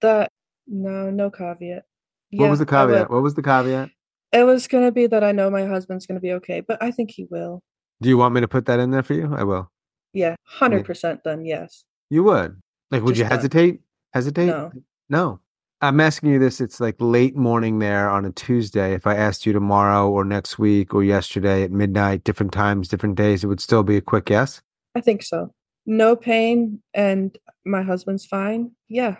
that 0.00 0.30
no, 0.66 1.10
no 1.10 1.30
caveat. 1.30 1.84
what 2.32 2.50
was 2.50 2.58
the 2.58 2.66
caveat? 2.66 3.10
What 3.10 3.22
was 3.22 3.34
the 3.34 3.42
caveat? 3.42 3.90
It 4.34 4.44
was 4.44 4.66
gonna 4.66 4.90
be 4.90 5.06
that 5.06 5.22
I 5.22 5.32
know 5.32 5.48
my 5.48 5.64
husband's 5.64 6.06
gonna 6.06 6.20
be 6.20 6.32
okay, 6.32 6.60
but 6.60 6.82
I 6.82 6.90
think 6.90 7.12
he 7.12 7.24
will. 7.30 7.62
Do 8.02 8.08
you 8.08 8.18
want 8.18 8.34
me 8.34 8.40
to 8.40 8.48
put 8.48 8.66
that 8.66 8.80
in 8.80 8.90
there 8.90 9.04
for 9.04 9.14
you? 9.14 9.32
I 9.34 9.44
will. 9.44 9.70
Yeah, 10.12 10.34
hundred 10.44 10.84
percent. 10.84 11.22
Then 11.24 11.44
yes. 11.44 11.84
You 12.10 12.24
would. 12.24 12.60
Like, 12.90 13.02
would 13.04 13.14
Just 13.14 13.30
you 13.30 13.36
hesitate? 13.36 13.80
Hesitate? 14.12 14.46
No. 14.46 14.72
No. 15.08 15.40
I'm 15.80 16.00
asking 16.00 16.30
you 16.30 16.38
this. 16.38 16.60
It's 16.60 16.80
like 16.80 16.96
late 16.98 17.36
morning 17.36 17.78
there 17.78 18.10
on 18.10 18.24
a 18.24 18.32
Tuesday. 18.32 18.94
If 18.94 19.06
I 19.06 19.14
asked 19.14 19.46
you 19.46 19.52
tomorrow 19.52 20.08
or 20.10 20.24
next 20.24 20.58
week 20.58 20.94
or 20.94 21.04
yesterday 21.04 21.62
at 21.62 21.70
midnight, 21.70 22.24
different 22.24 22.52
times, 22.52 22.88
different 22.88 23.16
days, 23.16 23.44
it 23.44 23.48
would 23.48 23.60
still 23.60 23.82
be 23.82 23.96
a 23.96 24.00
quick 24.00 24.30
yes. 24.30 24.62
I 24.94 25.00
think 25.00 25.22
so. 25.22 25.52
No 25.86 26.16
pain 26.16 26.80
and 26.94 27.36
my 27.64 27.82
husband's 27.82 28.24
fine. 28.24 28.72
Yeah. 28.88 29.16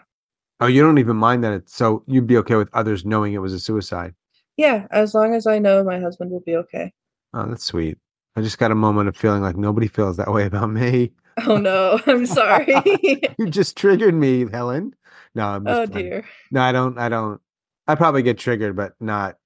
Oh, 0.60 0.66
you 0.66 0.82
don't 0.82 0.98
even 0.98 1.16
mind 1.16 1.44
that 1.44 1.52
it's 1.52 1.74
so 1.74 2.02
you'd 2.06 2.26
be 2.26 2.38
okay 2.38 2.54
with 2.56 2.70
others 2.72 3.04
knowing 3.04 3.34
it 3.34 3.38
was 3.38 3.52
a 3.52 3.60
suicide. 3.60 4.14
Yeah, 4.56 4.86
as 4.90 5.14
long 5.14 5.34
as 5.34 5.46
I 5.46 5.58
know 5.58 5.82
my 5.84 5.98
husband 6.00 6.30
will 6.30 6.40
be 6.40 6.56
okay. 6.56 6.92
Oh, 7.32 7.46
that's 7.46 7.64
sweet. 7.64 7.98
I 8.36 8.40
just 8.42 8.58
got 8.58 8.70
a 8.70 8.74
moment 8.76 9.08
of 9.08 9.16
feeling 9.16 9.42
like 9.42 9.56
nobody 9.56 9.88
feels 9.88 10.16
that 10.16 10.32
way 10.32 10.46
about 10.46 10.70
me. 10.70 11.12
Oh 11.46 11.56
no, 11.56 12.00
I'm 12.06 12.26
sorry. 12.26 12.66
you 13.38 13.48
just 13.48 13.76
triggered 13.76 14.14
me, 14.14 14.46
Helen. 14.50 14.94
No, 15.34 15.46
I'm 15.48 15.64
just 15.66 15.80
oh 15.80 15.86
playing. 15.88 16.10
dear. 16.10 16.24
No, 16.52 16.62
I 16.62 16.72
don't. 16.72 16.98
I 16.98 17.08
don't. 17.08 17.40
I 17.88 17.96
probably 17.96 18.22
get 18.22 18.38
triggered, 18.38 18.76
but 18.76 18.94
not. 19.00 19.36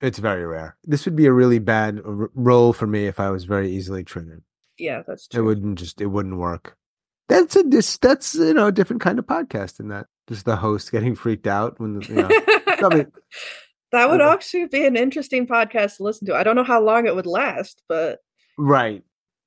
It's 0.00 0.18
very 0.18 0.44
rare. 0.46 0.76
This 0.84 1.04
would 1.06 1.16
be 1.16 1.26
a 1.26 1.32
really 1.32 1.58
bad 1.58 2.00
r- 2.04 2.30
role 2.34 2.72
for 2.72 2.86
me 2.86 3.06
if 3.06 3.18
I 3.20 3.30
was 3.30 3.44
very 3.44 3.70
easily 3.70 4.04
triggered. 4.04 4.42
Yeah, 4.78 5.02
that's 5.06 5.28
true. 5.28 5.42
It 5.42 5.46
wouldn't 5.46 5.78
just. 5.78 6.00
It 6.00 6.06
wouldn't 6.06 6.36
work. 6.38 6.76
That's 7.28 7.56
a 7.56 7.62
this. 7.62 7.96
That's 7.98 8.34
you 8.34 8.54
know 8.54 8.66
a 8.68 8.72
different 8.72 9.02
kind 9.02 9.18
of 9.18 9.26
podcast 9.26 9.80
in 9.80 9.88
that 9.88 10.06
just 10.28 10.44
the 10.46 10.56
host 10.56 10.90
getting 10.92 11.14
freaked 11.14 11.46
out 11.46 11.78
when 11.80 11.98
the, 11.98 12.06
you 12.06 12.14
know. 12.14 12.28
probably- 12.78 13.06
that 13.92 14.10
would 14.10 14.20
actually 14.20 14.66
be 14.66 14.84
an 14.86 14.96
interesting 14.96 15.46
podcast 15.46 15.96
to 15.96 16.02
listen 16.02 16.26
to. 16.26 16.34
I 16.34 16.42
don't 16.42 16.56
know 16.56 16.64
how 16.64 16.82
long 16.82 17.06
it 17.06 17.14
would 17.14 17.26
last, 17.26 17.82
but 17.88 18.20
Right. 18.58 19.02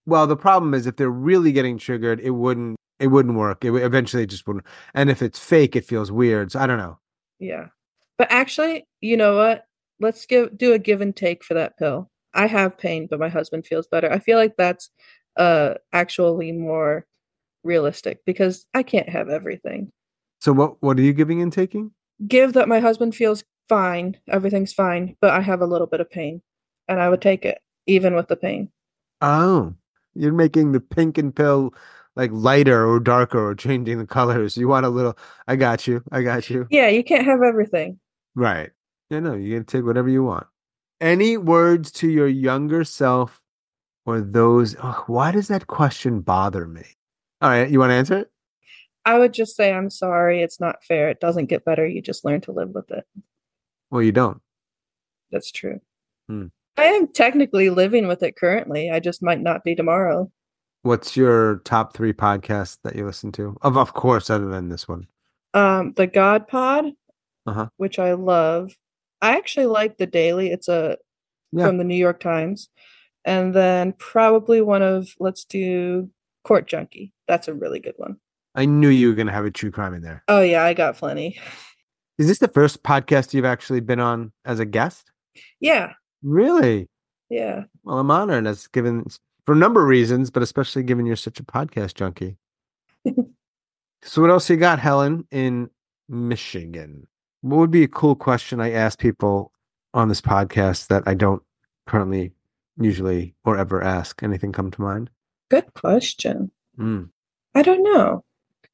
Well, 0.06 0.28
the 0.28 0.38
problem 0.38 0.74
is 0.74 0.88
if 0.88 0.96
they're 0.96 1.10
really 1.10 1.52
getting 1.52 1.78
triggered, 1.78 2.20
it 2.20 2.32
wouldn't. 2.32 2.76
It 3.00 3.08
wouldn't 3.08 3.38
work. 3.38 3.64
It 3.64 3.74
eventually 3.76 4.26
just 4.26 4.46
wouldn't. 4.48 4.66
And 4.94 5.10
if 5.10 5.22
it's 5.22 5.40
fake, 5.40 5.76
it 5.76 5.86
feels 5.86 6.12
weird. 6.12 6.52
So 6.52 6.60
I 6.60 6.68
don't 6.68 6.78
know. 6.80 7.00
yeah. 7.40 7.68
But 8.18 8.30
actually, 8.32 8.86
you 9.00 9.16
know 9.16 9.38
what? 9.38 9.66
Let's 10.02 10.26
give 10.26 10.58
do 10.58 10.74
a 10.74 10.80
give 10.80 11.00
and 11.02 11.16
take 11.16 11.44
for 11.44 11.54
that 11.54 11.78
pill. 11.78 12.10
I 12.34 12.48
have 12.48 12.78
pain, 12.78 13.08
but 13.10 13.20
my 13.20 13.30
husband 13.30 13.66
feels 13.66 13.88
better. 13.88 14.12
I 14.12 14.20
feel 14.20 14.38
like 14.38 14.56
that's 14.58 14.90
uh 15.38 15.76
actually 15.94 16.52
more 16.52 17.06
realistic 17.64 18.20
because 18.26 18.66
I 18.74 18.84
can't 18.84 19.08
have 19.10 19.30
everything. 19.30 19.92
So 20.42 20.52
what? 20.54 20.82
What 20.82 20.98
are 21.00 21.02
you 21.02 21.14
giving 21.14 21.42
and 21.42 21.52
taking? 21.54 21.92
Give 22.28 22.54
that 22.54 22.68
my 22.68 22.80
husband 22.82 23.16
feels 23.16 23.44
fine, 23.70 24.18
everything's 24.28 24.74
fine, 24.74 25.16
but 25.22 25.32
I 25.32 25.42
have 25.42 25.62
a 25.62 25.68
little 25.68 25.88
bit 25.88 26.02
of 26.02 26.10
pain, 26.10 26.42
and 26.88 27.00
I 27.00 27.10
would 27.10 27.22
take 27.22 27.46
it 27.46 27.60
even 27.86 28.16
with 28.16 28.28
the 28.28 28.36
pain. 28.36 28.70
Oh, 29.22 29.74
you're 30.14 30.34
making 30.34 30.72
the 30.72 30.80
pink 30.80 31.18
and 31.18 31.36
pill 31.36 31.74
like 32.16 32.32
lighter 32.34 32.86
or 32.86 33.00
darker 33.00 33.40
or 33.40 33.56
changing 33.56 33.98
the 33.98 34.06
colors. 34.06 34.58
You 34.58 34.68
want 34.68 34.86
a 34.86 34.90
little. 34.90 35.18
I 35.48 35.56
got 35.56 35.88
you. 35.88 36.04
I 36.12 36.22
got 36.22 36.50
you. 36.50 36.68
Yeah, 36.70 36.90
you 36.90 37.04
can't 37.04 37.26
have 37.26 37.42
everything. 37.42 38.00
Right. 38.36 38.72
Yeah, 39.10 39.20
no, 39.22 39.34
you 39.34 39.56
can 39.56 39.66
take 39.66 39.86
whatever 39.86 40.10
you 40.10 40.24
want. 40.24 40.48
Any 41.02 41.38
words 41.38 41.92
to 41.94 42.10
your 42.10 42.28
younger 42.28 42.84
self 42.84 43.42
or 44.06 44.22
those? 44.22 44.76
Oh, 44.84 45.04
why 45.08 45.32
does 45.32 45.48
that 45.48 45.68
question 45.68 46.20
bother 46.22 46.68
me? 46.68 46.84
All 47.42 47.50
right, 47.50 47.70
you 47.70 47.80
want 47.80 47.92
to 47.92 47.96
answer 47.96 48.18
it? 48.18 48.32
I 49.06 49.18
would 49.18 49.34
just 49.34 49.56
say 49.56 49.72
I'm 49.74 49.90
sorry, 49.90 50.44
it's 50.44 50.60
not 50.60 50.84
fair. 50.84 51.10
It 51.10 51.22
doesn't 51.22 51.46
get 51.46 51.66
better. 51.66 51.88
You 51.88 52.02
just 52.02 52.26
learn 52.26 52.42
to 52.42 52.52
live 52.52 52.70
with 52.70 52.92
it. 52.92 53.06
Well, 53.92 54.02
you 54.02 54.12
don't. 54.12 54.42
That's 55.32 55.52
true. 55.52 55.80
Hmm. 56.28 56.48
I 56.78 56.84
am 56.86 57.08
technically 57.08 57.70
living 57.70 58.08
with 58.08 58.24
it 58.24 58.36
currently. 58.36 58.90
I 58.90 59.00
just 59.00 59.22
might 59.22 59.42
not 59.42 59.64
be 59.64 59.76
tomorrow. 59.76 60.32
What's 60.84 61.18
your 61.18 61.58
top 61.66 61.94
three 61.94 62.14
podcasts 62.14 62.78
that 62.84 62.96
you 62.96 63.06
listen 63.06 63.32
to? 63.34 63.58
Of 63.62 63.78
of 63.78 63.94
course, 63.94 64.30
other 64.30 64.48
than 64.48 64.70
this 64.70 64.88
one. 64.88 65.08
Um, 65.54 65.94
the 65.98 66.08
God 66.08 66.48
Pod, 66.48 66.86
Uh-huh. 67.46 67.68
which 67.78 68.00
I 68.00 68.14
love. 68.14 68.72
I 69.22 69.36
actually 69.36 69.66
like 69.66 69.98
the 69.98 70.06
Daily. 70.08 70.52
It's 70.52 70.70
a 70.70 70.98
Yeah. 71.52 71.66
from 71.66 71.78
the 71.80 71.84
New 71.84 71.96
York 71.96 72.20
Times, 72.22 72.70
and 73.26 73.54
then 73.54 73.94
probably 73.94 74.62
one 74.62 74.82
of 74.84 75.10
let's 75.20 75.44
do 75.44 76.10
Court 76.46 76.66
Junkie. 76.68 77.12
That's 77.28 77.48
a 77.50 77.54
really 77.54 77.80
good 77.82 77.96
one. 77.98 78.18
I 78.56 78.66
knew 78.66 78.88
you 78.90 79.10
were 79.10 79.16
going 79.16 79.28
to 79.28 79.34
have 79.34 79.46
a 79.46 79.52
true 79.52 79.72
crime 79.72 79.94
in 79.94 80.02
there. 80.02 80.24
Oh 80.28 80.42
yeah, 80.42 80.64
I 80.64 80.74
got 80.74 80.96
plenty. 80.96 81.40
Is 82.20 82.28
this 82.28 82.40
the 82.40 82.50
first 82.50 82.84
podcast 82.84 83.34
you've 83.34 83.46
actually 83.46 83.80
been 83.80 84.02
on 84.02 84.34
as 84.44 84.60
a 84.60 84.66
guest? 84.66 85.10
Yeah, 85.62 85.94
Really? 86.22 86.90
yeah. 87.30 87.64
Well, 87.86 88.00
I'm 88.00 88.12
honored 88.12 88.46
as 88.46 88.68
given 88.68 89.06
for 89.46 89.54
a 89.54 89.58
number 89.58 89.82
of 89.82 89.88
reasons, 89.88 90.30
but 90.30 90.44
especially 90.44 90.84
given 90.84 91.06
you're 91.06 91.16
such 91.16 91.40
a 91.40 91.44
podcast 91.44 91.94
junkie. 91.94 92.36
so, 94.04 94.22
what 94.22 94.32
else 94.32 94.50
you 94.50 94.58
got, 94.58 94.80
Helen, 94.80 95.26
in 95.32 95.70
Michigan? 96.10 97.08
What 97.40 97.58
would 97.58 97.72
be 97.72 97.84
a 97.84 97.88
cool 97.88 98.16
question 98.16 98.60
I 98.60 98.72
ask 98.74 99.00
people 99.00 99.54
on 99.94 100.10
this 100.10 100.20
podcast 100.20 100.88
that 100.88 101.04
I 101.06 101.14
don't 101.14 101.42
currently 101.88 102.34
usually 102.78 103.34
or 103.46 103.58
ever 103.58 103.82
ask? 103.82 104.22
Anything 104.24 104.52
come 104.52 104.72
to 104.72 104.82
mind? 104.82 105.10
Good 105.50 105.74
question. 105.74 106.52
Mm. 106.78 107.12
I 107.56 107.62
don't 107.62 107.84
know. 107.84 108.26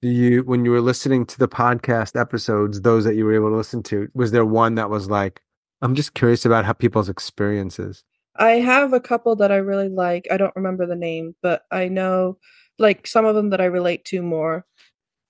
Do 0.06 0.12
you, 0.12 0.44
when 0.44 0.66
you 0.66 0.70
were 0.70 0.82
listening 0.82 1.26
to 1.26 1.40
the 1.40 1.48
podcast 1.48 2.16
episodes, 2.16 2.82
those 2.82 3.06
that 3.06 3.16
you 3.16 3.26
were 3.26 3.34
able 3.34 3.50
to 3.50 3.56
listen 3.56 3.82
to, 3.84 4.08
was 4.14 4.32
there 4.32 4.46
one 4.46 4.76
that 4.76 4.92
was 4.92 5.10
like, 5.10 5.42
I'm 5.82 5.96
just 5.96 6.14
curious 6.14 6.46
about 6.46 6.64
how 6.64 6.74
people's 6.74 7.10
experiences? 7.10 8.04
I 8.36 8.52
have 8.52 8.94
a 8.94 9.00
couple 9.00 9.36
that 9.38 9.52
I 9.52 9.56
really 9.56 9.90
like. 9.90 10.28
I 10.30 10.38
don't 10.38 10.56
remember 10.56 10.86
the 10.86 10.96
name, 10.96 11.36
but 11.42 11.64
I 11.72 11.88
know 11.88 12.38
like 12.78 13.08
some 13.08 13.26
of 13.26 13.34
them 13.34 13.50
that 13.50 13.60
I 13.60 13.66
relate 13.66 14.06
to 14.06 14.22
more. 14.22 14.64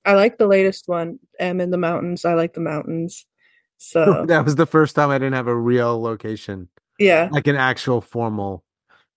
I 0.03 0.15
like 0.15 0.37
the 0.37 0.45
latest 0.45 0.89
one, 0.89 1.19
M 1.39 1.61
in 1.61 1.71
the 1.71 1.77
Mountains. 1.77 2.25
I 2.25 2.33
like 2.33 2.53
the 2.53 2.59
mountains. 2.59 3.25
So, 3.77 4.25
that 4.27 4.43
was 4.43 4.55
the 4.55 4.65
first 4.65 4.93
time 4.93 5.09
I 5.09 5.19
didn't 5.19 5.35
have 5.35 5.47
a 5.47 5.55
real 5.55 6.01
location. 6.01 6.67
yeah. 6.99 7.29
like 7.31 7.47
an 7.47 7.55
actual 7.55 8.01
formal. 8.01 8.65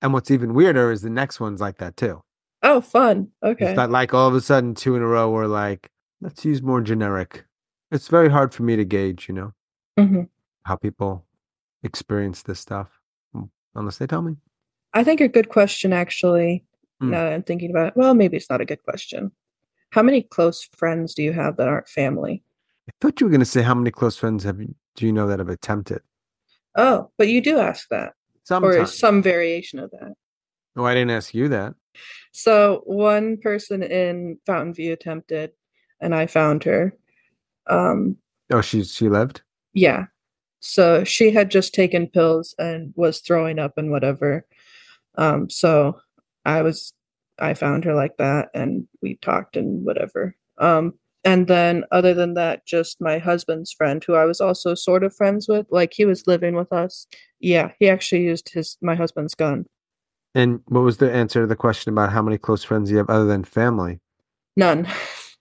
And 0.03 0.13
what's 0.13 0.31
even 0.31 0.55
weirder 0.55 0.93
is 0.93 1.03
the 1.03 1.11
next 1.11 1.41
one's 1.41 1.61
like 1.61 1.79
that 1.79 1.97
too. 1.97 2.23
Oh, 2.63 2.81
fun. 2.81 3.29
Okay. 3.43 3.67
It's 3.67 3.77
not 3.77 3.91
like 3.91 4.13
all 4.15 4.29
of 4.29 4.35
a 4.35 4.41
sudden 4.41 4.75
two 4.75 4.97
in 4.97 5.03
a 5.03 5.07
row 5.07 5.31
were 5.31 5.47
like, 5.47 5.91
let's 6.21 6.45
use 6.45 6.63
more 6.63 6.81
generic. 6.81 7.45
It's 7.91 8.09
very 8.09 8.29
hard 8.29 8.53
for 8.53 8.63
me 8.65 8.77
to 8.77 8.85
gauge, 8.85 9.29
you 9.29 9.35
know, 9.35 9.53
hmm 9.99 10.23
how 10.65 10.77
people 10.77 11.25
experience 11.83 12.43
this 12.43 12.61
stuff 12.61 13.01
mm, 13.35 13.49
unless 13.75 13.97
they 13.97 14.07
tell 14.07 14.21
me. 14.21 14.37
I 14.93 15.03
think 15.03 15.23
a 15.23 15.29
good 15.29 15.49
question, 15.49 15.93
actually, 15.95 16.65
Hmm. 17.01 17.11
now 17.13 17.25
that 17.25 17.33
I'm 17.33 17.43
thinking 17.43 17.71
about 17.71 17.89
it. 17.89 17.97
Well, 17.97 18.13
maybe 18.13 18.37
it's 18.37 18.51
not 18.51 18.61
a 18.61 18.65
good 18.67 18.83
question. 18.83 19.31
How 19.91 20.03
many 20.03 20.21
close 20.23 20.69
friends 20.77 21.15
do 21.15 21.23
you 21.23 21.33
have 21.33 21.57
that 21.57 21.69
aren't 21.69 21.89
family? 21.89 22.43
I 22.89 22.93
thought 23.01 23.21
you 23.21 23.27
were 23.27 23.31
going 23.31 23.41
to 23.41 23.47
say 23.47 23.63
how 23.63 23.75
many 23.75 23.91
close 23.91 24.17
friends 24.17 24.45
have 24.45 24.61
you, 24.61 24.75
do 24.97 25.07
you 25.07 25.13
know 25.13 25.27
that 25.29 25.39
have 25.39 25.49
attempted? 25.49 26.03
Oh, 26.75 27.11
but 27.17 27.29
you 27.29 27.41
do 27.41 27.59
ask 27.59 27.89
that, 27.89 28.15
or 28.51 28.85
some 28.85 29.23
variation 29.23 29.79
of 29.79 29.91
that. 29.93 30.15
oh, 30.77 30.85
I 30.85 30.93
didn't 30.95 31.13
ask 31.13 31.33
you 31.33 31.49
that. 31.49 31.75
So 32.33 32.83
one 32.85 33.37
person 33.39 33.83
in 33.83 34.39
Fountain 34.47 34.75
View 34.75 34.93
attempted, 34.93 35.53
and 36.01 36.15
I 36.15 36.27
found 36.27 36.65
her. 36.65 36.95
Um, 37.67 38.17
Oh, 38.51 38.61
she 38.63 38.83
she 38.85 39.09
lived. 39.09 39.43
yeah. 39.75 40.07
So 40.61 41.05
she 41.05 41.31
had 41.31 41.51
just 41.51 41.73
taken 41.73 42.09
pills 42.09 42.55
and 42.59 42.93
was 42.97 43.21
throwing 43.21 43.59
up 43.61 43.79
and 43.79 43.91
whatever. 43.93 44.45
Um, 45.17 45.49
so 45.51 46.01
I 46.45 46.63
was, 46.63 46.93
I 47.39 47.55
found 47.55 47.85
her 47.85 47.95
like 47.95 48.17
that, 48.17 48.49
and 48.55 48.89
we 49.03 49.17
talked 49.17 49.57
and 49.57 49.85
whatever. 49.85 50.35
Um, 50.59 50.95
and 51.25 51.47
then 51.47 51.85
other 51.93 52.13
than 52.15 52.35
that, 52.35 52.67
just 52.67 53.01
my 53.01 53.19
husband's 53.19 53.73
friend, 53.73 54.03
who 54.03 54.15
I 54.15 54.25
was 54.25 54.41
also 54.41 54.75
sort 54.75 55.05
of 55.05 55.15
friends 55.15 55.47
with, 55.49 55.67
like 55.71 55.93
he 55.93 56.05
was 56.05 56.27
living 56.27 56.55
with 56.57 56.73
us. 56.73 57.07
Yeah, 57.39 57.71
he 57.79 57.89
actually 57.89 58.23
used 58.25 58.49
his 58.49 58.79
my 58.83 58.95
husband's 58.97 59.35
gun. 59.35 59.67
And 60.35 60.61
what 60.67 60.83
was 60.83 60.99
the 60.99 61.13
answer 61.13 61.41
to 61.43 61.47
the 61.47 61.57
question 61.57 61.93
about 61.93 62.13
how 62.13 62.23
many 62.23 62.39
close 62.39 62.63
friends 62.65 62.91
you 62.91 62.99
have 62.99 63.11
other 63.11 63.27
than 63.27 63.45
family? 63.45 64.01
None. 64.57 64.87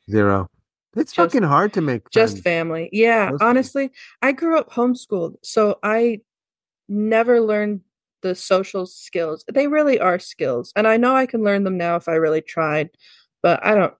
Zero. 0.09 0.47
It's 0.95 1.11
Just- 1.13 1.33
fucking 1.33 1.47
hard 1.47 1.73
to 1.73 1.81
make 1.81 2.09
just 2.09 2.39
family 2.39 2.89
yeah 2.91 3.25
Most 3.25 3.33
of 3.33 3.39
them. 3.39 3.47
honestly 3.49 3.91
i 4.23 4.31
grew 4.31 4.57
up 4.57 4.71
homeschooled 4.71 5.35
so 5.43 5.77
i 5.83 6.21
never 6.89 7.39
learned 7.39 7.81
the 8.23 8.33
social 8.33 8.87
skills 8.87 9.45
they 9.53 9.67
really 9.67 9.99
are 9.99 10.17
skills 10.17 10.73
and 10.75 10.87
i 10.87 10.97
know 10.97 11.15
i 11.15 11.27
can 11.27 11.43
learn 11.43 11.63
them 11.65 11.77
now 11.77 11.97
if 11.97 12.07
i 12.09 12.13
really 12.15 12.41
tried 12.41 12.89
but 13.43 13.63
i 13.63 13.75
don't 13.75 13.93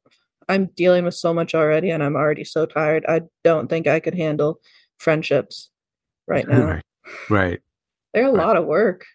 i'm 0.50 0.68
dealing 0.76 1.04
with 1.06 1.14
so 1.14 1.36
much 1.36 1.54
already 1.54 1.92
and 1.92 2.02
i'm 2.02 2.16
already 2.16 2.44
so 2.44 2.66
tired 2.66 3.06
i 3.08 3.22
don't 3.44 3.70
think 3.70 3.86
i 3.86 4.00
could 4.00 4.16
handle 4.16 4.60
friendships 4.98 5.70
right 6.26 6.48
now 6.50 6.66
right. 6.66 6.84
Right. 7.30 7.60
they're 8.16 8.26
a 8.28 8.32
Right. 8.32 8.44
lot 8.48 8.58
of 8.58 8.66
work 8.66 9.06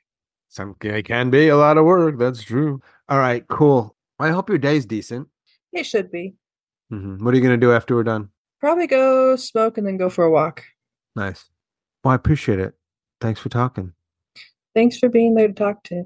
Some 0.53 0.77
it 0.83 1.07
can 1.07 1.31
be 1.31 1.49
a 1.49 1.57
lot 1.57 1.79
of 1.79 1.87
work. 1.87 2.19
That's 2.19 2.43
true. 2.43 2.83
All 3.09 3.19
right, 3.19 3.43
cool. 3.49 3.97
I 4.19 4.29
hope 4.29 4.51
your 4.51 4.59
day's 4.59 4.85
decent. 4.85 5.29
it 5.73 5.85
should 5.85 6.11
be 6.13 6.35
hmm 6.91 7.17
What 7.25 7.33
are 7.33 7.37
you 7.39 7.43
gonna 7.43 7.57
do 7.57 7.73
after 7.73 7.95
we're 7.97 8.03
done? 8.05 8.29
probably 8.61 8.87
go 8.87 9.35
smoke 9.35 9.79
and 9.79 9.87
then 9.87 9.97
go 9.97 10.09
for 10.11 10.25
a 10.25 10.31
walk 10.31 10.63
Nice. 11.17 11.49
Well, 12.05 12.13
I 12.13 12.17
appreciate 12.17 12.59
it. 12.59 12.75
Thanks 13.21 13.41
for 13.41 13.49
talking. 13.49 13.95
thanks 14.75 14.99
for 14.99 15.09
being 15.09 15.35
there 15.35 15.49
to 15.49 15.55
talk 15.55 15.83
to 15.85 16.05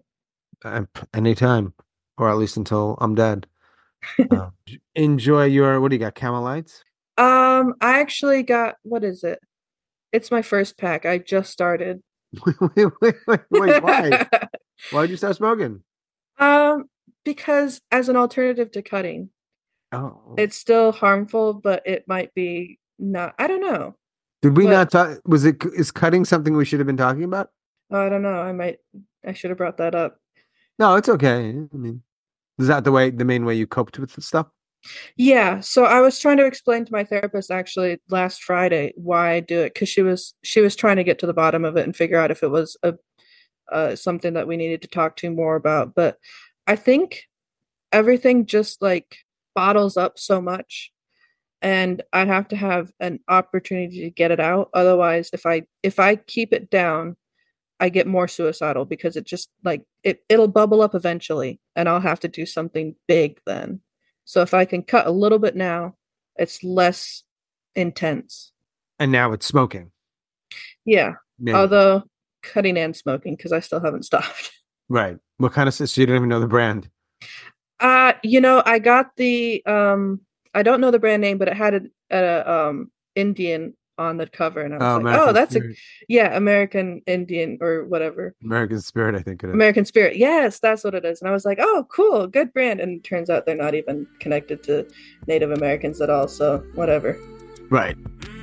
Uh, 0.64 0.84
anytime, 1.12 1.74
or 2.16 2.30
at 2.30 2.36
least 2.38 2.56
until 2.56 2.96
I'm 3.00 3.14
dead. 3.16 3.46
Uh, 4.30 4.50
enjoy 4.94 5.46
your. 5.46 5.80
What 5.80 5.90
do 5.90 5.96
you 5.96 6.00
got? 6.00 6.14
Camel 6.14 6.42
lights. 6.42 6.84
Um, 7.18 7.74
I 7.80 7.98
actually 7.98 8.44
got 8.44 8.76
what 8.84 9.02
is 9.02 9.24
it? 9.24 9.40
It's 10.12 10.30
my 10.30 10.42
first 10.42 10.78
pack. 10.78 11.04
I 11.04 11.18
just 11.18 11.50
started. 11.50 12.00
Wait, 12.46 12.56
wait, 12.76 12.86
wait, 13.00 13.14
wait, 13.26 13.40
wait, 13.50 13.82
why? 13.82 14.26
Why'd 14.90 15.10
you 15.10 15.16
start 15.16 15.36
smoking? 15.36 15.82
um, 16.38 16.88
because 17.24 17.80
as 17.90 18.08
an 18.08 18.16
alternative 18.16 18.70
to 18.72 18.82
cutting, 18.82 19.30
Oh, 19.92 20.34
it's 20.36 20.56
still 20.56 20.92
harmful, 20.92 21.54
but 21.54 21.82
it 21.86 22.06
might 22.08 22.34
be 22.34 22.78
not. 22.98 23.34
I 23.38 23.46
don't 23.46 23.60
know. 23.60 23.94
did 24.42 24.56
we 24.56 24.64
but- 24.64 24.70
not 24.70 24.90
talk? 24.90 25.20
Was 25.26 25.44
it 25.44 25.56
is 25.74 25.90
cutting 25.92 26.24
something 26.24 26.56
we 26.56 26.64
should 26.64 26.80
have 26.80 26.86
been 26.88 26.96
talking 26.96 27.22
about? 27.24 27.50
Oh, 27.90 28.04
I 28.04 28.08
don't 28.08 28.22
know. 28.22 28.34
I 28.40 28.52
might. 28.52 28.78
I 29.24 29.32
should 29.32 29.50
have 29.50 29.58
brought 29.58 29.76
that 29.78 29.94
up. 29.94 30.18
No, 30.78 30.96
it's 30.96 31.08
okay. 31.08 31.50
I 31.72 31.76
mean, 31.76 32.02
is 32.58 32.66
that 32.66 32.82
the 32.84 32.92
way, 32.92 33.10
the 33.10 33.24
main 33.24 33.44
way 33.44 33.54
you 33.54 33.66
coped 33.66 33.98
with 33.98 34.12
the 34.12 34.20
stuff? 34.22 34.48
Yeah, 35.16 35.60
so 35.60 35.84
I 35.84 36.00
was 36.00 36.18
trying 36.18 36.36
to 36.38 36.46
explain 36.46 36.84
to 36.84 36.92
my 36.92 37.04
therapist 37.04 37.50
actually 37.50 38.00
last 38.08 38.42
Friday 38.42 38.92
why 38.96 39.32
I 39.32 39.40
do 39.40 39.60
it 39.60 39.74
because 39.74 39.88
she 39.88 40.02
was 40.02 40.34
she 40.42 40.60
was 40.60 40.76
trying 40.76 40.96
to 40.96 41.04
get 41.04 41.18
to 41.20 41.26
the 41.26 41.34
bottom 41.34 41.64
of 41.64 41.76
it 41.76 41.84
and 41.84 41.96
figure 41.96 42.18
out 42.18 42.30
if 42.30 42.42
it 42.42 42.50
was 42.50 42.76
a 42.82 42.94
uh, 43.72 43.96
something 43.96 44.34
that 44.34 44.48
we 44.48 44.56
needed 44.56 44.82
to 44.82 44.88
talk 44.88 45.16
to 45.16 45.30
more 45.30 45.56
about. 45.56 45.94
But 45.94 46.18
I 46.66 46.76
think 46.76 47.24
everything 47.92 48.46
just 48.46 48.82
like 48.82 49.18
bottles 49.54 49.96
up 49.96 50.18
so 50.18 50.40
much, 50.42 50.92
and 51.62 52.02
I 52.12 52.24
have 52.26 52.48
to 52.48 52.56
have 52.56 52.92
an 53.00 53.20
opportunity 53.28 54.00
to 54.02 54.10
get 54.10 54.30
it 54.32 54.40
out. 54.40 54.70
Otherwise, 54.74 55.30
if 55.32 55.46
I 55.46 55.64
if 55.82 56.00
I 56.00 56.16
keep 56.16 56.52
it 56.52 56.70
down, 56.70 57.16
I 57.80 57.90
get 57.90 58.06
more 58.08 58.28
suicidal 58.28 58.84
because 58.86 59.16
it 59.16 59.26
just 59.26 59.50
like 59.64 59.84
it 60.04 60.24
it'll 60.30 60.48
bubble 60.48 60.82
up 60.82 60.94
eventually, 60.94 61.60
and 61.76 61.88
I'll 61.88 62.00
have 62.00 62.20
to 62.20 62.28
do 62.28 62.46
something 62.46 62.96
big 63.08 63.40
then. 63.46 63.80
So 64.26 64.42
if 64.42 64.52
I 64.52 64.64
can 64.64 64.82
cut 64.82 65.06
a 65.06 65.10
little 65.10 65.38
bit 65.38 65.56
now, 65.56 65.94
it's 66.36 66.62
less 66.62 67.22
intense. 67.74 68.52
And 68.98 69.12
now 69.12 69.32
it's 69.32 69.46
smoking. 69.46 69.92
Yeah. 70.84 71.12
Maybe. 71.38 71.56
Although 71.56 72.02
cutting 72.42 72.76
and 72.76 72.94
smoking 72.94 73.36
because 73.36 73.52
I 73.52 73.60
still 73.60 73.80
haven't 73.80 74.04
stopped. 74.04 74.50
right. 74.88 75.16
What 75.38 75.52
kind 75.52 75.68
of? 75.68 75.74
So 75.74 76.00
you 76.00 76.06
don't 76.06 76.16
even 76.16 76.28
know 76.28 76.40
the 76.40 76.46
brand. 76.48 76.90
Uh, 77.78 78.14
you 78.22 78.40
know, 78.40 78.62
I 78.66 78.78
got 78.78 79.16
the 79.16 79.64
um 79.64 80.20
I 80.54 80.62
don't 80.62 80.80
know 80.80 80.90
the 80.90 80.98
brand 80.98 81.22
name, 81.22 81.38
but 81.38 81.48
it 81.48 81.54
had 81.54 81.74
a, 81.74 81.82
a 82.10 82.68
um 82.68 82.90
Indian 83.14 83.74
on 83.98 84.16
the 84.18 84.26
cover 84.26 84.60
and 84.60 84.74
I 84.74 84.78
was 84.78 84.84
Oh, 84.84 84.92
like, 84.94 85.00
American 85.00 85.28
"Oh, 85.28 85.32
that's 85.32 85.56
a 85.56 85.60
yeah, 86.08 86.36
American 86.36 87.02
Indian 87.06 87.58
or 87.60 87.84
whatever. 87.86 88.34
American 88.42 88.80
Spirit. 88.80 89.14
I 89.14 89.20
think 89.20 89.42
it 89.42 89.48
is. 89.48 89.54
American 89.54 89.84
Spirit. 89.84 90.16
Yes, 90.16 90.58
that's 90.58 90.84
what 90.84 90.94
it 90.94 91.04
is." 91.04 91.20
And 91.22 91.28
I 91.28 91.32
was 91.32 91.44
like, 91.44 91.58
"Oh, 91.60 91.86
cool. 91.90 92.26
Good 92.26 92.52
brand." 92.52 92.80
And 92.80 92.98
it 92.98 93.04
turns 93.04 93.30
out 93.30 93.46
they're 93.46 93.56
not 93.56 93.74
even 93.74 94.06
connected 94.20 94.62
to 94.64 94.86
Native 95.26 95.50
Americans 95.50 96.00
at 96.00 96.10
all, 96.10 96.28
so 96.28 96.58
whatever. 96.74 97.16
Right. 97.70 97.96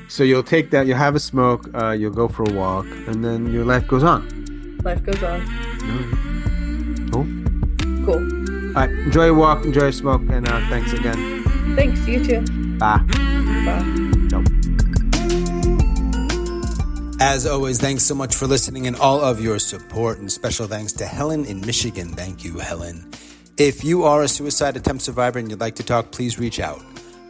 So 0.09 0.23
you'll 0.23 0.43
take 0.43 0.69
that. 0.71 0.85
You'll 0.85 0.97
have 0.97 1.15
a 1.15 1.19
smoke. 1.19 1.69
Uh, 1.73 1.91
you'll 1.91 2.11
go 2.13 2.27
for 2.27 2.43
a 2.43 2.53
walk, 2.53 2.85
and 3.07 3.23
then 3.23 3.51
your 3.53 3.63
life 3.65 3.87
goes 3.87 4.03
on. 4.03 4.27
Life 4.83 5.03
goes 5.03 5.23
on. 5.23 5.41
Cool. 7.11 7.25
Cool. 8.05 8.67
All 8.69 8.73
right. 8.73 8.89
Enjoy 8.89 9.25
your 9.25 9.35
walk. 9.35 9.63
Enjoy 9.65 9.83
your 9.83 9.91
smoke, 9.91 10.21
and 10.29 10.47
uh, 10.47 10.59
thanks 10.69 10.93
again. 10.93 11.43
Thanks, 11.75 12.05
you 12.07 12.23
too. 12.23 12.41
Bye. 12.77 12.97
Bye. 13.65 13.83
Nope. 14.31 14.47
As 17.19 17.45
always, 17.45 17.79
thanks 17.79 18.03
so 18.03 18.15
much 18.15 18.35
for 18.35 18.47
listening 18.47 18.87
and 18.87 18.95
all 18.95 19.21
of 19.21 19.39
your 19.39 19.59
support. 19.59 20.19
And 20.19 20.31
special 20.31 20.67
thanks 20.67 20.93
to 20.93 21.05
Helen 21.05 21.45
in 21.45 21.61
Michigan. 21.61 22.09
Thank 22.09 22.43
you, 22.43 22.59
Helen. 22.59 23.09
If 23.57 23.83
you 23.83 24.03
are 24.03 24.23
a 24.23 24.27
suicide 24.27 24.75
attempt 24.75 25.03
survivor 25.03 25.39
and 25.39 25.49
you'd 25.49 25.59
like 25.59 25.75
to 25.75 25.83
talk, 25.83 26.11
please 26.11 26.39
reach 26.39 26.59
out. 26.59 26.81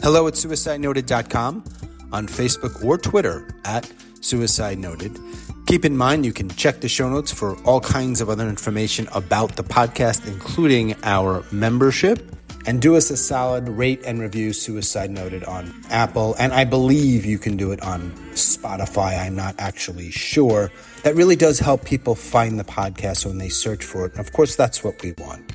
Hello 0.02 0.28
at 0.28 0.34
suicidenoted.com, 0.34 1.64
on 2.12 2.28
Facebook 2.28 2.84
or 2.84 2.98
Twitter 2.98 3.54
at 3.66 3.92
Suicide 4.22 4.80
Noted. 4.80 5.20
Keep 5.68 5.86
in 5.86 5.96
mind 5.96 6.26
you 6.26 6.34
can 6.34 6.50
check 6.50 6.82
the 6.82 6.90
show 6.90 7.10
notes 7.10 7.32
for 7.32 7.58
all 7.64 7.80
kinds 7.80 8.20
of 8.22 8.30
other 8.30 8.48
information 8.48 9.08
about 9.14 9.56
the 9.56 9.64
podcast, 9.64 10.28
including 10.28 10.96
our 11.04 11.44
membership. 11.52 12.36
And 12.66 12.82
do 12.82 12.96
us 12.96 13.10
a 13.10 13.18
solid 13.18 13.68
rate 13.68 14.02
and 14.06 14.20
review 14.20 14.54
Suicide 14.54 15.12
Noted 15.12 15.44
on 15.44 15.74
Apple. 15.90 16.36
And 16.40 16.54
I 16.54 16.64
believe 16.64 17.26
you 17.26 17.38
can 17.38 17.58
do 17.58 17.72
it 17.72 17.82
on 17.82 18.12
Spotify. 18.32 19.20
I'm 19.20 19.36
not 19.36 19.56
actually 19.58 20.12
sure. 20.12 20.72
That 21.04 21.16
really 21.16 21.36
does 21.36 21.60
help 21.60 21.84
people 21.84 22.16
find 22.16 22.58
the 22.58 22.64
podcast 22.64 23.26
when 23.26 23.38
they 23.38 23.50
search 23.50 23.84
for 23.84 24.06
it. 24.06 24.14
And 24.14 24.22
of 24.22 24.32
course, 24.32 24.56
that's 24.56 24.84
what 24.84 25.02
we 25.04 25.14
want. 25.18 25.54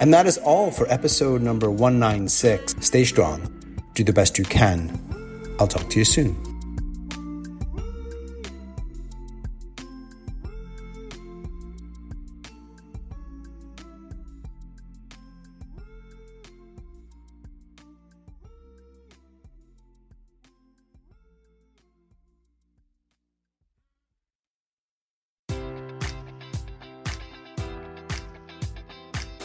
And 0.00 0.12
that 0.14 0.26
is 0.26 0.38
all 0.38 0.70
for 0.70 0.90
episode 0.90 1.42
number 1.42 1.70
196. 1.70 2.74
Stay 2.80 3.04
strong, 3.04 3.80
do 3.94 4.04
the 4.04 4.12
best 4.12 4.38
you 4.38 4.44
can. 4.44 5.00
I'll 5.58 5.68
talk 5.68 5.90
to 5.90 5.98
you 5.98 6.04
soon. 6.04 6.47